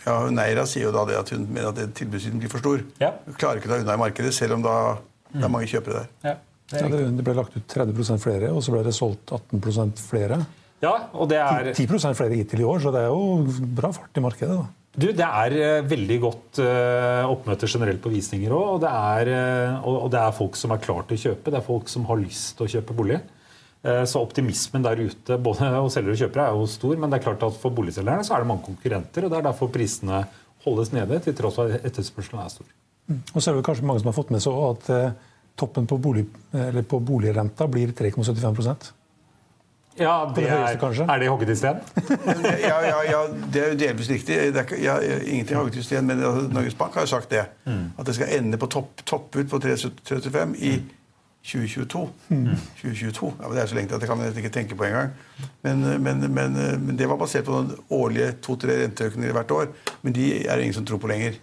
Ja, 0.05 0.15
Neira 0.33 0.63
sier 0.65 0.87
jo 0.87 0.93
da 0.95 1.03
det 1.05 1.19
at 1.19 1.29
hun 1.35 1.43
mener 1.51 1.69
at 1.69 1.97
tilbudssiden 1.97 2.39
blir 2.41 2.49
for 2.49 2.63
stor. 2.63 2.81
Ja. 3.03 3.11
Hun 3.27 3.35
klarer 3.37 3.59
ikke 3.59 3.69
å 3.69 3.75
ta 3.75 3.81
unna 3.83 3.97
i 3.99 4.01
markedet, 4.01 4.31
selv 4.33 4.57
om 4.57 4.63
da 4.65 4.77
det 5.31 5.43
er 5.45 5.51
mange 5.51 5.69
kjøpere 5.71 5.99
der. 6.01 6.07
Ja, 6.25 6.33
det, 6.71 6.81
ja, 6.81 7.11
det 7.19 7.25
ble 7.27 7.35
lagt 7.37 7.55
ut 7.55 7.67
30% 7.75 8.23
flere, 8.23 8.49
og 8.55 8.63
så 8.65 8.73
ble 8.73 8.81
det 8.87 8.95
solgt 8.95 9.35
18% 9.35 10.01
flere. 10.07 10.39
Ja, 10.81 10.95
og 11.13 11.29
det 11.29 11.37
er... 11.43 11.73
10% 11.77 12.17
flere 12.17 12.39
hittil 12.39 12.63
i 12.63 12.67
år, 12.67 12.81
så 12.81 12.91
det 12.95 13.03
er 13.05 13.11
jo 13.11 13.67
bra 13.77 13.91
fart 13.93 14.17
i 14.17 14.23
markedet. 14.23 14.57
da. 14.57 14.80
Du, 14.91 15.07
Det 15.15 15.23
er 15.23 15.53
uh, 15.55 15.87
veldig 15.87 16.17
godt 16.19 16.59
uh, 16.59 17.29
oppmøte 17.31 17.69
generelt 17.69 18.01
på 18.03 18.11
visninger 18.11 18.51
òg. 18.51 18.83
Og, 18.83 18.83
uh, 18.83 19.87
og, 19.87 20.09
det 20.11 20.19
er 20.19 20.35
folk 20.35 20.59
som 20.59 20.73
er 20.75 20.83
klar 20.83 21.05
til 21.07 21.15
å 21.15 21.23
kjøpe. 21.29 21.53
Det 21.53 21.61
er 21.61 21.67
folk 21.67 21.91
som 21.91 22.07
har 22.09 22.19
lyst 22.19 22.57
til 22.57 22.67
å 22.67 22.73
kjøpe 22.75 22.97
bolig. 22.97 23.21
Så 23.81 24.19
optimismen 24.21 24.83
der 24.85 24.99
ute 24.99 25.39
både 25.41 25.71
hos 25.81 25.95
selgere 25.97 26.13
og 26.13 26.19
kjøpere 26.19 26.43
er 26.43 26.59
jo 26.59 26.67
stor. 26.69 26.99
Men 27.01 27.09
det 27.09 27.17
er 27.17 27.23
klart 27.25 27.47
at 27.47 27.55
for 27.57 27.73
boligselgerne 27.73 28.27
så 28.27 28.35
er 28.35 28.43
det 28.43 28.51
mange 28.51 28.67
konkurrenter. 28.67 29.25
og 29.25 29.33
Det 29.33 29.39
er 29.39 29.47
derfor 29.47 29.71
prisene 29.73 30.21
holdes 30.67 30.91
nede, 30.93 31.17
til 31.25 31.33
tross 31.39 31.57
for 31.57 31.71
at 31.71 31.87
etterspørselen 31.89 32.43
er 32.43 32.51
stor. 32.53 32.67
Mm. 33.07 33.23
Og 33.31 33.39
så 33.39 33.49
er 33.49 33.57
det 33.57 33.65
kanskje 33.65 33.87
mange 33.89 34.03
som 34.03 34.11
har 34.11 34.19
fått 34.19 34.35
med 34.35 34.43
seg 34.43 34.59
at 34.67 34.91
toppen 35.57 35.87
på, 35.89 35.97
bolig, 36.03 36.27
på 36.51 36.99
boligrenta 37.01 37.65
blir 37.71 37.95
3,75 37.97 38.91
ja, 39.99 40.31
det 40.35 40.45
er, 40.47 40.77
er 41.09 41.19
det 41.19 41.27
hogget 41.27 41.49
i 41.49 41.55
sten? 41.55 41.81
ja, 42.69 42.77
ja, 42.85 43.01
ja, 43.09 43.19
det 43.53 43.61
er 43.61 43.73
jo 43.73 43.79
delvis 43.79 44.09
riktig. 44.09 44.37
Det 44.55 44.63
er, 44.63 44.77
ja, 44.79 44.95
ingenting 45.25 45.57
hogget 45.59 45.81
i 45.81 45.83
sten, 45.83 46.07
men 46.07 46.23
Norges 46.53 46.77
Bank 46.79 46.95
har 46.95 47.05
jo 47.05 47.11
sagt 47.11 47.31
det. 47.31 47.43
Mm. 47.65 47.91
At 47.99 48.07
det 48.07 48.15
skal 48.15 48.31
ende 48.37 48.57
på 48.57 48.69
topp, 48.71 49.03
topput 49.05 49.49
på 49.51 49.59
3,75 49.59 50.55
i 50.63 50.73
2022. 51.43 52.09
Mm. 52.29 52.47
2022. 52.81 53.33
Ja, 53.41 53.53
det 53.53 53.61
er 53.61 53.65
så 53.65 53.75
lenge 53.75 53.95
at 53.95 54.01
det 54.01 54.09
kan 54.09 54.21
jeg 54.21 54.37
ikke 54.37 54.53
tenke 54.53 54.77
på 54.77 54.85
engang. 54.87 55.11
Men, 55.65 55.83
men, 56.03 56.27
men, 56.33 56.59
men 56.85 56.97
det 56.97 57.09
var 57.09 57.19
basert 57.19 57.45
på 57.45 57.55
noen 57.55 57.73
årlige 57.89 58.35
to-tre 58.45 58.77
renteøkninger 58.83 59.33
hvert 59.35 59.55
år. 59.57 59.71
Men 60.05 60.15
de 60.15 60.29
er 60.45 60.55
det 60.55 60.69
ingen 60.69 60.77
som 60.77 60.85
tror 60.85 61.01
på 61.01 61.09
lenger. 61.11 61.39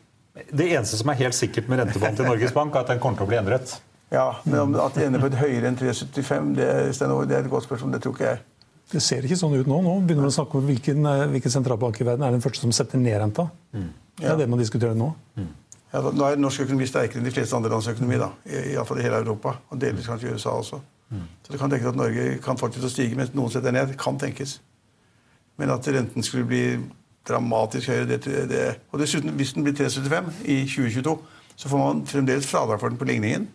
Det 0.48 0.70
eneste 0.70 1.00
som 1.00 1.10
er 1.10 1.18
helt 1.18 1.34
sikkert 1.34 1.68
med 1.68 1.82
rentebånd 1.82 2.16
til 2.16 2.28
Norges 2.30 2.54
Bank, 2.54 2.74
er 2.74 2.86
at 2.86 2.92
den 2.94 3.02
kommer 3.02 3.18
til 3.18 3.26
å 3.26 3.30
bli 3.32 3.40
endret. 3.40 3.74
Ja, 4.10 4.28
Men 4.44 4.60
om 4.60 4.76
at 4.80 4.94
det 4.96 5.06
ender 5.06 5.20
på 5.20 5.28
et 5.28 5.36
høyere 5.36 5.68
enn 5.68 5.76
3,75, 5.76 6.54
det, 6.56 6.68
det, 6.96 7.36
er 7.36 7.44
et 7.44 7.50
godt 7.52 7.66
spørsmål. 7.66 7.92
Det 7.92 8.02
tror 8.02 8.14
ikke 8.16 8.30
jeg. 8.30 8.42
Det 8.88 9.02
ser 9.04 9.24
ikke 9.26 9.36
sånn 9.36 9.56
ut 9.58 9.68
nå. 9.68 9.80
Nå 9.84 9.94
begynner 10.00 10.24
man 10.24 10.32
å 10.32 10.36
snakke 10.38 10.56
om 10.56 10.64
hvilken, 10.64 11.04
eh, 11.10 11.24
hvilken 11.34 11.52
sentralbank 11.52 12.00
i 12.00 12.06
verden 12.08 12.24
er 12.24 12.32
den 12.32 12.44
første 12.44 12.64
som 12.64 12.72
setter 12.72 13.00
ned 13.00 13.18
renta. 13.20 13.50
Mm. 13.76 13.90
Det 14.18 14.30
er 14.32 14.38
det 14.40 14.48
man 14.48 14.62
diskuterer 14.62 14.96
nå. 14.96 15.10
Mm. 15.36 15.50
Ja, 15.92 16.00
nå 16.04 16.24
er 16.24 16.40
norsk 16.40 16.64
økonomi 16.64 16.88
sterkere 16.88 17.20
enn 17.20 17.28
de 17.28 17.32
fleste 17.32 17.56
andre 17.56 17.72
lands 17.72 17.88
økonomi. 17.88 18.16
da, 18.20 18.30
Iallfall 18.48 19.00
i 19.02 19.04
hele 19.04 19.20
Europa. 19.20 19.58
Og 19.68 19.80
delvis 19.80 20.08
kanskje 20.08 20.30
i 20.30 20.32
USA 20.32 20.56
også. 20.56 20.80
Mm. 21.10 21.26
Så 21.44 21.52
det 21.52 21.60
kan 21.60 21.70
tenkes 21.70 21.92
at 21.92 22.00
Norge 22.00 22.38
kan 22.44 22.60
fortsette 22.60 22.88
å 22.88 22.92
stige 22.92 23.16
mens 23.16 23.34
noen 23.36 23.52
setter 23.52 23.76
ned. 23.76 23.92
Kan 24.00 24.20
tenkes. 24.20 24.58
Men 25.60 25.72
at 25.74 25.88
renten 25.88 26.24
skulle 26.24 26.48
bli 26.48 26.64
dramatisk 27.28 27.88
høyere 27.92 28.06
det, 28.06 28.24
det, 28.24 28.76
Og 28.92 29.00
dessuten, 29.00 29.30
hvis 29.36 29.52
den 29.52 29.64
blir 29.64 29.76
3,75 29.76 30.32
i 30.44 30.62
2022 30.64 31.16
så 31.58 31.68
får 31.68 31.80
man 31.80 32.04
fremdeles 32.06 32.46
fradrag 32.46 32.80
for 32.80 32.92
den 32.92 33.00
på 33.00 33.08
ligningen. 33.08 33.48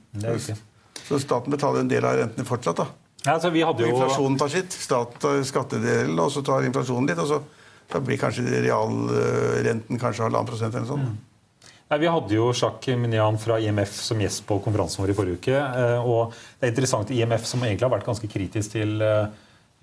Så 1.08 1.20
staten 1.24 1.54
betaler 1.54 1.84
en 1.84 1.92
del 1.92 2.06
av 2.06 2.18
rentene 2.20 2.46
fortsatt. 2.48 2.82
da. 2.82 2.88
Ja, 3.24 3.38
altså, 3.38 3.52
jo... 3.56 3.70
Inflasjonen 3.88 4.40
tar 4.40 4.52
sitt. 4.52 4.76
Staten 4.76 5.22
tar 5.24 5.44
skattedelen, 5.48 6.18
og 6.20 6.32
så 6.32 6.44
tar 6.44 6.68
inflasjonen 6.68 7.12
litt. 7.12 7.22
og 7.24 7.30
så 7.32 7.44
da 7.92 8.00
blir 8.02 8.18
kanskje 8.18 8.64
realrenten 8.64 10.00
kanskje 10.02 10.26
halvannen 10.26 10.50
prosent 10.50 10.74
eller 10.74 10.88
noe 10.88 10.96
sånt. 10.96 11.14
Mm. 11.14 11.72
Nei, 11.92 11.98
vi 12.02 12.10
hadde 12.10 12.34
jo 12.34 12.48
Jacques 12.56 12.98
Minian 12.98 13.36
fra 13.38 13.60
IMF 13.62 14.00
som 14.02 14.22
gjest 14.24 14.46
på 14.50 14.58
konferansen 14.66 15.04
vår 15.04 15.14
i 15.14 15.18
forrige 15.18 15.40
uke. 15.40 15.58
Eh, 15.60 16.00
og 16.02 16.34
det 16.34 16.68
er 16.68 16.74
interessant 16.74 17.12
IMF, 17.14 17.44
som 17.48 17.64
egentlig 17.64 17.86
har 17.86 17.94
vært 17.94 18.08
ganske 18.08 18.32
kritisk 18.32 18.80
til 18.80 19.04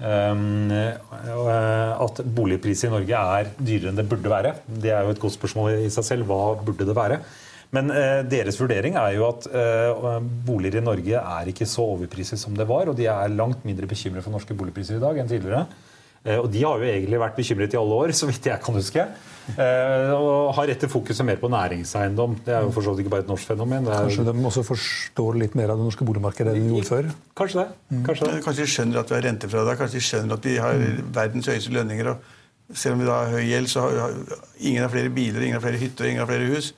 at 0.01 2.21
boligpriser 2.25 2.89
i 2.89 2.95
Norge 2.95 3.21
er 3.37 3.51
dyrere 3.59 3.93
enn 3.93 4.01
det 4.01 4.09
burde 4.09 4.33
være. 4.33 4.55
Det 4.65 4.95
er 4.97 5.05
jo 5.05 5.13
et 5.13 5.21
godt 5.21 5.37
spørsmål 5.37 5.85
i 5.85 5.93
seg 5.93 6.07
selv. 6.09 6.31
Hva 6.31 6.57
burde 6.65 6.89
det 6.89 6.97
være? 6.97 7.21
Men 7.77 7.93
eh, 7.95 8.21
deres 8.27 8.59
vurdering 8.59 8.97
er 8.99 9.15
jo 9.15 9.29
at 9.29 9.47
eh, 9.47 10.09
boliger 10.47 10.81
i 10.81 10.85
Norge 10.85 11.21
er 11.21 11.51
ikke 11.53 11.69
så 11.71 11.87
overpriset 11.95 12.41
som 12.41 12.57
det 12.59 12.67
var. 12.71 12.91
Og 12.91 12.99
de 12.99 13.07
er 13.11 13.37
langt 13.37 13.63
mindre 13.69 13.87
bekymret 13.91 14.27
for 14.27 14.35
norske 14.35 14.57
boligpriser 14.59 14.99
i 14.99 15.03
dag 15.03 15.21
enn 15.21 15.31
tidligere. 15.31 15.67
Eh, 16.25 16.37
og 16.37 16.51
de 16.53 16.65
har 16.67 16.81
jo 16.83 16.89
egentlig 16.89 17.21
vært 17.23 17.39
bekymret 17.39 17.77
i 17.77 17.79
alle 17.81 18.01
år, 18.05 18.15
så 18.21 18.29
vidt 18.29 18.51
jeg 18.51 18.65
kan 18.65 18.77
huske. 18.77 19.07
Eh, 19.51 20.11
og 20.15 20.51
har 20.59 20.69
rettet 20.71 20.91
fokuset 20.93 21.27
mer 21.27 21.39
på 21.41 21.51
næringseiendom. 21.51 22.37
Det 22.47 22.57
er 22.57 22.67
jo 22.67 22.75
for 22.75 22.87
så 22.87 22.93
vidt 22.93 23.05
ikke 23.05 23.15
bare 23.15 23.27
et 23.27 23.31
norsk 23.31 23.55
fenomen. 23.55 23.87
Er... 23.87 24.03
Kanskje 24.09 24.27
de 24.27 24.35
også 24.51 24.67
forstår 24.67 25.41
litt 25.45 25.57
mer 25.59 25.73
av 25.73 25.81
det 25.81 25.87
norske 25.87 26.07
boligmarkedet 26.11 26.57
enn 26.57 26.67
de 26.67 26.75
gjorde 26.75 26.91
før? 26.91 27.15
Kanskje 27.39 27.63
det. 27.63 27.79
Mm. 27.95 28.05
Kanskje, 28.11 28.29
det. 28.29 28.43
Kanskje 28.49 28.67
de 28.67 28.75
skjønner 28.75 29.03
at 29.05 29.15
vi 29.15 29.19
har 29.19 29.27
rentefradrag, 29.31 29.81
kanskje 29.81 30.01
de 30.03 30.05
skjønner 30.11 30.37
at 30.37 30.51
vi 30.51 30.59
har 30.67 30.85
mm. 30.85 31.01
verdens 31.17 31.51
høyeste 31.55 31.79
lønninger. 31.79 32.13
og 32.13 32.77
selv 32.77 32.95
om 32.95 33.01
vi 33.03 33.09
da 33.09 33.17
har 33.25 33.33
høy 33.35 33.47
gjeld, 33.49 33.71
så 33.71 33.87
har 33.89 34.13
ingen 34.59 34.85
har 34.85 34.93
flere 34.93 35.11
biler, 35.11 35.43
ingen 35.43 35.59
har 35.59 35.65
flere 35.65 35.81
hytter, 35.81 36.07
ingen 36.07 36.23
har 36.23 36.31
flere 36.31 36.51
hus. 36.53 36.75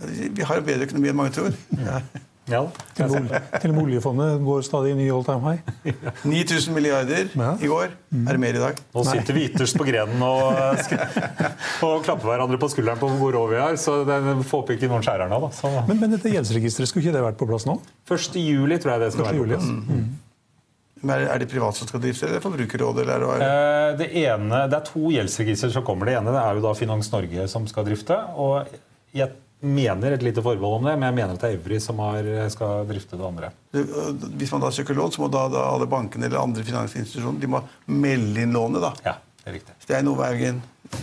Vi 0.00 0.42
har 0.44 0.60
bedre 0.66 0.86
økonomi 0.88 1.08
enn 1.12 1.16
mange 1.18 1.34
tror. 1.36 1.54
Ja. 1.78 2.00
Ja, 2.44 2.58
Til 2.92 3.72
oljefondet 3.80 4.42
går 4.44 4.64
stadig 4.66 4.90
i 4.92 4.96
ny 4.98 5.06
all 5.08 5.22
time 5.24 5.40
high. 5.40 5.94
9000 6.28 6.74
milliarder 6.76 7.30
Ja. 7.32 7.54
i 7.56 7.70
går. 7.70 7.94
Er 8.12 8.36
det 8.36 8.40
mer 8.42 8.58
i 8.58 8.60
dag? 8.60 8.82
Nå 8.92 9.04
sitter 9.08 9.32
vi 9.32 9.46
ytterst 9.48 9.78
på 9.80 9.86
grenen 9.88 10.20
og, 10.20 10.52
og 11.88 12.02
klapper 12.04 12.28
hverandre 12.28 12.58
på 12.60 12.68
skulderen 12.68 13.00
på 13.00 13.08
hvor 13.16 13.32
rå 13.32 13.46
vi 13.48 13.56
er. 13.56 13.78
Så 13.80 14.02
det 14.04 14.18
får 14.44 14.44
håper 14.60 14.76
ikke 14.76 14.90
noen 14.92 15.06
skjærer 15.06 15.30
nå. 15.32 15.38
Da. 15.46 15.48
Så 15.56 15.70
Men, 15.88 16.02
men 16.02 16.12
dette 16.18 16.34
gjeldsregisteret, 16.34 16.90
skulle 16.92 17.06
ikke 17.06 17.16
det 17.16 17.22
vært 17.30 17.38
på 17.40 17.48
plass 17.48 17.64
nå? 17.70 17.78
1. 18.12 18.36
juli 18.44 18.76
tror 18.82 18.92
jeg 18.98 19.04
det 19.06 19.08
skal 19.16 19.24
være 19.30 19.38
på 19.38 19.40
juli, 19.40 19.56
plass. 19.56 19.72
Mm. 19.72 20.04
Men 21.04 21.24
Er 21.32 21.40
det 21.40 21.48
privat 21.52 21.76
som 21.80 21.88
skal 21.88 22.00
drifte, 22.04 22.28
eller 22.28 22.44
Forbrukerrådet? 22.44 23.06
Eller 23.06 23.24
er 23.24 23.40
det, 23.40 23.48
Eh, 23.48 23.96
Det, 24.04 24.10
ene, 24.26 24.60
det 24.68 24.82
er 24.82 24.84
to 24.90 25.08
gjeldsregister 25.16 25.72
som 25.72 25.84
kommer. 25.88 26.12
Det 26.12 26.18
ene 26.20 26.32
det 26.36 26.44
er 26.44 26.60
jo 26.60 26.66
da 26.68 26.74
Finans 26.76 27.08
Norge 27.12 27.48
som 27.48 27.64
skal 27.72 27.88
drifte. 27.88 28.20
og 28.36 28.68
jeg 29.16 29.32
mener 29.64 30.14
et 30.14 30.22
lite 30.24 30.42
forbehold 30.44 30.82
om 30.82 30.88
det, 30.88 30.94
men 30.98 31.08
jeg 31.08 31.16
mener 31.16 31.34
at 31.36 31.42
det 31.42 31.50
er 31.50 31.58
Evry 31.58 31.78
som 31.82 32.00
har, 32.04 32.26
skal 32.52 32.84
drifte 32.88 33.16
det 33.18 33.26
andre. 33.26 33.50
Hvis 34.38 34.52
man 34.54 34.62
da 34.64 34.70
søker 34.74 34.96
lån, 34.98 35.14
så 35.16 35.22
må 35.24 35.28
da, 35.32 35.46
da 35.52 35.64
alle 35.72 35.88
bankene 35.90 36.28
eller 36.28 36.42
andre 36.42 36.64
finansinstitusjoner 36.66 37.40
de 37.42 37.50
må 37.54 37.62
melde 37.90 38.44
inn 38.44 38.52
lånet. 38.54 38.84
da. 38.84 38.92
Ja, 39.06 39.16
det 39.42 39.50
er 39.50 39.56
riktig. 39.58 39.76
Stein 39.84 40.10
Ove 40.12 40.28
Haugen, 40.28 40.60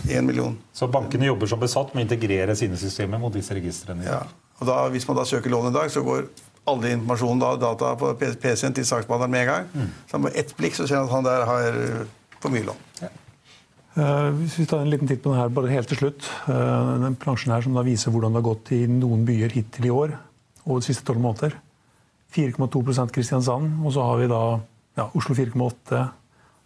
én 0.08 0.28
million. 0.28 0.56
Så 0.72 0.88
bankene 0.92 1.28
jobber 1.28 1.50
som 1.50 1.60
besatt 1.62 1.92
med 1.94 2.04
å 2.04 2.06
integrere 2.08 2.56
sine 2.58 2.78
systemer 2.80 3.20
mot 3.22 3.34
disse 3.34 3.54
registrene. 3.58 4.06
Ja. 4.06 4.22
Og 4.60 4.68
da, 4.70 4.78
Hvis 4.94 5.08
man 5.08 5.18
da 5.18 5.26
søker 5.26 5.50
lån 5.50 5.72
i 5.72 5.74
dag, 5.74 5.90
så 5.90 6.04
går 6.06 6.28
alle 6.70 6.92
informasjonen 6.94 7.40
da, 7.42 7.56
data 7.58 7.96
på 7.98 8.12
PC-en 8.20 8.76
til 8.76 8.86
saksbehandleren 8.86 9.32
med 9.34 9.42
en 9.42 9.50
gang. 9.50 9.88
Så 10.10 10.20
med 10.22 10.36
ett 10.38 10.54
blikk 10.56 10.76
så 10.78 10.86
ser 10.86 11.00
han 11.00 11.08
at 11.08 11.16
han 11.16 11.26
der 11.26 11.46
har 11.48 11.80
eh, 11.80 12.04
for 12.38 12.54
mye 12.54 12.68
lån. 12.68 12.84
Eh, 13.02 13.16
hvis 13.92 14.54
vi 14.56 14.64
tar 14.68 14.80
en 14.80 14.88
liten 14.88 15.08
titt 15.08 15.20
på 15.20 15.32
den 15.32 15.40
her 15.40 15.50
bare 15.52 15.72
helt 15.72 15.90
til 15.90 15.98
slutt. 16.00 16.28
Eh, 16.48 16.92
den 17.02 17.16
plansjen 17.20 17.52
her 17.52 17.64
som 17.64 17.74
da 17.76 17.84
viser 17.84 18.12
hvordan 18.14 18.32
det 18.32 18.40
har 18.40 18.48
gått 18.48 18.72
i 18.72 18.86
noen 18.88 19.26
byer 19.28 19.52
hittil 19.52 19.88
i 19.88 19.92
år 19.92 20.14
Over 20.62 20.80
de 20.80 20.86
siste 20.86 21.04
tolv 21.04 21.20
måneder. 21.20 21.56
4,2% 22.32 23.12
Kristiansand, 23.12 23.82
og 23.84 23.92
så 23.92 24.04
har 24.06 24.20
vi 24.22 24.28
da 24.30 24.42
ja, 24.96 25.08
Oslo 25.18 25.34
4,8, 25.36 26.04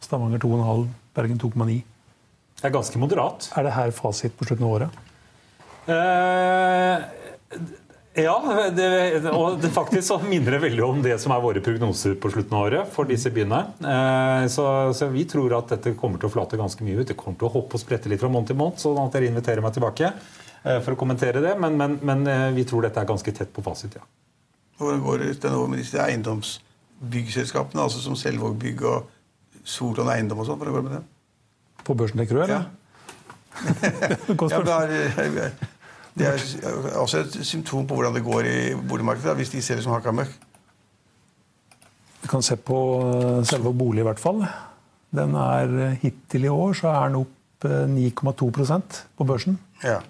Stavanger 0.04 0.42
2,5, 0.42 0.84
Bergen 1.16 1.40
2,9. 1.42 1.78
Det 2.60 2.68
er 2.68 2.74
ganske 2.74 3.00
moderat. 3.00 3.48
Er 3.56 3.66
det 3.66 3.72
her 3.74 3.94
fasit 3.96 4.36
på 4.36 4.46
slutten 4.46 4.68
av 4.68 4.76
året? 4.76 5.00
Eh, 5.90 7.56
ja, 8.16 8.34
det, 8.72 8.86
og 9.30 9.58
det 9.60 9.68
faktisk 9.74 10.06
så 10.08 10.16
minner 10.24 10.56
det 10.56 10.60
veldig 10.62 10.82
om 10.86 11.02
det 11.04 11.16
som 11.20 11.34
er 11.34 11.42
våre 11.44 11.60
prognoser 11.64 12.14
på 12.20 12.30
slutten 12.32 12.56
av 12.56 12.66
året 12.68 12.92
for 12.94 13.08
disse 13.10 13.30
byene. 13.34 13.58
Eh, 13.80 14.46
så, 14.52 14.64
så 14.96 15.08
vi 15.12 15.24
tror 15.28 15.52
at 15.58 15.74
dette 15.74 15.92
kommer 16.00 16.20
til 16.22 16.30
å 16.30 16.32
flate 16.32 16.58
ganske 16.60 16.84
mye 16.86 17.02
ut. 17.02 17.08
Det 17.10 17.16
kommer 17.18 17.38
til 17.40 17.48
å 17.50 17.52
hoppe 17.58 17.76
og 17.76 17.82
sprette 17.82 18.08
litt 18.12 18.22
fra 18.22 18.30
måned 18.32 18.50
til 18.52 18.58
måned, 18.60 18.80
sånn 18.82 19.00
at 19.02 19.16
dere 19.16 19.28
inviterer 19.30 19.64
meg 19.64 19.74
tilbake 19.76 20.10
eh, 20.12 20.78
for 20.80 20.94
å 20.94 21.00
kommentere 21.00 21.42
det. 21.44 21.56
Men, 21.60 21.76
men, 21.80 21.98
men 22.06 22.24
eh, 22.32 22.46
vi 22.56 22.64
tror 22.68 22.86
dette 22.88 23.02
er 23.02 23.10
ganske 23.10 23.36
tett 23.36 23.52
på 23.56 23.64
fasit, 23.66 23.98
ja. 24.00 24.06
Hvordan 24.76 25.04
går 25.04 25.26
det 25.40 25.50
nå 25.52 25.62
med 25.72 25.80
disse 25.80 26.00
eiendomsbyggselskapene, 26.02 27.84
altså 27.86 28.02
som 28.04 28.16
Selvåg 28.20 28.58
Bygg 28.60 28.82
og 28.84 29.06
Solon 29.66 30.10
Eiendom 30.12 30.42
og 30.42 30.50
sånn? 30.50 30.58
Hvordan 30.60 30.74
går 30.76 30.82
det 30.84 30.90
med 30.90 30.98
dem? 30.98 31.06
På 31.86 31.96
børsen 31.96 32.20
til 32.20 32.28
Krø, 32.32 32.42
eller? 32.44 32.66
Godt 34.36 34.52
Ja, 34.52 34.60
spørsmål. 34.60 34.90
det, 34.92 35.46
er, 35.46 35.54
det 36.16 36.26
er 36.32 36.96
også 36.96 37.20
et 37.24 37.34
symptom 37.44 37.86
på 37.86 37.96
hvordan 37.98 38.14
det 38.16 38.24
går 38.24 38.48
i 38.48 38.58
boligmarkedet, 38.88 39.36
hvis 39.36 39.52
de 39.52 39.62
selger 39.62 39.84
som 39.84 39.92
hakka 39.92 40.14
møkk. 40.16 40.32
Vi 42.22 42.30
kan 42.32 42.42
se 42.42 42.56
på 42.56 42.78
eh, 43.04 43.42
selve 43.46 43.72
bolig 43.76 44.00
i 44.02 44.06
hvert 44.08 44.20
fall. 44.20 44.40
Den 45.14 45.36
er 45.38 45.74
eh, 45.84 45.98
Hittil 46.02 46.48
i 46.48 46.52
år 46.52 46.72
så 46.74 46.88
er 46.90 47.10
den 47.10 47.20
opp 47.20 47.68
eh, 47.68 47.84
9,2% 47.92 49.02
på 49.18 49.28
børsen. 49.28 49.60
Ja. 49.84 50.00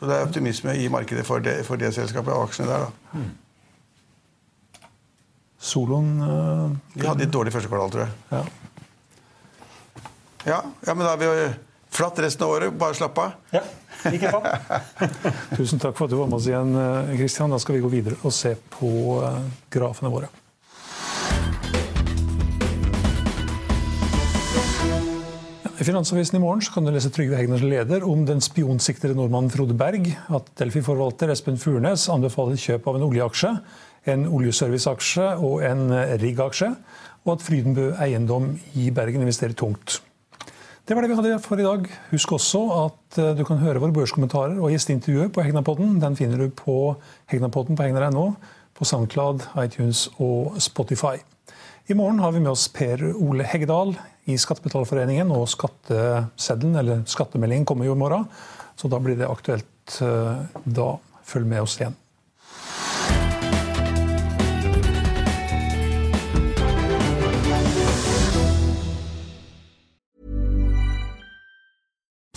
Så 0.00 0.08
det 0.08 0.16
er 0.16 0.24
optimisme 0.24 0.74
i 0.80 0.88
markedet 0.88 1.26
for 1.28 1.44
det, 1.44 1.60
for 1.68 1.76
det 1.76 1.92
selskapet 1.94 2.32
og 2.32 2.48
aksjene 2.48 2.72
der. 2.72 2.88
da. 2.88 3.22
Solon 5.60 6.10
eh, 6.24 6.76
De 6.96 7.06
hadde 7.06 7.28
et 7.28 7.32
dårlig 7.32 7.52
første 7.52 7.68
kvartal, 7.68 7.92
tror 7.92 8.06
jeg. 8.06 8.12
ja. 8.32 8.44
Ja, 10.48 10.62
ja 10.86 10.94
men 10.96 11.04
da 11.04 11.12
er 11.12 11.20
vi 11.20 11.48
flatt 11.90 12.18
resten 12.22 12.46
av 12.46 12.56
året. 12.56 12.74
Bare 12.80 12.98
slapp 12.98 13.18
av. 13.18 13.38
ja 13.54 13.64
ikke 14.08 14.30
sant? 14.32 14.46
Tusen 15.58 15.80
takk 15.82 15.96
for 15.98 16.06
at 16.06 16.12
du 16.12 16.18
var 16.20 16.28
med 16.30 16.40
oss 16.40 16.48
igjen, 16.50 16.74
eh, 16.76 17.16
Christian. 17.18 17.52
Da 17.52 17.60
skal 17.60 17.76
vi 17.76 17.84
gå 17.84 17.90
videre 17.92 18.20
og 18.22 18.34
se 18.34 18.54
på 18.78 18.92
eh, 19.26 19.42
grafene 19.72 20.12
våre. 20.12 20.30
I 25.80 25.84
Finansavisen 25.84 26.36
i 26.36 26.42
morgen 26.42 26.60
så 26.60 26.74
kan 26.74 26.84
du 26.84 26.90
lese 26.92 27.08
Trygve 27.08 27.38
Hegners 27.38 27.62
leder 27.64 28.04
om 28.04 28.26
den 28.28 28.42
spionsiktede 28.44 29.14
nordmannen 29.16 29.52
Frode 29.52 29.72
Berg, 29.72 30.10
at 30.28 30.50
Delfi-forvalter 30.60 31.32
Espen 31.32 31.56
Furnes 31.60 32.04
anbefaler 32.12 32.60
kjøp 32.60 32.90
av 32.90 32.98
en 32.98 33.06
oljeaksje, 33.06 33.54
en 34.12 34.26
oljeserviceaksje 34.28 35.32
og 35.40 35.64
en 35.64 35.88
eh, 35.96 36.18
riggaksje, 36.20 36.74
og 37.24 37.34
at 37.36 37.44
Frydenbø 37.44 37.90
Eiendom 38.00 38.54
i 38.80 38.88
Bergen 38.96 39.24
investerer 39.24 39.56
tungt. 39.56 40.00
Det 40.90 40.96
var 40.96 41.04
det 41.06 41.12
vi 41.12 41.16
hadde 41.20 41.36
for 41.38 41.60
i 41.62 41.62
dag. 41.62 41.84
Husk 42.10 42.32
også 42.34 42.60
at 42.74 43.18
eh, 43.22 43.36
du 43.38 43.44
kan 43.46 43.60
høre 43.60 43.78
våre 43.78 43.94
børskommentarer 43.94 44.56
og 44.58 44.72
gjesteintervjuer 44.72 45.28
på 45.30 45.44
Hegnapodden. 45.46 46.00
Den 46.02 46.16
finner 46.18 46.40
du 46.42 46.48
på 46.50 46.96
Hegnapodden 47.30 47.78
på 47.78 47.84
hegna.no, 47.86 48.24
på 48.74 48.88
SoundCloud, 48.90 49.44
iTunes 49.62 50.08
og 50.18 50.58
Spotify. 50.58 51.20
I 51.86 51.94
morgen 51.94 52.18
har 52.18 52.34
vi 52.34 52.42
med 52.42 52.50
oss 52.56 52.66
Per 52.74 53.06
Ole 53.12 53.46
Heggedal 53.46 53.94
i 54.26 54.34
Skattebetalerforeningen, 54.34 55.30
og 55.30 55.46
skatteseddelen, 55.54 56.74
eller 56.82 57.06
skattemeldingen, 57.06 57.70
kommer 57.70 57.86
jo 57.86 57.94
i 57.94 58.02
morgen. 58.02 58.26
Så 58.74 58.90
da 58.90 58.98
blir 58.98 59.14
det 59.14 59.30
aktuelt 59.30 60.00
eh, 60.02 60.42
da. 60.66 60.90
Følg 61.30 61.46
med 61.46 61.68
oss 61.68 61.78
igjen. 61.78 61.94